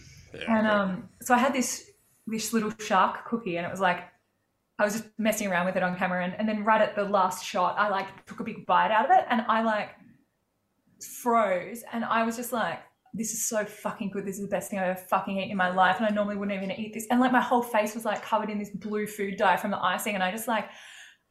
and 0.48 0.68
um, 0.68 1.10
so 1.22 1.34
I 1.34 1.38
had 1.38 1.54
this 1.54 1.91
this 2.28 2.54
little 2.54 2.72
shark 2.80 3.26
cookie, 3.26 3.58
and 3.58 3.66
it 3.66 3.70
was 3.70 3.80
like 3.80 4.04
I 4.80 4.86
was 4.86 4.94
just 4.94 5.06
messing 5.18 5.48
around 5.48 5.66
with 5.66 5.76
it 5.76 5.84
on 5.84 5.96
camera, 5.96 6.24
and, 6.24 6.34
and 6.36 6.48
then 6.48 6.64
right 6.64 6.82
at 6.82 6.96
the 6.96 7.04
last 7.04 7.46
shot, 7.46 7.76
I 7.78 7.90
like 7.90 8.26
took 8.26 8.40
a 8.40 8.44
big 8.44 8.66
bite 8.66 8.92
out 8.92 9.06
of 9.06 9.12
it, 9.12 9.26
and 9.30 9.42
I 9.48 9.62
like 9.62 9.90
froze, 11.22 11.84
and 11.92 12.06
I 12.06 12.24
was 12.24 12.36
just 12.36 12.52
like. 12.54 12.80
This 13.14 13.34
is 13.34 13.44
so 13.44 13.66
fucking 13.66 14.12
good. 14.12 14.26
This 14.26 14.38
is 14.38 14.44
the 14.44 14.48
best 14.48 14.70
thing 14.70 14.80
I've 14.80 14.92
ever 14.92 15.00
fucking 15.10 15.38
eaten 15.38 15.52
in 15.52 15.58
my 15.58 15.70
life. 15.70 15.98
And 15.98 16.06
I 16.06 16.12
normally 16.12 16.38
wouldn't 16.38 16.56
even 16.56 16.72
eat 16.72 16.94
this. 16.94 17.08
And 17.12 17.20
like 17.20 17.34
my 17.34 17.42
whole 17.42 17.62
face 17.62 17.94
was 17.94 18.06
like 18.06 18.22
covered 18.24 18.50
in 18.50 18.58
this 18.58 18.70
blue 18.70 19.06
food 19.06 19.36
dye 19.36 19.58
from 19.58 19.72
the 19.72 19.84
icing. 19.84 20.16
And 20.16 20.24
I 20.24 20.32
just 20.32 20.48
like 20.48 20.70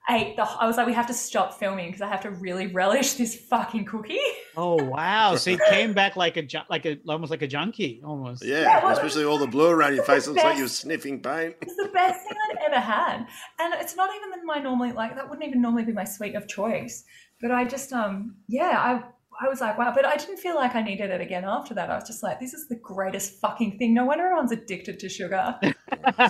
ate 0.09 0.37
the, 0.37 0.43
I 0.43 0.67
was 0.67 0.77
like, 0.77 0.87
we 0.87 0.93
have 0.95 1.07
to 1.09 1.15
stop 1.15 1.59
filming 1.59 1.87
because 1.89 2.01
I 2.01 2.09
have 2.09 2.23
to 2.23 2.31
really 2.31 2.67
relish 2.69 3.15
this 3.15 3.35
fucking 3.37 3.85
cookie. 3.85 4.19
Oh 4.57 4.83
wow! 4.83 5.37
So 5.37 5.53
it 5.53 5.61
came 5.71 5.93
back 5.95 6.17
like 6.17 6.37
a 6.37 6.43
ju- 6.43 6.59
like 6.69 6.85
a 6.85 6.99
almost 7.09 7.31
like 7.31 7.41
a 7.41 7.47
junkie 7.47 8.03
almost. 8.05 8.45
yeah, 8.45 8.63
Yeah, 8.63 8.85
well, 8.85 8.93
especially 8.93 9.25
all 9.25 9.39
the 9.39 9.47
blue 9.47 9.71
around 9.71 9.95
your 9.95 10.03
face. 10.05 10.27
Looks 10.27 10.43
like 10.43 10.59
you're 10.59 10.67
sniffing 10.67 11.21
paint. 11.23 11.55
It's 11.63 11.77
the 11.77 11.89
best 11.95 12.19
thing 12.29 12.37
I'd 12.51 12.59
ever 12.67 12.81
had. 12.81 13.27
And 13.61 13.75
it's 13.75 13.95
not 13.95 14.11
even 14.15 14.45
my 14.45 14.59
normally 14.59 14.91
like 14.91 15.15
that 15.15 15.31
wouldn't 15.31 15.47
even 15.49 15.63
normally 15.63 15.85
be 15.85 15.93
my 15.93 16.03
sweet 16.05 16.35
of 16.35 16.49
choice. 16.49 17.05
but 17.41 17.53
I 17.53 17.65
just 17.65 17.93
um 17.93 18.35
yeah 18.49 18.75
I 18.77 19.03
I 19.43 19.49
was 19.49 19.61
like 19.61 19.79
wow, 19.79 19.93
but 19.95 20.05
I 20.05 20.17
didn't 20.17 20.37
feel 20.39 20.55
like 20.55 20.75
I 20.75 20.83
needed 20.83 21.11
it 21.11 21.21
again 21.21 21.45
after 21.47 21.73
that. 21.75 21.91
I 21.91 21.95
was 21.95 22.07
just 22.07 22.23
like, 22.23 22.39
this 22.41 22.53
is 22.53 22.69
the 22.69 22.77
greatest 22.77 23.41
fucking 23.41 23.79
thing. 23.79 23.95
No 23.95 24.05
wonder 24.05 24.25
everyone's 24.25 24.53
addicted 24.53 24.99
to 25.01 25.09
sugar. 25.09 25.59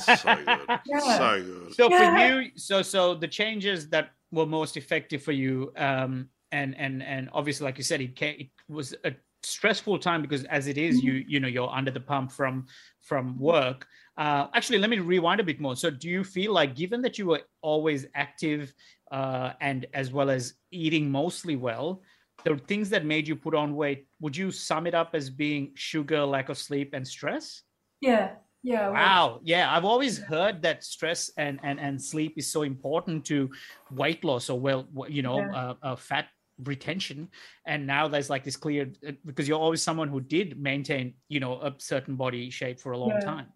so 0.01 0.35
good. 0.37 0.79
Yeah. 0.87 1.19
So 1.19 1.43
good. 1.43 1.75
So 1.75 1.89
Yeah. 1.91 1.99
for 1.99 2.41
you, 2.41 2.51
so 2.57 2.83
so 2.83 3.15
the 3.15 3.29
changes 3.29 3.89
that 3.91 4.11
were 4.31 4.47
most 4.47 4.77
effective 4.77 5.23
for 5.23 5.33
you, 5.33 5.73
um, 5.77 6.29
and 6.53 6.77
and 6.79 7.03
and 7.03 7.29
obviously, 7.33 7.65
like 7.65 7.79
you 7.79 7.85
said, 7.85 8.01
it, 8.01 8.17
ca- 8.19 8.37
it 8.39 8.49
was 8.69 8.95
a 9.05 9.13
stressful 9.43 9.99
time 9.99 10.23
because 10.23 10.45
as 10.45 10.67
it 10.67 10.79
is, 10.79 11.03
you 11.03 11.25
you 11.27 11.41
know 11.41 11.49
you're 11.49 11.71
under 11.71 11.91
the 11.91 12.01
pump 12.01 12.31
from 12.31 12.67
from 13.01 13.39
work. 13.39 13.87
Uh, 14.17 14.49
actually, 14.55 14.79
let 14.79 14.91
me 14.91 14.99
rewind 14.99 15.41
a 15.41 15.45
bit 15.45 15.61
more. 15.61 15.75
So, 15.75 15.91
do 15.91 16.09
you 16.09 16.23
feel 16.25 16.53
like, 16.53 16.77
given 16.77 17.01
that 17.03 17.19
you 17.19 17.27
were 17.27 17.41
always 17.63 18.07
active 18.15 18.75
uh, 19.11 19.53
and 19.61 19.87
as 19.95 20.13
well 20.13 20.29
as 20.29 20.55
eating 20.71 21.11
mostly 21.11 21.57
well, 21.57 22.03
the 22.45 22.57
things 22.57 22.91
that 22.91 23.05
made 23.05 23.29
you 23.29 23.37
put 23.37 23.55
on 23.55 23.75
weight, 23.75 24.07
would 24.21 24.37
you 24.37 24.51
sum 24.51 24.87
it 24.87 24.95
up 24.95 25.11
as 25.15 25.31
being 25.31 25.73
sugar, 25.75 26.25
lack 26.25 26.49
of 26.49 26.59
sleep, 26.59 26.95
and 26.95 27.07
stress? 27.07 27.63
yeah, 28.01 28.33
yeah. 28.63 28.89
Wow. 28.91 29.41
Yeah, 29.43 29.75
I've 29.75 29.85
always 29.85 30.19
heard 30.19 30.63
that 30.63 30.85
stress 30.85 31.31
and 31.37 31.61
and 31.63 31.79
and 31.81 32.01
sleep 32.01 32.35
is 32.37 32.51
so 32.51 32.63
important 32.63 33.25
to 33.27 33.51
weight 33.91 34.25
loss 34.25 34.51
or 34.51 34.59
well, 34.59 34.87
you 35.09 35.23
know, 35.23 35.41
Yeah. 35.51 35.55
uh, 35.55 35.75
uh, 35.83 35.97
fat 35.97 36.27
retention. 36.65 37.29
And 37.67 37.87
now 37.87 38.09
there's 38.09 38.29
like 38.29 38.45
this 38.45 38.57
clear 38.57 38.93
uh, 39.07 39.13
because 39.25 39.49
you're 39.49 39.59
always 39.59 39.83
someone 39.83 40.09
who 40.09 40.21
did 40.21 40.59
maintain, 40.61 41.15
you 41.29 41.41
know, 41.41 41.61
a 41.61 41.75
certain 41.79 42.17
body 42.17 42.51
shape 42.51 42.81
for 42.81 42.93
a 42.93 42.99
long 42.99 43.11
Yeah. 43.11 43.19
time. 43.19 43.47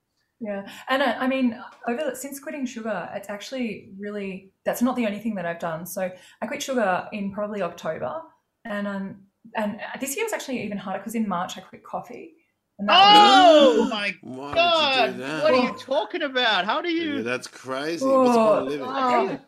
Yeah, 0.40 0.68
and 0.88 1.02
I, 1.02 1.12
I 1.24 1.26
mean, 1.28 1.58
over 1.88 2.14
since 2.14 2.40
quitting 2.40 2.66
sugar, 2.66 3.08
it's 3.14 3.30
actually 3.30 3.92
really 3.98 4.52
that's 4.64 4.82
not 4.82 4.96
the 4.96 5.06
only 5.06 5.18
thing 5.18 5.34
that 5.36 5.46
I've 5.46 5.60
done. 5.60 5.86
So 5.86 6.10
I 6.42 6.46
quit 6.46 6.62
sugar 6.62 7.08
in 7.12 7.32
probably 7.32 7.62
October, 7.62 8.20
and 8.64 8.86
um, 8.86 9.16
and 9.56 9.78
this 10.00 10.16
year 10.16 10.24
was 10.24 10.32
actually 10.32 10.62
even 10.64 10.78
harder 10.78 10.98
because 11.00 11.14
in 11.14 11.28
March 11.28 11.56
I 11.58 11.60
quit 11.60 11.84
coffee. 11.84 12.34
And 12.78 12.88
that 12.88 12.94
was- 12.98 13.86
Oh 13.86 13.88
my 13.88 14.14
Why 14.22 14.54
god! 14.54 15.00
would 15.00 15.06
you 15.06 15.12
do 15.12 15.18
that? 15.28 15.42
What 15.44 15.52
are 15.54 15.62
you 15.62 15.76
talking 15.78 16.22
about? 16.22 16.64
How 16.64 16.80
do 16.82 16.88
Yeah, 16.90 17.04
you? 17.18 17.22
that's 17.22 17.46
crazy. 17.46 18.04
What's 18.04 18.34
the 18.34 18.62
living? 18.62 18.86
Oh. 18.88 19.38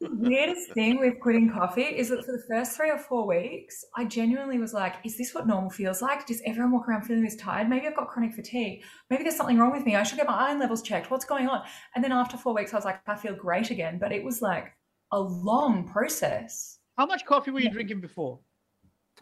The 0.00 0.08
weirdest 0.16 0.72
thing 0.72 0.98
with 0.98 1.20
quitting 1.20 1.52
coffee 1.52 1.82
is 1.82 2.08
that 2.08 2.24
for 2.24 2.32
the 2.32 2.42
first 2.48 2.74
three 2.74 2.90
or 2.90 2.96
four 2.96 3.26
weeks, 3.26 3.84
I 3.98 4.06
genuinely 4.06 4.58
was 4.58 4.72
like, 4.72 4.94
is 5.04 5.18
this 5.18 5.34
what 5.34 5.46
normal 5.46 5.68
feels 5.68 6.00
like? 6.00 6.24
Does 6.26 6.40
everyone 6.46 6.72
walk 6.72 6.88
around 6.88 7.02
feeling 7.02 7.22
this 7.22 7.36
tired? 7.36 7.68
Maybe 7.68 7.86
I've 7.86 7.96
got 7.96 8.08
chronic 8.08 8.32
fatigue. 8.32 8.82
Maybe 9.10 9.24
there's 9.24 9.36
something 9.36 9.58
wrong 9.58 9.72
with 9.72 9.84
me. 9.84 9.96
I 9.96 10.02
should 10.02 10.16
get 10.16 10.26
my 10.26 10.48
iron 10.48 10.58
levels 10.58 10.80
checked. 10.80 11.10
What's 11.10 11.26
going 11.26 11.48
on? 11.48 11.62
And 11.94 12.02
then 12.02 12.12
after 12.12 12.38
four 12.38 12.54
weeks, 12.54 12.72
I 12.72 12.76
was 12.76 12.86
like, 12.86 13.00
I 13.06 13.14
feel 13.14 13.34
great 13.34 13.70
again. 13.70 13.98
But 13.98 14.10
it 14.12 14.24
was 14.24 14.40
like 14.40 14.72
a 15.12 15.20
long 15.20 15.86
process, 15.86 16.78
How 16.96 17.04
much 17.04 17.26
coffee 17.26 17.50
were 17.50 17.60
you 17.60 17.70
drinking 17.70 18.00
before? 18.00 18.40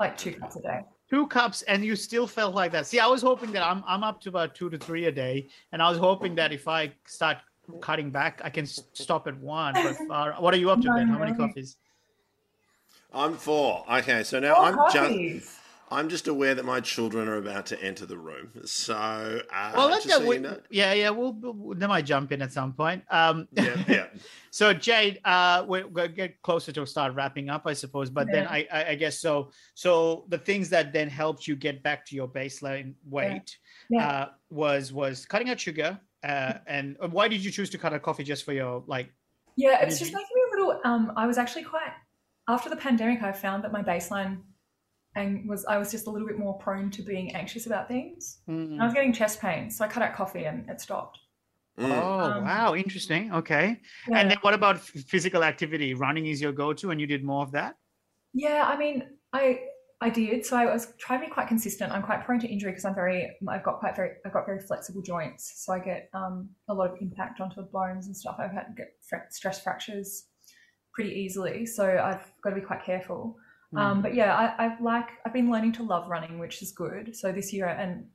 Like 0.01 0.17
two 0.17 0.33
cups 0.33 0.57
a 0.57 0.61
day. 0.63 0.81
two 1.11 1.27
cups 1.27 1.63
and 1.63 1.85
you 1.85 1.97
still 1.97 2.27
felt 2.27 2.55
like 2.55 2.71
that 2.73 2.87
see 2.87 3.01
i 3.01 3.07
was 3.07 3.23
hoping 3.23 3.51
that 3.53 3.63
i'm, 3.63 3.83
I'm 3.87 4.03
up 4.05 4.21
to 4.23 4.29
about 4.29 4.55
two 4.55 4.71
to 4.71 4.79
three 4.79 5.07
a 5.07 5.13
day 5.13 5.49
and 5.73 5.83
i 5.83 5.89
was 5.89 5.99
hoping 5.99 6.35
that 6.37 6.53
if 6.53 6.69
i 6.69 6.93
start 7.07 7.39
cutting 7.81 8.11
back 8.11 8.41
i 8.45 8.51
can 8.51 8.67
stop 8.67 9.27
at 9.27 9.37
one 9.39 9.75
but 9.75 9.97
uh, 10.11 10.33
what 10.39 10.55
are 10.55 10.59
you 10.59 10.71
up 10.71 10.81
to 10.81 10.89
No, 10.89 10.97
then 10.97 11.09
how 11.09 11.19
many 11.19 11.35
coffees 11.35 11.77
I'm 13.13 13.35
four. 13.37 13.85
Okay, 13.91 14.23
so 14.23 14.39
now 14.39 14.55
Four 14.57 14.65
I'm 14.65 14.75
just 14.93 14.97
coffees. 14.97 15.58
I'm 15.91 16.09
just 16.09 16.29
aware 16.29 16.55
that 16.55 16.65
my 16.65 16.81
children 16.81 17.29
are 17.29 17.37
about 17.37 17.67
to 17.67 17.83
enter 17.83 18.05
the 18.07 18.19
room. 18.19 18.51
So 18.65 18.95
uh, 18.95 19.73
well 19.75 19.89
let's 19.89 20.05
just 20.05 20.19
go 20.19 20.23
so 20.25 20.29
we, 20.29 20.37
you 20.37 20.43
know. 20.43 20.61
yeah 20.71 20.93
yeah 20.93 21.11
we'll, 21.11 21.33
we'll 21.33 21.75
they 21.77 21.87
might 21.87 22.05
jump 22.05 22.33
in 22.33 22.43
at 22.43 22.53
some 22.53 22.73
point 22.73 23.03
um 23.11 23.49
Yeah, 23.53 23.85
yeah. 23.89 24.07
so 24.51 24.73
jade 24.75 25.21
uh 25.25 25.65
we're 25.67 25.85
gonna 25.85 26.09
get 26.09 26.41
closer 26.43 26.73
to 26.73 26.87
start 26.87 27.15
wrapping 27.15 27.49
up 27.49 27.63
i 27.67 27.73
suppose 27.73 28.11
but 28.11 28.27
then 28.31 28.47
I, 28.47 28.67
I 28.73 28.85
i 28.91 28.95
guess 28.95 29.19
so 29.21 29.51
so 29.75 30.25
the 30.29 30.39
things 30.39 30.69
that 30.71 30.93
then 30.93 31.09
helped 31.09 31.47
you 31.47 31.55
get 31.57 31.83
back 31.83 32.05
to 32.07 32.15
your 32.17 32.29
baseline 32.29 32.95
weight 33.09 33.57
Yeah. 33.91 34.09
uh 34.09 34.29
was 34.51 34.93
was 34.93 35.27
cutting 35.27 35.51
out 35.51 35.61
sugar 35.61 35.99
uh 36.25 36.55
and 36.67 36.97
why 37.11 37.29
did 37.29 37.45
you 37.45 37.51
choose 37.51 37.71
to 37.71 37.79
cut 37.79 37.93
out 37.93 38.03
coffee 38.03 38.25
just 38.25 38.45
for 38.45 38.53
your 38.53 38.83
like 38.87 39.13
Yeah, 39.57 39.83
it's 39.83 39.99
just 39.99 40.13
making 40.13 40.35
me 40.35 40.43
a 40.47 40.51
little. 40.55 40.81
Um, 40.85 41.13
I 41.17 41.27
was 41.27 41.37
actually 41.39 41.65
quite 41.65 41.93
after 42.47 42.69
the 42.71 42.77
pandemic. 42.77 43.23
I 43.23 43.33
found 43.33 43.65
that 43.65 43.73
my 43.73 43.83
baseline 43.83 44.39
and 45.19 45.49
was 45.49 45.65
I 45.65 45.77
was 45.79 45.91
just 45.91 46.07
a 46.07 46.11
little 46.11 46.29
bit 46.29 46.39
more 46.39 46.57
prone 46.59 46.91
to 46.93 47.03
being 47.03 47.35
anxious 47.35 47.67
about 47.67 47.89
things. 47.89 48.39
And 48.47 48.81
I 48.81 48.85
was 48.85 48.95
getting 48.95 49.13
chest 49.13 49.41
pain, 49.41 49.71
so 49.71 49.85
I 49.85 49.89
cut 49.89 50.03
out 50.03 50.15
coffee 50.15 50.45
and 50.45 50.69
it 50.71 50.81
stopped. 50.81 51.19
Mm. 51.79 51.91
Oh 51.91 52.21
Um, 52.21 52.45
wow, 52.45 52.75
interesting. 52.75 53.33
Okay. 53.33 53.81
Yeah. 54.09 54.19
And 54.19 54.31
then 54.31 54.39
what 54.41 54.55
about 54.55 54.79
physical 54.81 55.45
activity? 55.45 55.95
Running 55.95 56.27
is 56.27 56.41
your 56.41 56.53
go-to, 56.53 56.91
and 56.91 57.01
you 57.01 57.07
did 57.07 57.25
more 57.25 57.43
of 57.43 57.53
that. 57.53 57.77
Yeah, 58.35 58.65
I 58.67 58.77
mean, 58.77 59.05
I 59.33 59.61
I 60.01 60.11
did. 60.11 60.47
So 60.47 60.57
I 60.57 60.67
was 60.67 60.93
trying 60.99 61.21
to 61.21 61.27
be 61.27 61.33
quite 61.33 61.49
consistent. 61.49 61.93
I'm 61.93 62.03
quite 62.03 62.25
prone 62.25 62.41
to 62.41 62.49
injury 62.49 62.71
because 62.73 62.85
I'm 62.85 62.95
very 62.95 63.37
I've 63.49 63.65
got 63.65 63.81
quite 63.81 63.97
very 63.97 64.13
I've 64.25 64.33
got 64.33 64.47
very 64.47 64.61
flexible 64.61 65.03
joints. 65.03 65.65
So 65.65 65.73
I 65.73 65.81
get 65.81 66.09
um, 66.15 66.49
a 66.69 66.75
lot 66.75 66.91
of 66.91 66.99
impact 67.01 67.41
onto 67.41 67.57
the 67.57 67.69
bones 67.73 68.07
and 68.07 68.17
stuff. 68.17 68.37
I've 68.39 68.53
had 68.53 68.75
get 68.77 68.91
fra- 69.09 69.27
stress 69.31 69.61
fractures 69.63 70.27
pretty 70.95 71.13
easily. 71.13 71.67
So 71.67 71.85
I've 71.85 72.25
got 72.43 72.51
to 72.51 72.57
be 72.57 72.67
quite 72.71 72.85
careful. 72.85 73.37
Hmm. 73.73 73.79
Um, 73.79 74.03
but 74.03 74.15
yeah, 74.15 74.35
I, 74.35 74.67
I 74.67 74.81
like 74.81 75.09
I've 75.25 75.33
been 75.33 75.51
learning 75.51 75.73
to 75.73 75.83
love 75.83 76.09
running, 76.09 76.39
which 76.39 76.63
is 76.63 76.73
good. 76.73 77.15
So 77.17 77.33
this 77.33 77.53
year 77.53 77.67
and 77.67 78.07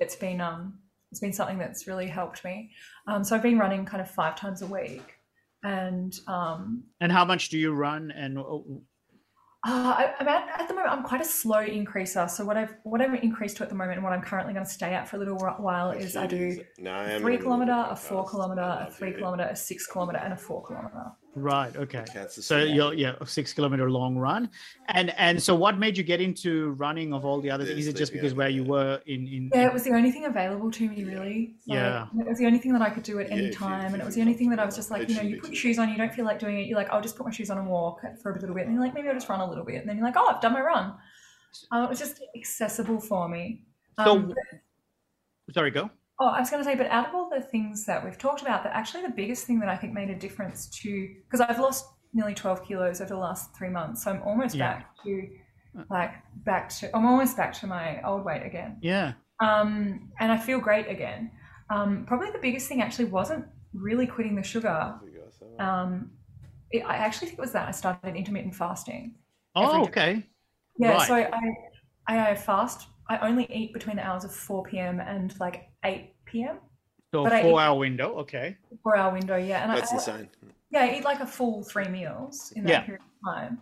it's 0.00 0.16
been 0.16 0.40
um 0.40 0.78
it's 1.10 1.20
been 1.20 1.32
something 1.32 1.58
that's 1.58 1.86
really 1.86 2.08
helped 2.08 2.42
me. 2.44 2.70
Um, 3.06 3.22
so 3.22 3.36
I've 3.36 3.42
been 3.42 3.58
running 3.58 3.84
kind 3.84 4.00
of 4.00 4.10
five 4.10 4.34
times 4.34 4.62
a 4.62 4.66
week. 4.66 5.02
And 5.62 6.12
um, 6.26 6.84
And 7.00 7.12
how 7.12 7.24
much 7.24 7.50
do 7.50 7.58
you 7.58 7.72
run? 7.72 8.10
And 8.10 8.38
oh, 8.38 8.82
uh, 9.64 9.70
I, 9.70 10.14
I'm 10.18 10.26
at, 10.26 10.60
at 10.60 10.68
the 10.68 10.74
moment, 10.74 10.92
I'm 10.92 11.04
quite 11.04 11.20
a 11.20 11.24
slow 11.24 11.64
increaser. 11.64 12.28
So 12.28 12.44
what 12.44 12.56
I've 12.56 12.74
what 12.82 13.00
I've 13.00 13.14
increased 13.22 13.58
to 13.58 13.62
at 13.62 13.68
the 13.68 13.76
moment, 13.76 13.98
and 13.98 14.02
what 14.02 14.12
I'm 14.12 14.22
currently 14.22 14.54
going 14.54 14.66
to 14.66 14.72
stay 14.72 14.92
at 14.94 15.06
for 15.06 15.16
a 15.16 15.18
little 15.20 15.36
while 15.36 15.90
is 15.92 16.16
I 16.16 16.26
do 16.26 16.64
No, 16.78 16.90
I 16.90 17.04
a 17.04 17.08
am 17.10 17.20
three 17.20 17.36
in 17.36 17.42
the 17.42 17.46
middle 17.48 17.52
of 17.52 17.68
kilometer, 17.68 17.92
a 17.92 17.96
four 17.96 18.26
kilometer, 18.26 18.60
a 18.60 18.90
three 18.90 19.12
kilometer, 19.12 19.44
a 19.44 19.54
six 19.54 19.86
kilometer, 19.86 20.18
and 20.18 20.32
a 20.32 20.36
four 20.36 20.66
kilometer. 20.66 21.12
Right, 21.34 21.74
okay. 21.76 22.04
So 22.28 22.58
you're 22.58 22.94
yeah, 22.94 23.14
a 23.20 23.26
six 23.26 23.52
kilometer 23.52 23.90
long 23.90 24.16
run. 24.16 24.50
And 24.88 25.10
and 25.18 25.42
so 25.42 25.54
what 25.54 25.78
made 25.78 25.96
you 25.96 26.04
get 26.04 26.20
into 26.20 26.70
running 26.72 27.12
of 27.12 27.24
all 27.24 27.40
the 27.40 27.50
other 27.50 27.64
Yeah, 27.64 27.74
things? 27.74 27.86
Is 27.86 27.94
it 27.94 27.96
just 27.96 28.12
because 28.12 28.34
where 28.34 28.48
you 28.48 28.64
were 28.64 29.00
in 29.06 29.26
in 29.26 29.50
Yeah, 29.54 29.66
it 29.66 29.72
was 29.72 29.84
the 29.84 29.92
only 29.92 30.10
thing 30.10 30.24
available 30.26 30.70
to 30.70 30.88
me, 30.88 31.04
really. 31.04 31.54
Like, 31.66 31.76
Yeah. 31.76 32.06
it 32.18 32.28
was 32.28 32.38
the 32.38 32.46
only 32.46 32.58
thing 32.58 32.72
that 32.72 32.82
I 32.82 32.90
could 32.90 33.02
do 33.02 33.18
at 33.20 33.30
any 33.30 33.46
if 33.46 33.56
time, 33.56 33.86
if 33.86 33.92
and 33.94 34.02
it 34.02 34.04
was 34.04 34.14
the 34.14 34.20
only 34.20 34.34
thing 34.34 34.50
that 34.50 34.58
I 34.58 34.64
was 34.64 34.76
just 34.76 34.90
like, 34.90 35.08
you 35.08 35.14
know, 35.14 35.22
you 35.22 35.40
put 35.40 35.50
your 35.50 35.56
shoes 35.56 35.78
on, 35.78 35.88
you 35.90 35.96
don't 35.96 36.12
feel 36.12 36.24
like 36.24 36.38
doing 36.38 36.58
it. 36.58 36.66
You're 36.66 36.78
like, 36.78 36.90
I'll 36.90 37.00
just 37.02 37.16
put 37.16 37.24
my 37.26 37.32
shoes 37.32 37.50
on 37.50 37.58
and 37.58 37.68
walk 37.68 38.00
for 38.22 38.32
a 38.32 38.38
little 38.38 38.54
bit, 38.54 38.66
and 38.66 38.74
you're 38.74 38.82
like, 38.82 38.94
maybe 38.94 39.08
I'll 39.08 39.14
just 39.14 39.28
run 39.28 39.40
a 39.40 39.48
little 39.48 39.64
bit, 39.64 39.76
and 39.76 39.88
then 39.88 39.96
you're 39.96 40.06
like, 40.06 40.16
oh, 40.16 40.26
I've 40.34 40.40
done 40.40 40.52
my 40.52 40.60
run. 40.60 40.94
Um, 41.70 41.84
it 41.84 41.88
was 41.90 41.98
just 41.98 42.22
accessible 42.36 43.00
for 43.00 43.28
me. 43.28 43.62
So- 43.98 44.12
Um, 44.16 44.34
sorry, 45.52 45.70
go. 45.70 45.90
Oh, 46.20 46.26
I 46.28 46.40
was 46.40 46.50
going 46.50 46.62
to 46.62 46.68
say, 46.68 46.76
but 46.76 46.86
out 46.88 47.08
of 47.08 47.14
all 47.14 47.28
the 47.30 47.40
things 47.40 47.84
that 47.86 48.04
we've 48.04 48.18
talked 48.18 48.42
about, 48.42 48.62
that 48.64 48.74
actually 48.76 49.02
the 49.02 49.08
biggest 49.10 49.46
thing 49.46 49.58
that 49.60 49.68
I 49.68 49.76
think 49.76 49.92
made 49.92 50.10
a 50.10 50.14
difference 50.14 50.68
to 50.82 51.14
because 51.24 51.40
I've 51.40 51.58
lost 51.58 51.86
nearly 52.12 52.34
twelve 52.34 52.64
kilos 52.66 53.00
over 53.00 53.08
the 53.08 53.16
last 53.20 53.56
three 53.56 53.70
months, 53.70 54.04
so 54.04 54.10
I'm 54.12 54.22
almost 54.22 54.56
Yeah. 54.56 54.58
back 54.58 54.96
to 55.04 55.28
like 55.90 56.12
back 56.44 56.68
to 56.68 56.94
I'm 56.96 57.06
almost 57.06 57.36
back 57.36 57.52
to 57.54 57.66
my 57.66 58.02
old 58.02 58.24
weight 58.24 58.44
again, 58.44 58.76
Yeah. 58.82 59.14
um, 59.40 60.12
and 60.20 60.30
I 60.30 60.38
feel 60.38 60.60
great 60.60 60.88
again. 60.88 61.30
Um, 61.70 62.04
probably 62.06 62.30
the 62.30 62.38
biggest 62.38 62.68
thing 62.68 62.82
actually 62.82 63.06
wasn't 63.06 63.46
really 63.72 64.06
quitting 64.06 64.36
the 64.36 64.42
sugar. 64.42 65.00
Um, 65.58 66.12
it, 66.70 66.84
I 66.86 66.96
actually 66.96 67.28
think 67.28 67.38
it 67.38 67.42
was 67.42 67.52
that 67.52 67.68
I 67.68 67.72
started 67.72 68.14
intermittent 68.16 68.54
fasting. 68.54 69.16
Oh, 69.54 69.84
okay. 69.84 70.26
Yeah, 70.78 70.98
Right. 70.98 71.08
so 71.08 71.14
I, 71.14 71.40
I 72.08 72.30
I 72.30 72.34
fast. 72.34 72.88
I 73.08 73.18
only 73.18 73.46
eat 73.52 73.72
between 73.72 73.96
the 73.96 74.02
hours 74.06 74.24
of 74.24 74.34
four 74.34 74.62
p.m. 74.64 75.00
and 75.00 75.38
like 75.40 75.71
eight 75.84 76.14
p.m. 76.24 76.56
So 77.12 77.24
But 77.24 77.32
I- 77.32 77.42
four 77.42 77.60
hour 77.60 77.78
window. 77.78 78.16
Okay. 78.18 78.56
four 78.82 78.96
hour 78.96 79.12
window, 79.12 79.36
yeah. 79.36 79.62
And 79.64 79.72
That's 79.76 79.92
I, 79.92 79.96
insane. 79.96 80.28
yeah, 80.70 80.80
I 80.84 80.94
eat 80.96 81.04
like 81.04 81.20
a 81.20 81.26
full 81.26 81.62
three 81.62 81.88
meals 81.88 82.52
in 82.56 82.64
that 82.64 82.70
Yeah. 82.70 82.80
period 82.82 83.02
of 83.02 83.34
time. 83.34 83.58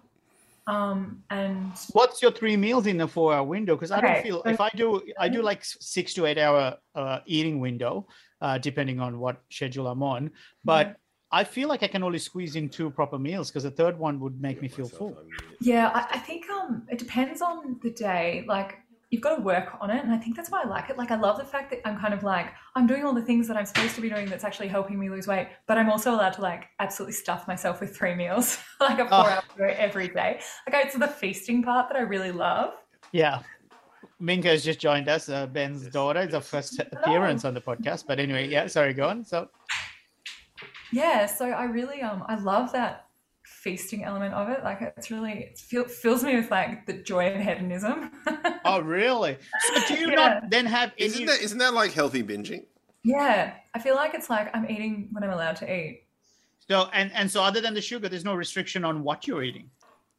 Um, 0.67 1.23
and 1.31 1.73
What's 1.93 2.23
your 2.23 2.31
three 2.31 2.57
meals 2.57 2.87
in 2.87 2.97
the 2.99 3.09
four 3.09 3.35
hour 3.35 3.43
window? 3.43 3.75
Because 3.75 3.91
I 3.91 4.01
don't 4.01 4.23
feel 4.23 4.43
if 4.45 4.61
I 4.61 4.69
do 4.71 5.03
I 5.19 5.29
do 5.29 5.43
like 5.43 5.65
six 5.65 6.15
to 6.15 6.27
eight 6.27 6.39
hour 6.39 6.77
uh, 6.95 7.19
eating 7.27 7.59
window, 7.59 8.07
uh, 8.41 8.59
depending 8.59 9.01
on 9.01 9.19
what 9.19 9.43
schedule 9.51 9.89
I'm 9.89 10.03
on. 10.03 10.31
But 10.65 10.97
I 11.33 11.43
feel 11.45 11.69
like 11.69 11.83
I 11.83 11.89
can 11.89 12.03
only 12.05 12.19
squeeze 12.19 12.55
in 12.57 12.69
two 12.69 12.91
proper 12.91 13.19
meals 13.19 13.51
because 13.51 13.65
the 13.65 13.71
third 13.71 13.99
one 13.99 14.21
would 14.21 14.41
make 14.41 14.61
me 14.63 14.69
feel 14.69 14.89
full. 14.89 15.17
yeah, 15.61 15.89
I, 15.93 16.17
I 16.17 16.19
think 16.19 16.49
um, 16.51 16.87
it 16.89 16.99
depends 16.99 17.41
on 17.43 17.81
the 17.83 17.91
day. 17.91 18.45
Like 18.47 18.79
you've 19.11 19.21
got 19.23 19.37
to 19.37 19.43
work 19.43 19.77
on 19.81 19.91
it, 19.91 20.03
and 20.05 20.13
I 20.13 20.17
think 20.19 20.37
that's 20.37 20.51
why 20.51 20.63
I 20.63 20.69
like 20.69 20.89
it. 20.89 20.97
Like 20.97 21.11
I 21.11 21.17
love 21.17 21.37
the 21.39 21.45
fact 21.45 21.71
that 21.71 21.81
I'm 21.87 21.99
kind 21.99 22.15
of 22.15 22.23
like 22.23 22.47
I'm 22.77 22.87
doing 22.87 23.05
all 23.05 23.13
the 23.13 23.23
things 23.23 23.49
that 23.49 23.57
I'm 23.57 23.67
supposed 23.67 23.95
to 23.97 24.01
be 24.01 24.09
doing 24.09 24.27
that's 24.29 24.45
actually 24.45 24.69
helping 24.69 24.99
me 24.99 25.11
lose 25.11 25.27
weight, 25.27 25.49
but 25.67 25.77
I'm 25.79 25.91
also 25.91 26.15
allowed 26.15 26.35
to 26.35 26.43
like 26.43 26.67
absolutely 26.79 27.15
stuff 27.15 27.49
myself 27.49 27.81
with 27.81 27.97
three 27.97 28.15
meals, 28.15 28.59
like 28.81 28.99
a 29.01 29.09
four 29.09 29.13
Oh. 29.13 29.23
hour 29.27 29.43
window 29.59 29.75
every 29.79 30.09
day. 30.09 30.41
Like 30.71 30.87
it's 30.87 30.97
the 30.97 31.09
feasting 31.09 31.63
part 31.63 31.89
that 31.89 31.97
I 31.99 32.03
really 32.03 32.33
love. 32.33 32.75
Yeah. 33.13 33.41
Minka 34.19 34.49
has 34.49 34.63
just 34.65 34.79
joined 34.79 35.09
us, 35.09 35.29
uh, 35.29 35.47
Ben's 35.47 35.87
daughter. 35.89 36.21
It's 36.21 36.35
her 36.35 36.41
first 36.41 36.79
appearance 36.93 37.45
on 37.45 37.55
the 37.55 37.61
podcast. 37.61 38.05
But 38.07 38.21
anyway, 38.21 38.49
yeah, 38.49 38.67
sorry, 38.67 38.93
go 38.95 39.09
on. 39.09 39.25
So 39.25 39.49
Yeah, 40.93 41.27
so 41.27 41.47
I 41.51 41.65
really 41.65 42.03
um 42.03 42.25
I 42.29 42.37
love 42.37 42.73
that 42.73 43.07
feasting 43.63 44.05
element 44.05 44.33
of 44.35 44.49
it. 44.49 44.65
Like 44.65 44.81
it's 44.97 45.11
really 45.11 45.33
it 45.33 45.59
feel, 45.59 45.85
fills 45.85 46.23
me 46.25 46.37
with 46.37 46.51
like 46.51 46.87
the 46.87 46.95
joy 46.95 47.33
of 47.33 47.41
hedonism. 47.41 48.11
Oh, 48.65 48.81
really? 48.81 49.39
So 49.75 49.81
do 49.89 49.95
you 49.95 50.09
Yeah. 50.11 50.15
not 50.15 50.51
then 50.51 50.67
have 50.67 50.93
any? 50.99 51.07
Isn't 51.07 51.27
that 51.27 51.41
isn't 51.41 51.59
that 51.59 51.73
like 51.75 51.93
healthy 51.93 52.23
binging? 52.23 52.67
yeah, 53.03 53.55
I 53.75 53.79
feel 53.79 53.95
like 53.95 54.13
it's 54.15 54.29
like 54.29 54.51
I'm 54.55 54.69
eating 54.71 55.09
when 55.13 55.25
I'm 55.25 55.31
allowed 55.31 55.57
to 55.57 55.75
eat. 55.75 56.05
So 56.69 56.89
and 56.93 57.11
and 57.15 57.31
so 57.31 57.43
other 57.43 57.61
than 57.61 57.73
the 57.75 57.81
sugar, 57.81 58.09
there's 58.09 58.25
no 58.25 58.35
restriction 58.35 58.85
on 58.85 59.03
what 59.03 59.27
you're 59.27 59.43
eating 59.43 59.71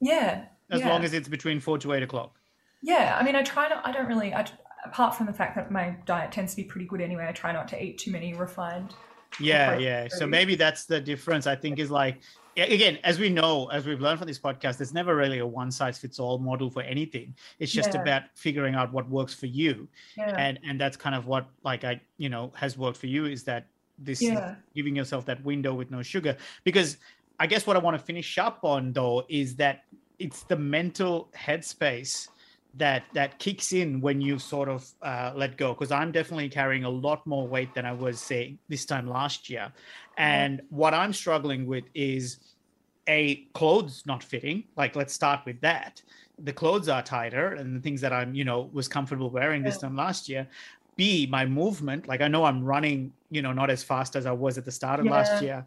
Yeah, 0.02 0.46
as 0.72 0.80
yeah. 0.82 0.90
long 0.90 1.04
as 1.04 1.14
it's 1.14 1.28
between 1.30 1.60
four 1.60 1.78
to 1.78 1.94
eight 1.94 2.04
o'clock. 2.04 2.36
Yeah, 2.82 3.16
I 3.20 3.24
mean, 3.24 3.36
I 3.36 3.44
try 3.44 3.70
not. 3.70 3.86
I 3.88 3.92
don't 3.92 4.08
really. 4.08 4.34
I, 4.34 4.46
apart 4.86 5.16
from 5.16 5.28
the 5.28 5.34
fact 5.34 5.56
that 5.56 5.70
my 5.72 5.96
diet 6.08 6.32
tends 6.32 6.56
to 6.56 6.58
be 6.58 6.64
pretty 6.68 6.88
good 6.88 7.00
anyway, 7.00 7.28
I 7.30 7.32
try 7.32 7.52
not 7.54 7.68
to 7.70 7.82
eat 7.82 8.00
too 8.00 8.12
many 8.12 8.34
refined. 8.34 8.96
Yeah, 9.40 9.74
Okay. 9.74 9.84
yeah. 9.86 10.08
So 10.10 10.26
maybe 10.26 10.56
that's 10.56 10.86
the 10.86 11.00
difference. 11.00 11.46
I 11.48 11.56
think 11.56 11.78
is 11.80 11.92
like 11.92 12.16
yeah, 12.16 12.22
again, 12.66 13.00
as 13.04 13.20
we 13.20 13.30
know, 13.30 13.68
as 13.68 13.86
we've 13.86 14.02
learned 14.02 14.20
from 14.20 14.28
this 14.28 14.40
podcast, 14.40 14.78
there's 14.78 14.94
never 14.94 15.16
really 15.16 15.40
a 15.40 15.46
one 15.46 15.72
size 15.72 15.98
fits 15.98 16.20
all 16.20 16.38
model 16.40 16.70
for 16.70 16.82
anything. 16.82 17.36
It's 17.60 17.72
just 17.72 17.94
Yeah. 17.94 18.02
about 18.02 18.24
figuring 18.36 18.76
out 18.76 18.92
what 18.92 19.10
works 19.10 19.34
for 19.34 19.46
you, 19.48 19.88
Yeah, 20.18 20.36
and 20.38 20.60
and 20.68 20.80
that's 20.80 20.98
kind 20.98 21.16
of 21.16 21.28
what 21.28 21.48
like 21.64 21.84
I 21.84 22.02
you 22.18 22.30
know 22.30 22.52
has 22.56 22.78
worked 22.78 22.98
for 22.98 23.08
you 23.08 23.26
is 23.26 23.44
that 23.46 23.68
this 23.98 24.22
Yeah. 24.22 24.56
giving 24.76 24.96
yourself 24.96 25.26
that 25.26 25.44
window 25.44 25.74
with 25.74 25.92
no 25.92 26.02
sugar 26.02 26.36
because 26.64 26.98
I 27.40 27.48
guess 27.48 27.66
what 27.66 27.76
I 27.76 27.80
want 27.80 27.98
to 27.98 28.04
finish 28.04 28.38
up 28.38 28.60
on 28.64 28.94
though 28.94 29.26
is 29.30 29.56
that 29.58 29.84
it's 30.20 30.44
the 30.44 30.56
mental 30.56 31.30
headspace 31.36 32.28
that 32.76 33.04
that 33.14 33.38
kicks 33.40 33.74
in 33.74 34.00
when 34.00 34.22
you 34.22 34.40
sort 34.40 34.70
of 34.70 34.90
uh, 35.02 35.32
let 35.36 35.58
go 35.58 35.74
because 35.74 35.92
i'm 35.92 36.12
definitely 36.12 36.48
carrying 36.48 36.86
a 36.86 36.90
lot 36.90 37.26
more 37.28 37.48
weight 37.48 37.74
than 37.74 37.86
i 37.86 37.92
was 37.92 38.20
say 38.20 38.56
this 38.70 38.86
time 38.86 39.08
last 39.08 39.50
year. 39.50 39.72
And 40.18 40.62
what 40.70 40.94
i'm 40.94 41.14
struggling 41.14 41.66
with 41.66 41.84
is 41.94 42.40
a 43.08 43.48
clothes 43.54 44.04
not 44.06 44.24
fitting. 44.24 44.66
Like 44.78 44.96
let's 44.96 45.14
start 45.14 45.42
with 45.46 45.60
that. 45.62 46.02
The 46.40 46.54
clothes 46.54 46.88
are 46.88 47.02
tighter 47.02 47.54
and 47.56 47.76
the 47.76 47.82
things 47.82 48.02
that 48.02 48.14
i'm 48.14 48.34
you 48.34 48.46
know 48.46 48.70
was 48.72 48.88
comfortable 48.88 49.30
wearing 49.30 49.64
this 49.64 49.78
time 49.78 49.96
last 49.96 50.30
year. 50.30 50.48
B 50.98 51.28
my 51.30 51.46
movement 51.46 52.08
like 52.08 52.22
i 52.22 52.28
know 52.28 52.44
i'm 52.44 52.64
running 52.64 53.12
you 53.30 53.42
know 53.42 53.54
not 53.54 53.70
as 53.70 53.82
fast 53.82 54.16
as 54.16 54.26
i 54.26 54.32
was 54.32 54.58
at 54.58 54.66
the 54.66 54.72
start 54.72 55.00
of 55.00 55.06
last 55.06 55.42
year 55.42 55.66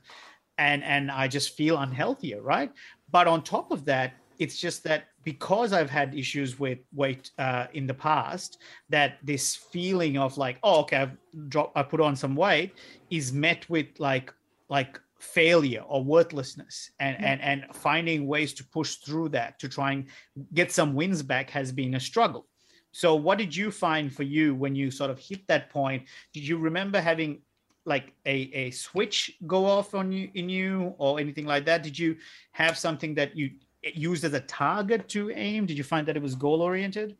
and 0.59 0.85
and 0.85 1.11
i 1.11 1.27
just 1.27 1.57
feel 1.57 1.77
unhealthier 1.79 2.41
right? 2.41 2.71
But 3.11 3.27
on 3.27 3.43
top 3.43 3.73
of 3.73 3.85
that 3.87 4.13
it's 4.39 4.59
just 4.59 4.85
that 4.85 5.09
because 5.25 5.73
i've 5.73 5.91
had 5.91 6.15
issues 6.15 6.59
with 6.59 6.79
weight 6.93 7.31
uh, 7.39 7.67
in 7.73 7.87
the 7.87 7.95
past 7.95 8.59
that 8.89 9.19
this 9.23 9.55
feeling 9.57 10.19
of 10.19 10.37
like 10.39 10.59
oh 10.63 10.81
okay 10.81 10.99
i've 10.99 11.17
dropped 11.49 11.77
i 11.77 11.83
put 11.83 12.01
on 12.01 12.15
some 12.15 12.35
weight 12.37 12.73
is 13.11 13.33
met 13.33 13.69
with 13.71 13.87
like 13.99 14.33
like 14.69 15.01
failure 15.25 15.83
or 15.89 16.05
worthlessness. 16.05 16.91
And 17.01 17.17
Yeah. 17.19 17.33
and 17.33 17.41
and 17.65 17.77
finding 17.77 18.27
ways 18.27 18.53
to 18.55 18.65
push 18.65 18.97
through 18.97 19.31
that 19.31 19.59
to 19.61 19.69
try 19.69 19.93
and 19.93 20.07
get 20.53 20.71
some 20.73 20.95
wins 20.95 21.23
back 21.23 21.51
has 21.51 21.73
been 21.73 21.95
a 21.95 22.01
struggle. 22.01 22.47
So 22.93 23.15
what 23.17 23.39
did 23.39 23.55
you 23.57 23.71
find 23.71 24.13
for 24.13 24.23
you 24.23 24.55
when 24.55 24.75
you 24.77 24.91
sort 24.91 25.11
of 25.11 25.19
hit 25.19 25.47
that 25.49 25.71
point? 25.71 26.05
Did 26.33 26.47
you 26.47 26.59
remember 26.59 27.01
having 27.01 27.43
like 27.87 28.13
a, 28.25 28.37
a 28.65 28.71
switch 28.71 29.33
go 29.47 29.67
off 29.67 29.95
on 29.95 30.13
you 30.13 30.31
in 30.35 30.49
you 30.49 30.95
or 30.99 31.19
anything 31.19 31.47
like 31.47 31.65
that? 31.67 31.83
Did 31.83 31.99
you 31.99 32.17
have 32.53 32.79
something 32.79 33.15
that 33.17 33.37
you 33.37 33.51
used 33.95 34.25
as 34.25 34.33
a 34.33 34.41
target 34.41 35.09
to 35.09 35.31
aim 35.31 35.67
did 35.67 35.77
you 35.77 35.85
find 35.85 36.07
that 36.09 36.17
it 36.17 36.23
was 36.23 36.35
goal 36.35 36.63
oriented 36.63 37.17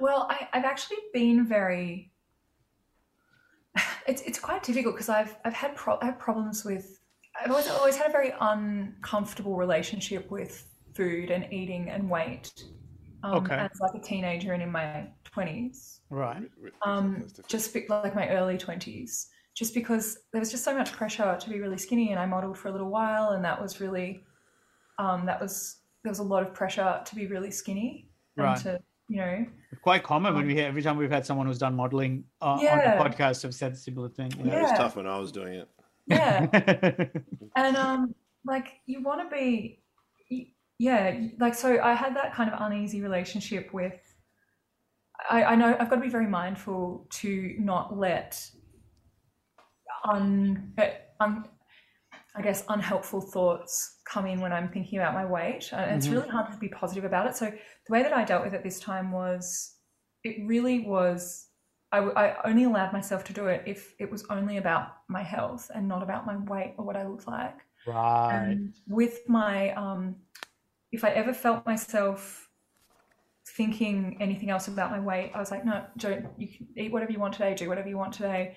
Well, 0.00 0.26
I, 0.30 0.48
I've 0.52 0.64
actually 0.64 0.98
been 1.12 1.46
very. 1.46 2.10
It's 4.08 4.22
it's 4.22 4.40
quite 4.40 4.62
difficult 4.64 4.94
because 4.96 5.08
I've 5.08 5.36
I've 5.44 5.54
had 5.54 5.76
pro- 5.76 5.98
I 6.02 6.06
have 6.06 6.18
problems 6.18 6.64
with. 6.64 6.98
I've 7.40 7.50
always 7.50 7.68
always 7.68 7.96
had 7.96 8.08
a 8.08 8.12
very 8.12 8.32
uncomfortable 8.40 9.56
relationship 9.56 10.30
with 10.30 10.66
food 10.94 11.30
and 11.30 11.52
eating 11.52 11.88
and 11.90 12.10
weight. 12.10 12.52
Um, 13.22 13.34
Okay. 13.34 13.54
As 13.54 13.78
like 13.80 13.94
a 13.94 14.04
teenager 14.04 14.54
and 14.54 14.62
in 14.62 14.72
my 14.72 15.06
twenties, 15.24 16.00
right 16.10 16.42
um, 16.84 17.26
just 17.46 17.72
be, 17.72 17.86
like 17.88 18.14
my 18.14 18.28
early 18.30 18.58
twenties, 18.58 19.28
just 19.54 19.74
because 19.74 20.18
there 20.32 20.40
was 20.40 20.50
just 20.50 20.64
so 20.64 20.74
much 20.76 20.90
pressure 20.92 21.36
to 21.38 21.50
be 21.50 21.60
really 21.60 21.78
skinny, 21.78 22.10
and 22.10 22.18
I 22.18 22.26
modeled 22.26 22.58
for 22.58 22.68
a 22.68 22.72
little 22.72 22.90
while, 22.90 23.30
and 23.30 23.44
that 23.44 23.60
was 23.60 23.80
really, 23.80 24.24
um, 24.98 25.26
that 25.26 25.40
was 25.40 25.79
there 26.02 26.10
was 26.10 26.18
a 26.18 26.22
lot 26.24 26.42
of 26.42 26.54
pressure 26.54 27.00
to 27.04 27.14
be 27.14 27.26
really 27.26 27.50
skinny 27.50 28.08
and 28.36 28.44
Right. 28.44 28.58
to 28.60 28.80
you 29.08 29.16
know 29.16 29.46
quite 29.82 30.02
common 30.02 30.34
when 30.34 30.46
we 30.46 30.54
hear 30.54 30.66
every 30.68 30.82
time 30.82 30.96
we've 30.96 31.10
had 31.10 31.26
someone 31.26 31.46
who's 31.46 31.58
done 31.58 31.74
modeling 31.74 32.24
uh, 32.40 32.58
Yeah. 32.62 32.72
on 32.72 32.78
the 32.78 33.04
podcast 33.10 33.42
have 33.42 33.54
said 33.54 33.72
a 33.72 33.76
similar 33.76 34.08
thing 34.08 34.30
Yeah, 34.44 34.58
it 34.58 34.62
was 34.62 34.72
tough 34.72 34.96
when 34.96 35.06
I 35.06 35.18
was 35.18 35.32
doing 35.32 35.54
it. 35.54 35.68
yeah 36.06 36.46
yeah. 36.52 37.04
and 37.56 37.76
um 37.76 38.14
like 38.44 38.80
you 38.86 39.02
want 39.02 39.20
to 39.28 39.36
be 39.36 39.82
yeah 40.78 41.20
like 41.38 41.54
so 41.54 41.78
i 41.82 41.92
had 41.92 42.16
that 42.16 42.32
kind 42.34 42.50
of 42.50 42.58
uneasy 42.62 43.02
relationship 43.02 43.72
with 43.74 43.92
i 45.28 45.44
i 45.44 45.54
know 45.54 45.76
i've 45.78 45.90
got 45.90 45.96
to 45.96 46.00
be 46.00 46.08
very 46.08 46.26
mindful 46.26 47.06
to 47.10 47.54
not 47.58 47.96
let 47.98 48.50
un, 50.04 50.72
un 51.20 51.44
i 52.36 52.42
guess 52.42 52.64
unhelpful 52.68 53.20
thoughts 53.20 53.98
come 54.04 54.26
in 54.26 54.40
when 54.40 54.52
i'm 54.52 54.68
thinking 54.70 54.98
about 54.98 55.14
my 55.14 55.24
weight 55.24 55.68
and 55.72 55.96
it's 55.96 56.06
Mhm. 56.06 56.12
really 56.12 56.28
hard 56.28 56.50
to 56.52 56.58
be 56.58 56.68
positive 56.68 57.04
about 57.04 57.26
it 57.26 57.36
so 57.36 57.46
the 57.50 57.92
way 57.92 58.02
that 58.02 58.12
i 58.12 58.24
dealt 58.24 58.44
with 58.44 58.54
it 58.54 58.62
this 58.62 58.80
time 58.80 59.12
was 59.12 59.76
it 60.24 60.36
really 60.46 60.80
was 60.86 61.46
I 61.92 62.36
only 62.44 62.62
allowed 62.62 62.92
myself 62.92 63.24
to 63.24 63.32
do 63.32 63.48
it 63.48 63.64
if 63.66 63.94
it 63.98 64.08
was 64.08 64.24
only 64.30 64.58
about 64.58 64.98
my 65.08 65.24
health 65.24 65.72
and 65.74 65.88
not 65.88 66.04
about 66.04 66.24
my 66.24 66.36
weight 66.36 66.74
or 66.78 66.84
what 66.84 66.94
I 66.94 67.04
look 67.04 67.26
like. 67.26 67.58
right 67.84 68.52
And 68.52 68.74
with 68.86 69.28
my, 69.28 69.72
um, 69.72 70.14
if 70.92 71.02
I 71.02 71.08
ever 71.10 71.34
felt 71.34 71.66
myself 71.66 72.48
thinking 73.56 74.16
anything 74.20 74.50
else 74.50 74.68
about 74.68 74.92
my 74.92 75.00
weight, 75.00 75.32
I 75.34 75.38
was 75.40 75.50
like, 75.50 75.64
no, 75.64 75.84
don't. 75.96 76.26
You 76.38 76.46
can 76.48 76.68
eat 76.76 76.92
whatever 76.92 77.10
you 77.10 77.18
want 77.18 77.32
today. 77.34 77.54
Do 77.54 77.68
whatever 77.68 77.88
you 77.88 77.98
want 77.98 78.12
today. 78.12 78.56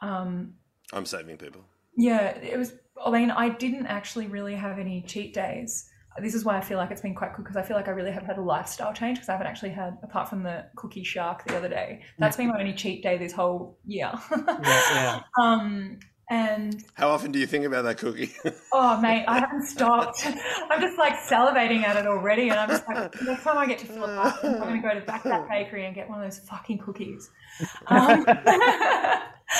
Um, 0.00 0.52
I'm 0.92 1.06
saving 1.06 1.38
people. 1.38 1.64
yeah, 1.96 2.36
it 2.36 2.58
was. 2.58 2.74
I 3.02 3.10
mean, 3.10 3.30
I 3.30 3.48
didn't 3.48 3.86
actually 3.86 4.26
really 4.26 4.54
have 4.54 4.78
any 4.78 5.02
cheat 5.02 5.34
days. 5.34 5.90
This 6.20 6.34
is 6.34 6.44
why 6.44 6.56
I 6.56 6.60
feel 6.60 6.78
like 6.78 6.92
it's 6.92 7.00
been 7.00 7.14
quite 7.14 7.34
good 7.34 7.42
because 7.42 7.56
I 7.56 7.62
feel 7.62 7.76
like 7.76 7.88
I 7.88 7.90
really 7.90 8.12
have 8.12 8.22
had 8.22 8.38
a 8.38 8.40
lifestyle 8.40 8.92
change 8.92 9.18
because 9.18 9.28
I 9.28 9.32
haven't 9.32 9.48
actually 9.48 9.70
had, 9.70 9.98
apart 10.02 10.28
from 10.28 10.44
the 10.44 10.66
cookie 10.76 11.02
shark 11.02 11.44
the 11.44 11.56
other 11.56 11.68
day, 11.68 12.02
that's 12.18 12.36
been 12.36 12.48
my 12.48 12.60
only 12.60 12.72
cheat 12.72 13.02
day 13.02 13.18
this 13.18 13.32
whole 13.32 13.76
year. 13.84 14.12
yeah, 14.30 14.62
yeah. 14.62 15.20
um, 15.40 15.98
and 16.30 16.84
How 16.94 17.10
often 17.10 17.32
do 17.32 17.38
you 17.38 17.46
think 17.46 17.64
about 17.64 17.82
that 17.82 17.98
cookie? 17.98 18.32
oh, 18.72 19.00
mate, 19.00 19.24
I 19.26 19.40
haven't 19.40 19.66
stopped. 19.66 20.24
I'm 20.70 20.80
just 20.80 20.98
like 20.98 21.14
salivating 21.28 21.82
at 21.82 21.96
it 21.96 22.06
already, 22.06 22.48
and 22.48 22.58
I'm 22.58 22.68
just 22.68 22.86
like, 22.88 23.22
next 23.22 23.42
time 23.42 23.58
I 23.58 23.66
get 23.66 23.78
to 23.80 23.86
fill 23.86 24.04
up, 24.04 24.42
I'm 24.42 24.58
going 24.58 24.80
to 24.80 24.88
go 24.88 24.94
to 24.94 25.00
Back 25.00 25.24
That 25.24 25.48
Bakery 25.48 25.84
and 25.84 25.94
get 25.94 26.08
one 26.08 26.22
of 26.22 26.24
those 26.24 26.38
fucking 26.38 26.78
cookies. 26.78 27.30
Um, 27.88 28.24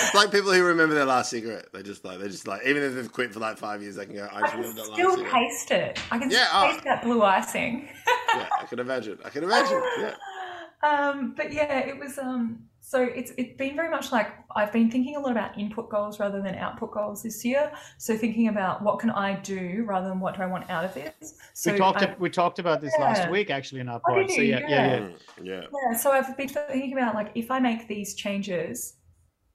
it's 0.02 0.14
like 0.14 0.30
people 0.32 0.52
who 0.52 0.64
remember 0.64 0.94
their 0.94 1.04
last 1.04 1.30
cigarette. 1.30 1.66
They 1.72 1.82
just 1.82 2.04
like 2.04 2.18
they 2.18 2.28
just 2.28 2.46
like 2.46 2.66
even 2.66 2.82
if 2.82 2.94
they've 2.94 3.10
quit 3.12 3.32
for 3.32 3.40
like 3.40 3.58
five 3.58 3.82
years, 3.82 3.96
they 3.96 4.06
can 4.06 4.14
go. 4.14 4.28
I 4.32 4.42
I 4.42 4.48
can 4.50 4.60
remember 4.60 4.82
that 4.82 4.88
last 4.88 4.94
still 4.98 5.16
cigarette. 5.16 5.32
taste 5.32 5.70
it. 5.70 6.00
I 6.10 6.18
can 6.18 6.30
Yeah, 6.30 6.46
still 6.46 6.60
oh. 6.62 6.72
taste 6.72 6.84
that 6.84 7.02
blue 7.02 7.22
icing. 7.22 7.88
Yeah, 8.36 8.48
I 8.60 8.64
can 8.64 8.80
imagine. 8.80 9.16
I 9.24 9.28
can 9.28 9.44
imagine. 9.44 9.80
Yeah. 10.00 10.14
um, 10.82 11.34
but 11.36 11.52
yeah, 11.52 11.78
it 11.78 11.96
was 11.96 12.18
um 12.18 12.64
so 12.80 13.00
it's 13.02 13.30
it's 13.38 13.56
been 13.56 13.76
very 13.76 13.88
much 13.88 14.10
like 14.10 14.28
I've 14.56 14.72
been 14.72 14.90
thinking 14.90 15.14
a 15.14 15.20
lot 15.20 15.30
about 15.30 15.56
input 15.56 15.88
goals 15.88 16.18
rather 16.18 16.42
than 16.42 16.56
output 16.56 16.92
goals 16.92 17.22
this 17.22 17.44
year. 17.44 17.70
So 17.98 18.16
thinking 18.16 18.48
about 18.48 18.82
what 18.82 18.98
can 18.98 19.10
I 19.10 19.38
do 19.40 19.84
rather 19.86 20.08
than 20.08 20.18
what 20.18 20.36
do 20.36 20.42
I 20.42 20.46
want 20.46 20.68
out 20.68 20.84
of 20.84 20.92
this. 20.94 21.38
So 21.54 21.72
we 21.72 21.78
talked 21.78 22.02
I- 22.02 22.16
we 22.18 22.28
talked 22.28 22.58
about 22.58 22.80
this 22.80 22.92
last 22.98 23.30
week 23.30 23.50
actually 23.50 23.82
in 23.82 23.88
our 23.88 24.00
Oh, 24.08 24.14
pod. 24.14 24.30
So 24.30 24.40
you? 24.42 24.48
yeah, 24.54 24.58
yeah, 24.58 24.68
yeah. 24.68 24.98
Mm, 24.98 25.14
yeah. 25.44 25.60
yeah, 25.90 25.96
so 25.96 26.10
I've 26.10 26.36
been 26.36 26.48
thinking 26.48 26.92
about 26.92 27.14
like 27.14 27.30
if 27.36 27.52
I 27.52 27.60
make 27.60 27.86
these 27.86 28.14
changes, 28.16 28.94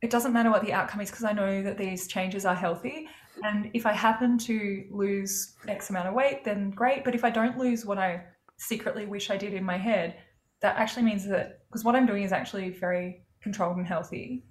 it 0.02 0.10
doesn't 0.10 0.34
matter 0.34 0.50
what 0.50 0.64
the 0.64 0.74
outcome 0.74 1.02
is 1.02 1.10
because 1.10 1.26
I 1.26 1.34
know 1.34 1.62
that 1.64 1.78
these 1.78 2.08
changes 2.08 2.46
are 2.46 2.56
healthy. 2.56 3.08
And 3.44 3.70
if 3.74 3.86
I 3.86 3.94
happen 3.94 4.38
to 4.40 4.86
lose 4.92 5.56
X 5.68 5.90
amount 5.90 6.08
of 6.08 6.14
weight, 6.14 6.44
then 6.44 6.72
great. 6.72 7.04
But 7.04 7.16
if 7.16 7.24
I 7.24 7.30
don't 7.30 7.58
lose 7.58 7.86
what 7.86 7.98
I 7.98 8.24
secretly 8.58 9.06
wish 9.06 9.30
I 9.30 9.38
did 9.38 9.54
in 9.54 9.64
my 9.64 9.78
head, 9.78 10.18
that 10.62 10.78
actually 10.78 11.04
means 11.04 11.28
that 11.28 11.60
because 11.68 11.84
what 11.84 11.96
I'm 11.96 12.06
doing 12.06 12.24
is 12.24 12.32
actually 12.32 12.70
very 12.70 13.24
controlled 13.42 13.78
and 13.78 13.88
healthy. 13.88 14.46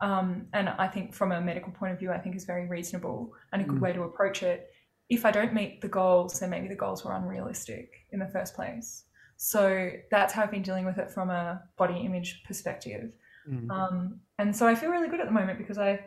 Um, 0.00 0.46
and 0.54 0.68
I 0.68 0.88
think 0.88 1.14
from 1.14 1.32
a 1.32 1.40
medical 1.40 1.72
point 1.72 1.92
of 1.92 1.98
view, 1.98 2.10
I 2.10 2.18
think 2.18 2.34
is 2.36 2.44
very 2.44 2.66
reasonable 2.68 3.32
and 3.52 3.62
a 3.62 3.64
good 3.64 3.78
Mm. 3.78 3.82
way 3.82 3.92
to 3.92 4.02
approach 4.02 4.42
it. 4.42 4.70
If 5.08 5.24
I 5.26 5.30
don't 5.30 5.52
meet 5.52 5.80
the 5.80 5.88
goals, 5.88 6.38
then 6.40 6.50
maybe 6.50 6.68
the 6.68 6.76
goals 6.76 7.04
were 7.04 7.14
unrealistic 7.14 7.90
in 8.12 8.18
the 8.20 8.28
first 8.28 8.54
place. 8.54 9.04
So 9.36 9.90
that's 10.10 10.32
how 10.32 10.42
I've 10.42 10.50
been 10.50 10.62
dealing 10.62 10.86
with 10.86 10.98
it 10.98 11.10
from 11.10 11.30
a 11.30 11.62
body 11.76 11.98
image 12.00 12.42
perspective. 12.44 13.12
Mm. 13.48 13.68
Um, 13.70 14.20
and 14.38 14.54
so 14.54 14.66
I 14.66 14.74
feel 14.74 14.90
really 14.90 15.08
good 15.08 15.20
at 15.20 15.26
the 15.26 15.32
moment 15.32 15.58
because 15.58 15.78
I, 15.78 16.04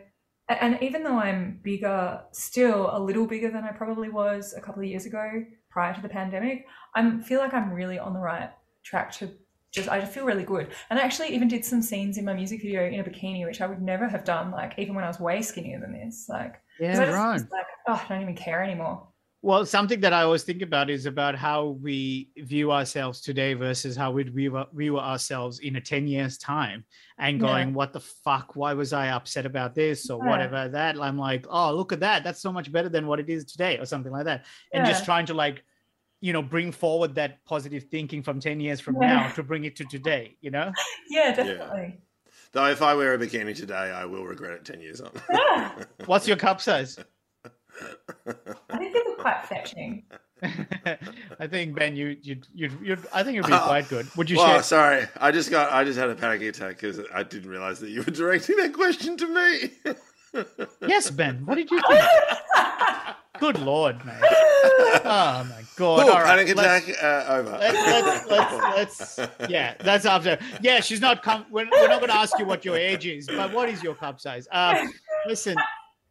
and 0.48 0.78
even 0.82 1.02
though 1.02 1.18
I'm 1.18 1.60
bigger, 1.62 2.22
still 2.32 2.90
a 2.92 2.98
little 3.00 3.26
bigger 3.26 3.50
than 3.50 3.64
I 3.64 3.72
probably 3.72 4.10
was 4.10 4.52
a 4.54 4.60
couple 4.60 4.82
of 4.82 4.88
years 4.88 5.06
ago 5.06 5.44
prior 5.70 5.94
to 5.94 6.02
the 6.02 6.08
pandemic, 6.08 6.66
I 6.94 7.20
feel 7.20 7.40
like 7.40 7.54
I'm 7.54 7.72
really 7.72 7.98
on 7.98 8.12
the 8.12 8.20
right 8.20 8.50
track 8.82 9.10
to 9.12 9.38
just, 9.72 9.88
I 9.88 10.00
just 10.00 10.12
feel 10.12 10.24
really 10.26 10.44
good. 10.44 10.72
And 10.90 10.98
I 10.98 11.02
actually 11.02 11.28
even 11.34 11.48
did 11.48 11.64
some 11.64 11.82
scenes 11.82 12.18
in 12.18 12.24
my 12.24 12.34
music 12.34 12.62
video 12.62 12.84
in 12.86 13.00
a 13.00 13.04
bikini, 13.04 13.44
which 13.46 13.60
I 13.62 13.66
would 13.66 13.82
never 13.82 14.06
have 14.08 14.24
done, 14.24 14.50
like 14.50 14.78
even 14.78 14.94
when 14.94 15.04
I 15.04 15.08
was 15.08 15.18
way 15.18 15.42
skinnier 15.42 15.80
than 15.80 15.92
this. 15.92 16.28
Like, 16.28 16.62
'cause 16.90 17.00
I 17.00 17.06
just 17.06 17.26
was 17.32 17.44
like, 17.50 17.66
oh, 17.88 18.04
I 18.04 18.08
don't 18.08 18.22
even 18.22 18.36
care 18.36 18.62
anymore. 18.62 19.08
Well, 19.44 19.66
something 19.66 20.00
that 20.00 20.14
I 20.14 20.22
always 20.22 20.42
think 20.42 20.62
about 20.62 20.88
is 20.88 21.04
about 21.04 21.34
how 21.34 21.76
we 21.82 22.30
view 22.38 22.72
ourselves 22.72 23.20
today 23.20 23.52
versus 23.52 23.94
how 23.94 24.10
we'd 24.10 24.32
view, 24.34 24.64
view 24.72 24.98
ourselves 24.98 25.58
in 25.58 25.76
a 25.76 25.82
10 25.82 26.06
years 26.06 26.38
time 26.38 26.86
and 27.18 27.36
Yeah. 27.38 27.46
going, 27.46 27.74
what 27.74 27.92
the 27.92 28.00
fuck? 28.00 28.56
Why 28.56 28.72
was 28.72 28.94
I 28.94 29.08
upset 29.08 29.44
about 29.44 29.74
this 29.74 30.08
or 30.08 30.18
Yeah. 30.24 30.30
whatever 30.30 30.68
that? 30.70 30.98
I'm 30.98 31.18
like, 31.18 31.44
oh, 31.50 31.76
look 31.76 31.92
at 31.92 32.00
that. 32.00 32.24
That's 32.24 32.40
so 32.40 32.50
much 32.54 32.72
better 32.72 32.88
than 32.88 33.06
what 33.06 33.20
it 33.20 33.28
is 33.28 33.44
today 33.44 33.76
or 33.76 33.84
something 33.84 34.10
like 34.10 34.24
that. 34.24 34.46
And 34.72 34.86
just 34.86 35.04
trying 35.04 35.26
to 35.26 35.34
like, 35.34 35.62
you 36.22 36.32
know, 36.32 36.40
bring 36.40 36.72
forward 36.72 37.14
that 37.16 37.44
positive 37.44 37.84
thinking 37.90 38.22
from 38.22 38.40
10 38.40 38.60
years 38.60 38.80
from 38.80 38.96
Yeah. 38.98 39.08
now 39.08 39.28
to 39.32 39.42
bring 39.42 39.66
it 39.66 39.76
to 39.76 39.84
today, 39.84 40.38
you 40.40 40.52
know? 40.52 40.72
Yeah, 41.10 41.34
definitely. 41.34 41.98
Though 42.52 42.70
if 42.70 42.80
I 42.80 42.94
wear 42.94 43.12
a 43.12 43.18
bikini 43.18 43.54
today, 43.54 43.74
I 43.92 44.06
will 44.06 44.24
regret 44.24 44.52
it 44.52 44.64
ten 44.64 44.80
years 44.80 45.02
on. 45.02 45.10
Yeah. 45.30 45.84
What's 46.06 46.26
your 46.26 46.38
cup 46.38 46.62
size? 46.62 46.98
I 48.26 48.78
think 48.78 48.94
these 48.94 49.02
are 49.02 49.03
quite 49.24 49.46
fetching. 49.48 50.02
I 51.40 51.46
think 51.46 51.74
Ben, 51.74 51.96
you 51.96 52.16
you 52.22 52.36
you 52.54 52.70
you 52.82 52.96
I 53.14 53.22
think 53.22 53.38
it'd 53.38 53.46
be 53.46 53.52
Oh. 53.56 53.64
quite 53.64 53.88
good. 53.88 54.06
Would 54.16 54.28
you 54.28 54.36
Well, 54.36 54.46
share? 54.54 54.62
sorry, 54.62 55.06
I 55.18 55.30
just 55.32 55.50
got 55.50 55.72
I 55.72 55.82
just 55.84 55.98
had 55.98 56.10
a 56.10 56.14
panic 56.14 56.42
attack 56.42 56.80
because 56.80 57.00
I 57.14 57.22
didn't 57.22 57.48
realize 57.48 57.80
that 57.80 57.88
you 57.90 58.02
were 58.02 58.12
directing 58.12 58.56
that 58.58 58.72
question 58.74 59.16
to 59.16 59.26
me. 59.28 59.94
Yes, 60.88 61.10
Ben. 61.12 61.46
What 61.46 61.54
did 61.54 61.70
you 61.70 61.80
think? 61.88 62.00
Good 63.38 63.56
lord, 63.60 64.04
mate. 64.04 64.16
Oh 64.20 65.46
my 65.48 65.62
god. 65.76 65.76
Cool, 65.76 65.86
All 65.88 66.08
right, 66.08 66.24
panic 66.46 66.56
let's- 66.56 66.88
attack 66.88 67.02
uh, 67.04 67.32
over. 67.34 67.50
Let's, 67.52 68.26
let's, 68.28 68.30
let's, 68.30 69.18
let's, 69.18 69.50
yeah, 69.50 69.74
that's 69.78 70.04
after. 70.06 70.36
Yeah, 70.60 70.80
she's 70.80 71.00
not. 71.00 71.22
Com- 71.22 71.46
we're, 71.52 71.66
we're 71.70 71.86
not 71.88 72.00
going 72.00 72.10
to 72.10 72.16
ask 72.16 72.36
you 72.40 72.46
what 72.46 72.64
your 72.64 72.76
age 72.76 73.06
is, 73.06 73.28
but 73.28 73.52
what 73.52 73.68
is 73.68 73.80
your 73.80 73.94
cup 73.94 74.20
size? 74.20 74.48
Um, 74.50 74.92
listen, 75.28 75.56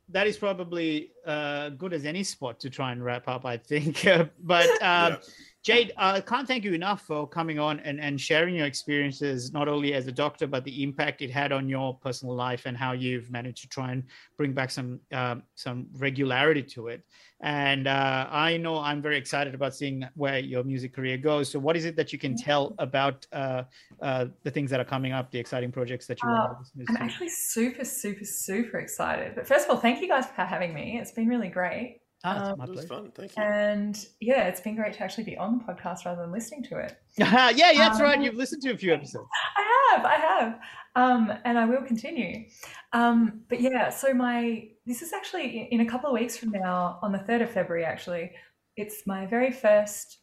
that 0.10 0.28
is 0.28 0.38
probably 0.38 1.12
uh, 1.26 1.70
good 1.70 1.94
as 1.94 2.06
any 2.06 2.24
spot 2.24 2.60
to 2.62 2.70
try 2.70 2.92
and 2.92 3.04
wrap 3.04 3.28
up, 3.28 3.46
I 3.46 3.58
think. 3.58 4.04
but 4.40 4.70
um, 4.82 5.14
Yeah. 5.14 5.18
Jade, 5.64 5.94
I 5.96 6.20
can't 6.20 6.46
thank 6.46 6.66
you 6.66 6.74
enough 6.74 7.04
for 7.04 7.26
coming 7.26 7.58
on 7.58 7.80
and, 7.80 7.98
and 8.02 8.20
sharing 8.20 8.56
your 8.56 8.66
experiences, 8.66 9.54
not 9.54 9.70
only 9.70 9.94
as 9.94 10.08
a 10.08 10.12
doctor, 10.12 10.46
but 10.46 10.66
the 10.66 10.84
impact 10.84 11.22
it 11.22 11.32
had 11.32 11.54
on 11.54 11.70
your 11.70 11.98
personal 12.00 12.36
life 12.36 12.66
and 12.66 12.76
how 12.76 12.92
you've 12.92 13.32
managed 13.32 13.62
to 13.62 13.70
try 13.70 13.94
and 13.94 14.04
bring 14.38 14.52
back 14.52 14.70
some 14.70 15.00
um, 15.14 15.44
some 15.56 15.88
regularity 15.94 16.62
to 16.64 16.90
it. 16.90 17.02
And 17.42 17.88
uh, 17.88 18.28
I 18.30 18.58
know 18.58 18.78
I'm 18.78 19.02
very 19.02 19.16
excited 19.18 19.56
about 19.56 19.74
seeing 19.74 20.06
where 20.16 20.40
your 20.40 20.66
music 20.66 20.94
career 20.94 21.18
goes. 21.18 21.50
So, 21.50 21.60
what 21.60 21.78
is 21.78 21.86
it 21.86 21.96
that 21.96 22.12
you 22.12 22.20
can 22.20 22.36
tell 22.36 22.76
about 22.78 23.26
uh, 23.32 23.64
uh, 24.02 24.26
the 24.44 24.52
things 24.52 24.70
that 24.70 24.82
are 24.82 24.86
coming 24.86 25.14
up, 25.14 25.32
the 25.32 25.40
exciting 25.40 25.72
projects 25.72 26.08
that 26.08 26.22
you 26.22 26.28
Uh, 26.28 26.34
want 26.34 26.52
our 26.52 26.60
listeners 26.60 26.88
I'm 26.90 26.96
to? 26.98 27.04
actually 27.04 27.30
super, 27.30 27.86
super, 27.86 28.26
super 28.26 28.80
excited. 28.80 29.34
But 29.34 29.48
first 29.48 29.66
of 29.66 29.72
all, 29.72 29.78
thank 29.82 30.02
you 30.02 30.10
guys 30.10 30.26
for 30.26 30.44
having 30.44 30.74
me. 30.74 31.00
It's 31.00 31.14
been 31.14 31.30
really 31.30 31.50
great. 31.50 32.03
Um, 32.24 32.38
it's 32.38 32.58
my 32.58 32.66
It 32.66 32.70
was 32.70 32.86
fun, 32.86 33.12
thank 33.14 33.36
you. 33.36 33.44
And 33.44 34.06
yeah, 34.22 34.48
it's 34.48 34.62
been 34.62 34.76
great 34.76 34.94
to 34.94 35.04
actually 35.04 35.26
be 35.26 35.38
on 35.38 35.58
the 35.58 35.64
podcast 35.64 36.06
rather 36.06 36.22
than 36.22 36.32
listening 36.32 36.64
to 36.64 36.78
it. 36.78 36.98
yeah, 37.18 37.52
yeah, 37.52 37.74
that's 37.74 38.00
right. 38.00 38.18
Um, 38.18 38.24
You've 38.24 38.36
listened 38.36 38.62
to 38.64 38.72
a 38.72 38.78
few 38.78 38.94
episodes. 38.94 39.28
I 39.58 39.92
have, 39.92 40.06
I 40.06 40.16
have, 40.16 40.60
um, 40.96 41.34
and 41.44 41.58
I 41.58 41.66
will 41.66 41.82
continue. 41.82 42.46
Um, 42.94 43.42
but 43.50 43.60
yeah, 43.60 43.90
so 43.90 44.14
my 44.14 44.70
this 44.86 45.02
is 45.02 45.12
actually 45.12 45.68
in 45.72 45.82
a 45.82 45.86
couple 45.86 46.10
of 46.10 46.14
weeks 46.14 46.38
from 46.38 46.52
now, 46.52 47.00
on 47.02 47.12
the 47.12 47.20
third 47.20 47.42
of 47.42 47.52
February. 47.52 47.84
Actually, 47.84 48.32
it's 48.78 49.06
my 49.06 49.26
very 49.26 49.52
first. 49.52 50.20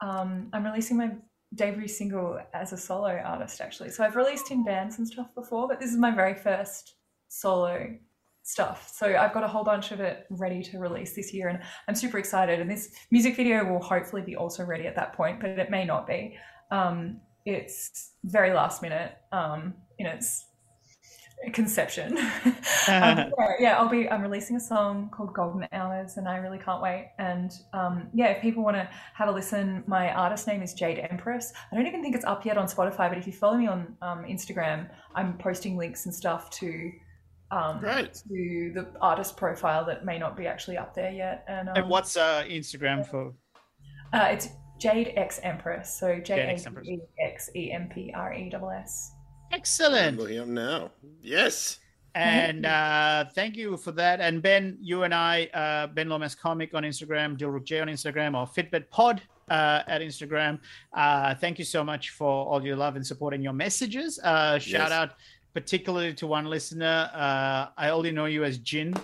Um, 0.00 0.48
I'm 0.52 0.64
releasing 0.64 0.96
my 0.96 1.10
debut 1.54 1.88
single 1.88 2.38
as 2.54 2.72
a 2.72 2.76
solo 2.76 3.20
artist. 3.24 3.60
Actually, 3.60 3.90
so 3.90 4.04
I've 4.04 4.16
released 4.16 4.52
in 4.52 4.64
bands 4.64 4.98
and 4.98 5.08
stuff 5.08 5.34
before, 5.34 5.66
but 5.66 5.80
this 5.80 5.90
is 5.90 5.96
my 5.96 6.12
very 6.12 6.34
first 6.34 6.94
solo 7.28 7.96
stuff. 8.50 8.92
So 8.94 9.16
I've 9.16 9.32
got 9.32 9.44
a 9.44 9.48
whole 9.48 9.64
bunch 9.64 9.92
of 9.92 10.00
it 10.00 10.26
ready 10.30 10.62
to 10.64 10.78
release 10.78 11.14
this 11.14 11.32
year, 11.32 11.48
and 11.48 11.60
I'm 11.88 11.94
super 11.94 12.18
excited. 12.18 12.60
And 12.60 12.70
this 12.70 12.92
music 13.10 13.36
video 13.36 13.64
will 13.64 13.82
hopefully 13.82 14.22
be 14.22 14.36
also 14.36 14.64
ready 14.64 14.86
at 14.86 14.96
that 14.96 15.12
point, 15.12 15.40
but 15.40 15.50
it 15.50 15.70
may 15.70 15.84
not 15.84 16.06
be. 16.06 16.36
Um, 16.70 17.20
it's 17.46 18.12
very 18.24 18.52
last 18.52 18.82
minute 18.82 19.16
um, 19.32 19.74
in 19.98 20.06
its 20.06 20.46
conception. 21.52 22.18
um, 22.48 22.54
yeah, 22.88 23.52
yeah, 23.58 23.78
I'll 23.78 23.88
be. 23.88 24.08
I'm 24.08 24.22
releasing 24.22 24.56
a 24.56 24.60
song 24.60 25.10
called 25.10 25.32
Golden 25.32 25.66
Hours, 25.72 26.16
and 26.16 26.28
I 26.28 26.36
really 26.36 26.58
can't 26.58 26.82
wait. 26.82 27.12
And 27.18 27.52
um, 27.72 28.08
yeah, 28.12 28.26
if 28.26 28.42
people 28.42 28.62
want 28.62 28.76
to 28.76 28.88
have 29.14 29.28
a 29.28 29.32
listen, 29.32 29.84
my 29.86 30.12
artist 30.12 30.46
name 30.46 30.62
is 30.62 30.74
Jade 30.74 30.98
Empress. 31.10 31.52
I 31.72 31.76
don't 31.76 31.86
even 31.86 32.02
think 32.02 32.14
it's 32.14 32.24
up 32.24 32.44
yet 32.44 32.58
on 32.58 32.66
Spotify, 32.66 33.08
but 33.08 33.18
if 33.18 33.26
you 33.26 33.32
follow 33.32 33.56
me 33.56 33.66
on 33.66 33.96
um, 34.02 34.24
Instagram, 34.24 34.88
I'm 35.14 35.38
posting 35.38 35.76
links 35.76 36.06
and 36.06 36.14
stuff 36.14 36.50
to. 36.50 36.92
Um, 37.52 37.80
Great. 37.80 38.14
to 38.14 38.72
the 38.74 38.86
artist 39.00 39.36
profile 39.36 39.84
that 39.86 40.04
may 40.04 40.18
not 40.18 40.36
be 40.36 40.46
actually 40.46 40.78
up 40.78 40.94
there 40.94 41.10
yet, 41.10 41.44
and, 41.48 41.68
um, 41.68 41.76
And 41.76 41.88
what's 41.88 42.16
uh, 42.16 42.44
Instagram 42.48 43.04
for? 43.06 43.32
uh, 44.12 44.28
it's 44.30 44.48
Jade 44.78 45.12
X 45.16 45.40
Empress, 45.42 45.98
so 45.98 46.14
J 46.16 46.22
Jade 46.36 46.38
A 46.38 46.52
X 46.52 46.66
Empress. 46.66 46.86
D 46.86 46.98
X 47.20 47.50
E 47.56 47.72
M 47.72 47.88
P 47.88 48.12
R 48.14 48.32
E 48.34 48.50
S 48.52 48.62
S. 48.84 49.12
I'm 49.52 49.58
Excellent. 49.58 50.18
looking 50.18 50.38
up 50.38 50.46
now. 50.46 50.90
Yes. 51.22 51.80
And 52.14 52.66
uh, 52.66 53.24
thank 53.34 53.56
you 53.56 53.76
for 53.76 53.92
that. 53.92 54.20
And 54.20 54.42
Ben, 54.42 54.78
you 54.80 55.02
and 55.04 55.14
I, 55.14 55.44
uh, 55.54 55.86
Ben 55.88 56.08
Lomas 56.08 56.34
Comic 56.34 56.74
on 56.74 56.82
Instagram, 56.82 57.36
Dilruk 57.36 57.64
J 57.64 57.80
on 57.80 57.88
Instagram, 57.88 58.34
or 58.36 58.46
Fitbit 58.46 58.90
Pod 58.90 59.22
uh, 59.48 59.82
at 59.86 60.00
Instagram. 60.00 60.58
Uh, 60.92 61.34
thank 61.36 61.58
you 61.58 61.64
so 61.64 61.84
much 61.84 62.10
for 62.10 62.28
all 62.46 62.64
your 62.64 62.74
love 62.76 62.96
and 62.96 63.06
support 63.06 63.32
and 63.34 63.44
your 63.44 63.52
messages. 63.52 64.18
Uh, 64.24 64.58
shout 64.58 64.88
Yes. 64.88 64.90
out 64.92 65.10
particularly 65.54 66.14
to 66.14 66.26
one 66.26 66.46
listener. 66.46 67.10
Uh, 67.12 67.66
I 67.76 67.90
only 67.90 68.10
know 68.10 68.26
you 68.26 68.44
as 68.44 68.58
Jin. 68.58 68.94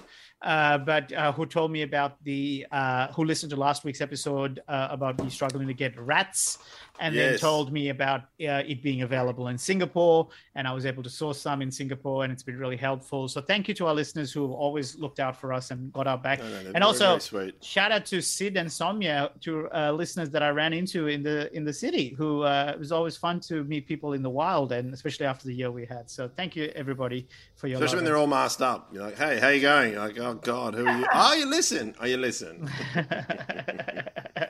Uh, 0.43 0.77
but 0.79 1.11
uh, 1.13 1.33
who 1.33 1.47
told 1.47 1.71
me 1.71 1.83
about 1.83 2.23
the 2.23 2.67
uh, 2.71 3.09
who 3.13 3.25
listened 3.25 3.51
to 3.51 3.57
last 3.57 3.85
week's 3.85 4.03
episode 4.03 4.61
uh, 4.69 4.89
about 4.91 5.21
me 5.23 5.31
struggling 5.31 5.67
to 5.67 5.75
get 5.75 5.99
rats, 5.99 6.59
and 7.01 7.17
then 7.17 7.39
told 7.39 7.73
me 7.73 7.89
about 7.89 8.21
uh, 8.21 8.63
it 8.69 8.83
being 8.83 9.01
available 9.01 9.49
in 9.49 9.57
Singapore, 9.57 10.29
and 10.57 10.67
I 10.67 10.73
was 10.73 10.87
able 10.87 11.03
to 11.03 11.11
source 11.11 11.39
some 11.39 11.63
in 11.63 11.71
Singapore, 11.71 12.25
and 12.25 12.33
it's 12.33 12.43
been 12.43 12.59
really 12.59 12.77
helpful. 12.77 13.29
So 13.29 13.41
thank 13.41 13.69
you 13.69 13.75
to 13.75 13.87
our 13.87 13.95
listeners 13.95 14.33
who 14.33 14.43
have 14.43 14.51
always 14.51 14.97
looked 14.97 15.21
out 15.21 15.37
for 15.37 15.53
us 15.53 15.71
and 15.71 15.93
got 15.93 16.07
our 16.07 16.19
back. 16.19 16.39
No, 16.41 16.49
no, 16.63 16.73
and 16.75 16.83
also 16.83 17.19
shout 17.63 17.93
out 17.93 18.07
to 18.07 18.21
Sid 18.23 18.57
and 18.57 18.69
Somya, 18.69 19.31
to 19.43 19.69
uh, 19.71 19.93
listeners 19.93 20.31
that 20.31 20.43
I 20.43 20.49
ran 20.49 20.73
into 20.73 21.09
in 21.09 21.23
the 21.23 21.55
in 21.55 21.65
the 21.65 21.73
city. 21.73 22.15
Who 22.19 22.43
uh, 22.43 22.73
it 22.75 22.79
was 22.79 22.91
always 22.91 23.17
fun 23.17 23.39
to 23.41 23.63
meet 23.65 23.87
people 23.87 24.15
in 24.15 24.23
the 24.23 24.31
wild, 24.31 24.73
and 24.73 24.93
especially 24.95 25.27
after 25.27 25.47
the 25.47 25.55
year 25.55 25.71
we 25.71 25.85
had. 25.85 26.11
So 26.11 26.29
thank 26.29 26.57
you 26.57 26.73
everybody 26.75 27.29
for 27.55 27.69
your. 27.69 27.77
Especially 27.77 27.97
when 27.99 28.05
they're 28.07 28.17
all 28.17 28.27
masked 28.27 28.63
up. 28.63 28.89
You're 28.93 29.05
like, 29.05 29.19
hey, 29.19 29.39
how 29.39 29.49
you 29.49 29.61
going? 29.61 29.93
You're 29.93 30.01
like, 30.09 30.19
oh 30.19 30.35
God, 30.35 30.75
who 30.75 30.87
are 30.87 30.99
you? 30.99 31.07
are 31.13 31.37
you 31.41 31.47
listen. 31.47 31.95
Are 32.01 32.09
you 32.09 32.17
listen. 32.17 32.69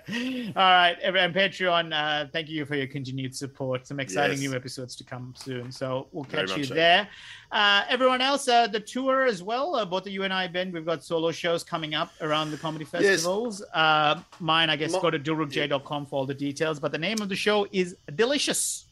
All 0.09 0.62
right, 0.62 0.96
everyone, 1.02 1.32
Patreon, 1.32 1.92
uh, 1.92 2.28
thank 2.32 2.48
you 2.48 2.64
for 2.64 2.76
your 2.76 2.86
continued 2.86 3.34
support. 3.34 3.86
Some 3.86 3.98
exciting 4.00 4.40
Yes. 4.40 4.50
new 4.50 4.57
episodes 4.57 4.94
to 4.96 5.04
come 5.04 5.34
soon. 5.36 5.70
So 5.72 5.95
we'll 6.12 6.24
Very 6.24 6.47
catch 6.47 6.57
you 6.59 6.64
so. 6.64 6.74
there. 6.74 7.09
Uh, 7.53 7.84
everyone 7.88 8.20
else, 8.20 8.49
uh, 8.49 8.66
the 8.66 8.80
tour 8.80 9.24
as 9.24 9.42
well. 9.42 9.76
Uh, 9.76 9.84
both 9.84 10.07
of 10.07 10.12
you 10.12 10.24
and 10.24 10.32
I, 10.32 10.49
Ben, 10.49 10.72
we've 10.72 10.84
got 10.92 11.05
solo 11.05 11.30
shows 11.30 11.62
coming 11.62 11.94
up 11.94 12.11
around 12.20 12.51
the 12.51 12.57
comedy 12.57 12.84
festivals. 12.84 13.62
Uh, 13.72 14.20
mine, 14.40 14.68
I 14.68 14.76
guess, 14.76 14.92
Mo- 14.92 15.01
go 15.01 15.11
to 15.11 15.18
dilrukj.com 15.18 16.07
for 16.07 16.16
all 16.16 16.26
the 16.26 16.34
details. 16.34 16.80
But 16.80 16.90
the 16.92 16.99
name 16.99 17.18
of 17.20 17.28
the 17.28 17.36
show 17.36 17.66
is 17.72 17.97
Delicious. 18.14 18.84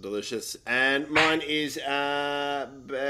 Delicious. 0.00 0.56
And 0.66 1.08
mine 1.10 1.42
is, 1.46 1.76
uh, 1.78 2.66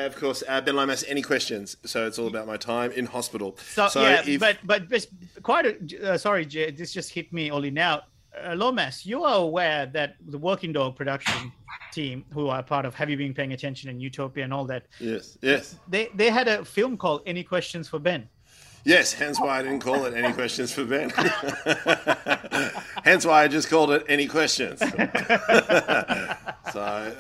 of 0.07 0.17
course, 0.17 0.43
uh, 0.49 0.61
Ben 0.63 0.75
Lomas. 0.75 1.05
Any 1.07 1.23
questions? 1.23 1.77
So 1.85 2.07
it's 2.07 2.19
all 2.19 2.29
about 2.29 2.47
my 2.47 2.57
time 2.57 2.93
in 2.93 3.05
hospital. 3.07 3.57
So, 3.75 3.89
yeah, 3.97 4.23
if- 4.27 4.41
but 4.41 4.59
but 4.65 5.07
quite 5.43 5.67
a, 5.67 6.13
uh, 6.13 6.19
sorry, 6.19 6.45
Jay, 6.47 6.71
this 6.71 6.93
just 6.93 7.13
hit 7.13 7.33
me 7.33 7.51
only 7.51 7.71
now. 7.71 8.03
Uh, 8.37 8.55
Lomas, 8.55 9.05
you 9.07 9.25
are 9.25 9.37
aware 9.37 9.87
that 9.87 10.17
the 10.27 10.39
Working 10.39 10.73
Dog 10.73 10.97
production 10.97 11.53
team, 11.93 12.25
who 12.33 12.49
are 12.49 12.63
part 12.63 12.85
of 12.85 12.95
Have 12.95 13.09
You 13.11 13.17
Been 13.17 13.35
Paying 13.35 13.53
Attention 13.53 13.89
and 13.91 14.01
Utopia 14.03 14.45
and 14.45 14.53
all 14.53 14.65
that, 14.67 14.87
yes, 15.01 15.39
yes, 15.43 15.77
they 15.89 16.09
they 16.15 16.31
had 16.31 16.47
a 16.49 16.65
film 16.65 16.97
called 16.97 17.23
Any 17.27 17.43
Questions 17.43 17.89
for 17.89 17.99
Ben. 17.99 18.29
yes. 18.85 19.13
Hence 19.13 19.41
why 19.41 19.59
I 19.59 19.63
didn't 19.63 19.81
call 19.81 20.05
it 20.07 20.15
any 20.15 20.33
questions 20.33 20.73
for 20.73 20.85
Ben. 20.85 21.11
hence 23.05 23.27
why 23.27 23.45
I 23.45 23.49
just 23.49 23.69
called 23.69 23.91
it 23.91 24.05
any 24.09 24.27
questions. 24.27 24.79
so 24.81 24.87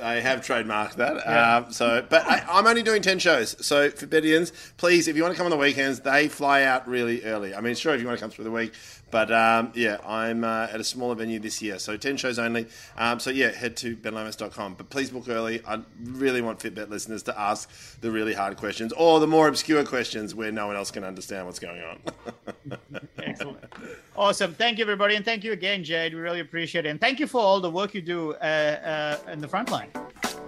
I 0.03 0.21
have 0.23 0.41
trademarked 0.41 0.95
that. 0.97 1.17
Um, 1.27 1.73
so, 1.73 2.05
but 2.09 2.27
I, 2.27 2.45
I'm 2.49 2.67
only 2.67 2.83
doing 2.83 3.03
ten 3.03 3.19
shows. 3.19 3.57
So 3.65 3.91
for 3.91 4.07
Bedians, 4.07 4.53
please, 4.77 5.09
if 5.09 5.17
you 5.17 5.23
want 5.23 5.35
to 5.35 5.37
come 5.37 5.47
on 5.47 5.51
the 5.51 5.57
weekends, 5.57 6.01
they 6.01 6.29
fly 6.29 6.63
out 6.63 6.87
really 6.89 7.25
early. 7.25 7.55
I 7.55 7.61
mean, 7.61 7.75
sure, 7.75 7.95
if 7.95 8.01
you 8.01 8.07
want 8.07 8.19
to 8.19 8.23
come 8.23 8.31
through 8.31 8.45
the 8.45 8.51
week, 8.51 8.73
but 9.11 9.33
um, 9.33 9.73
yeah, 9.75 9.99
I'm 10.07 10.45
uh, 10.45 10.69
at 10.73 10.81
a 10.81 10.85
smaller 10.85 11.15
venue 11.15 11.39
this 11.39 11.63
year, 11.63 11.79
so 11.79 11.97
ten 11.97 12.17
shows 12.17 12.39
only. 12.39 12.67
Um, 12.97 13.21
so 13.21 13.31
yeah, 13.31 13.51
head 13.51 13.77
to 13.79 13.97
benlomas.com. 13.97 14.75
But 14.75 14.91
please 14.91 15.11
book 15.11 15.29
early. 15.29 15.63
I 15.67 15.81
really 16.03 16.43
want 16.43 16.59
Fitbit 16.59 16.89
listeners 16.89 17.23
to 17.25 17.39
ask 17.39 18.01
the 18.01 18.11
really 18.11 18.35
hard 18.35 18.57
questions 18.57 18.93
or 18.93 19.21
the 19.21 19.27
more 19.27 19.49
obscure 19.49 19.85
questions 19.85 20.35
where 20.35 20.53
no 20.53 20.67
one 20.67 20.77
else 20.77 20.91
can 20.91 21.05
understand 21.05 21.47
what's 21.47 21.59
going 21.59 21.83
on. 21.83 22.79
Excellent. 23.19 23.65
Awesome. 24.17 24.55
Thank 24.55 24.79
you, 24.79 24.85
everybody. 24.85 25.15
And 25.15 25.25
thank 25.25 25.45
you 25.45 25.53
again, 25.53 25.85
Jade. 25.85 26.15
We 26.15 26.21
really 26.21 26.41
appreciate 26.41 26.87
it. 26.87 26.89
And 26.89 27.01
thank 27.01 27.21
you 27.21 27.27
for 27.27 27.41
all 27.41 27.61
the 27.61 27.71
work 27.71 27.95
you 27.95 28.03
do 28.03 28.35
uh, 28.35 29.19
uh, 29.27 29.31
in 29.31 29.41
the 29.41 29.49
front 29.49 29.71
line. 29.71 29.91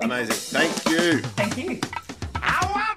Amazing. 0.03 0.35
Thank 0.35 0.89
you. 0.89 1.19
Thank 1.21 1.57
you. 1.57 1.81
Ow, 2.43 2.97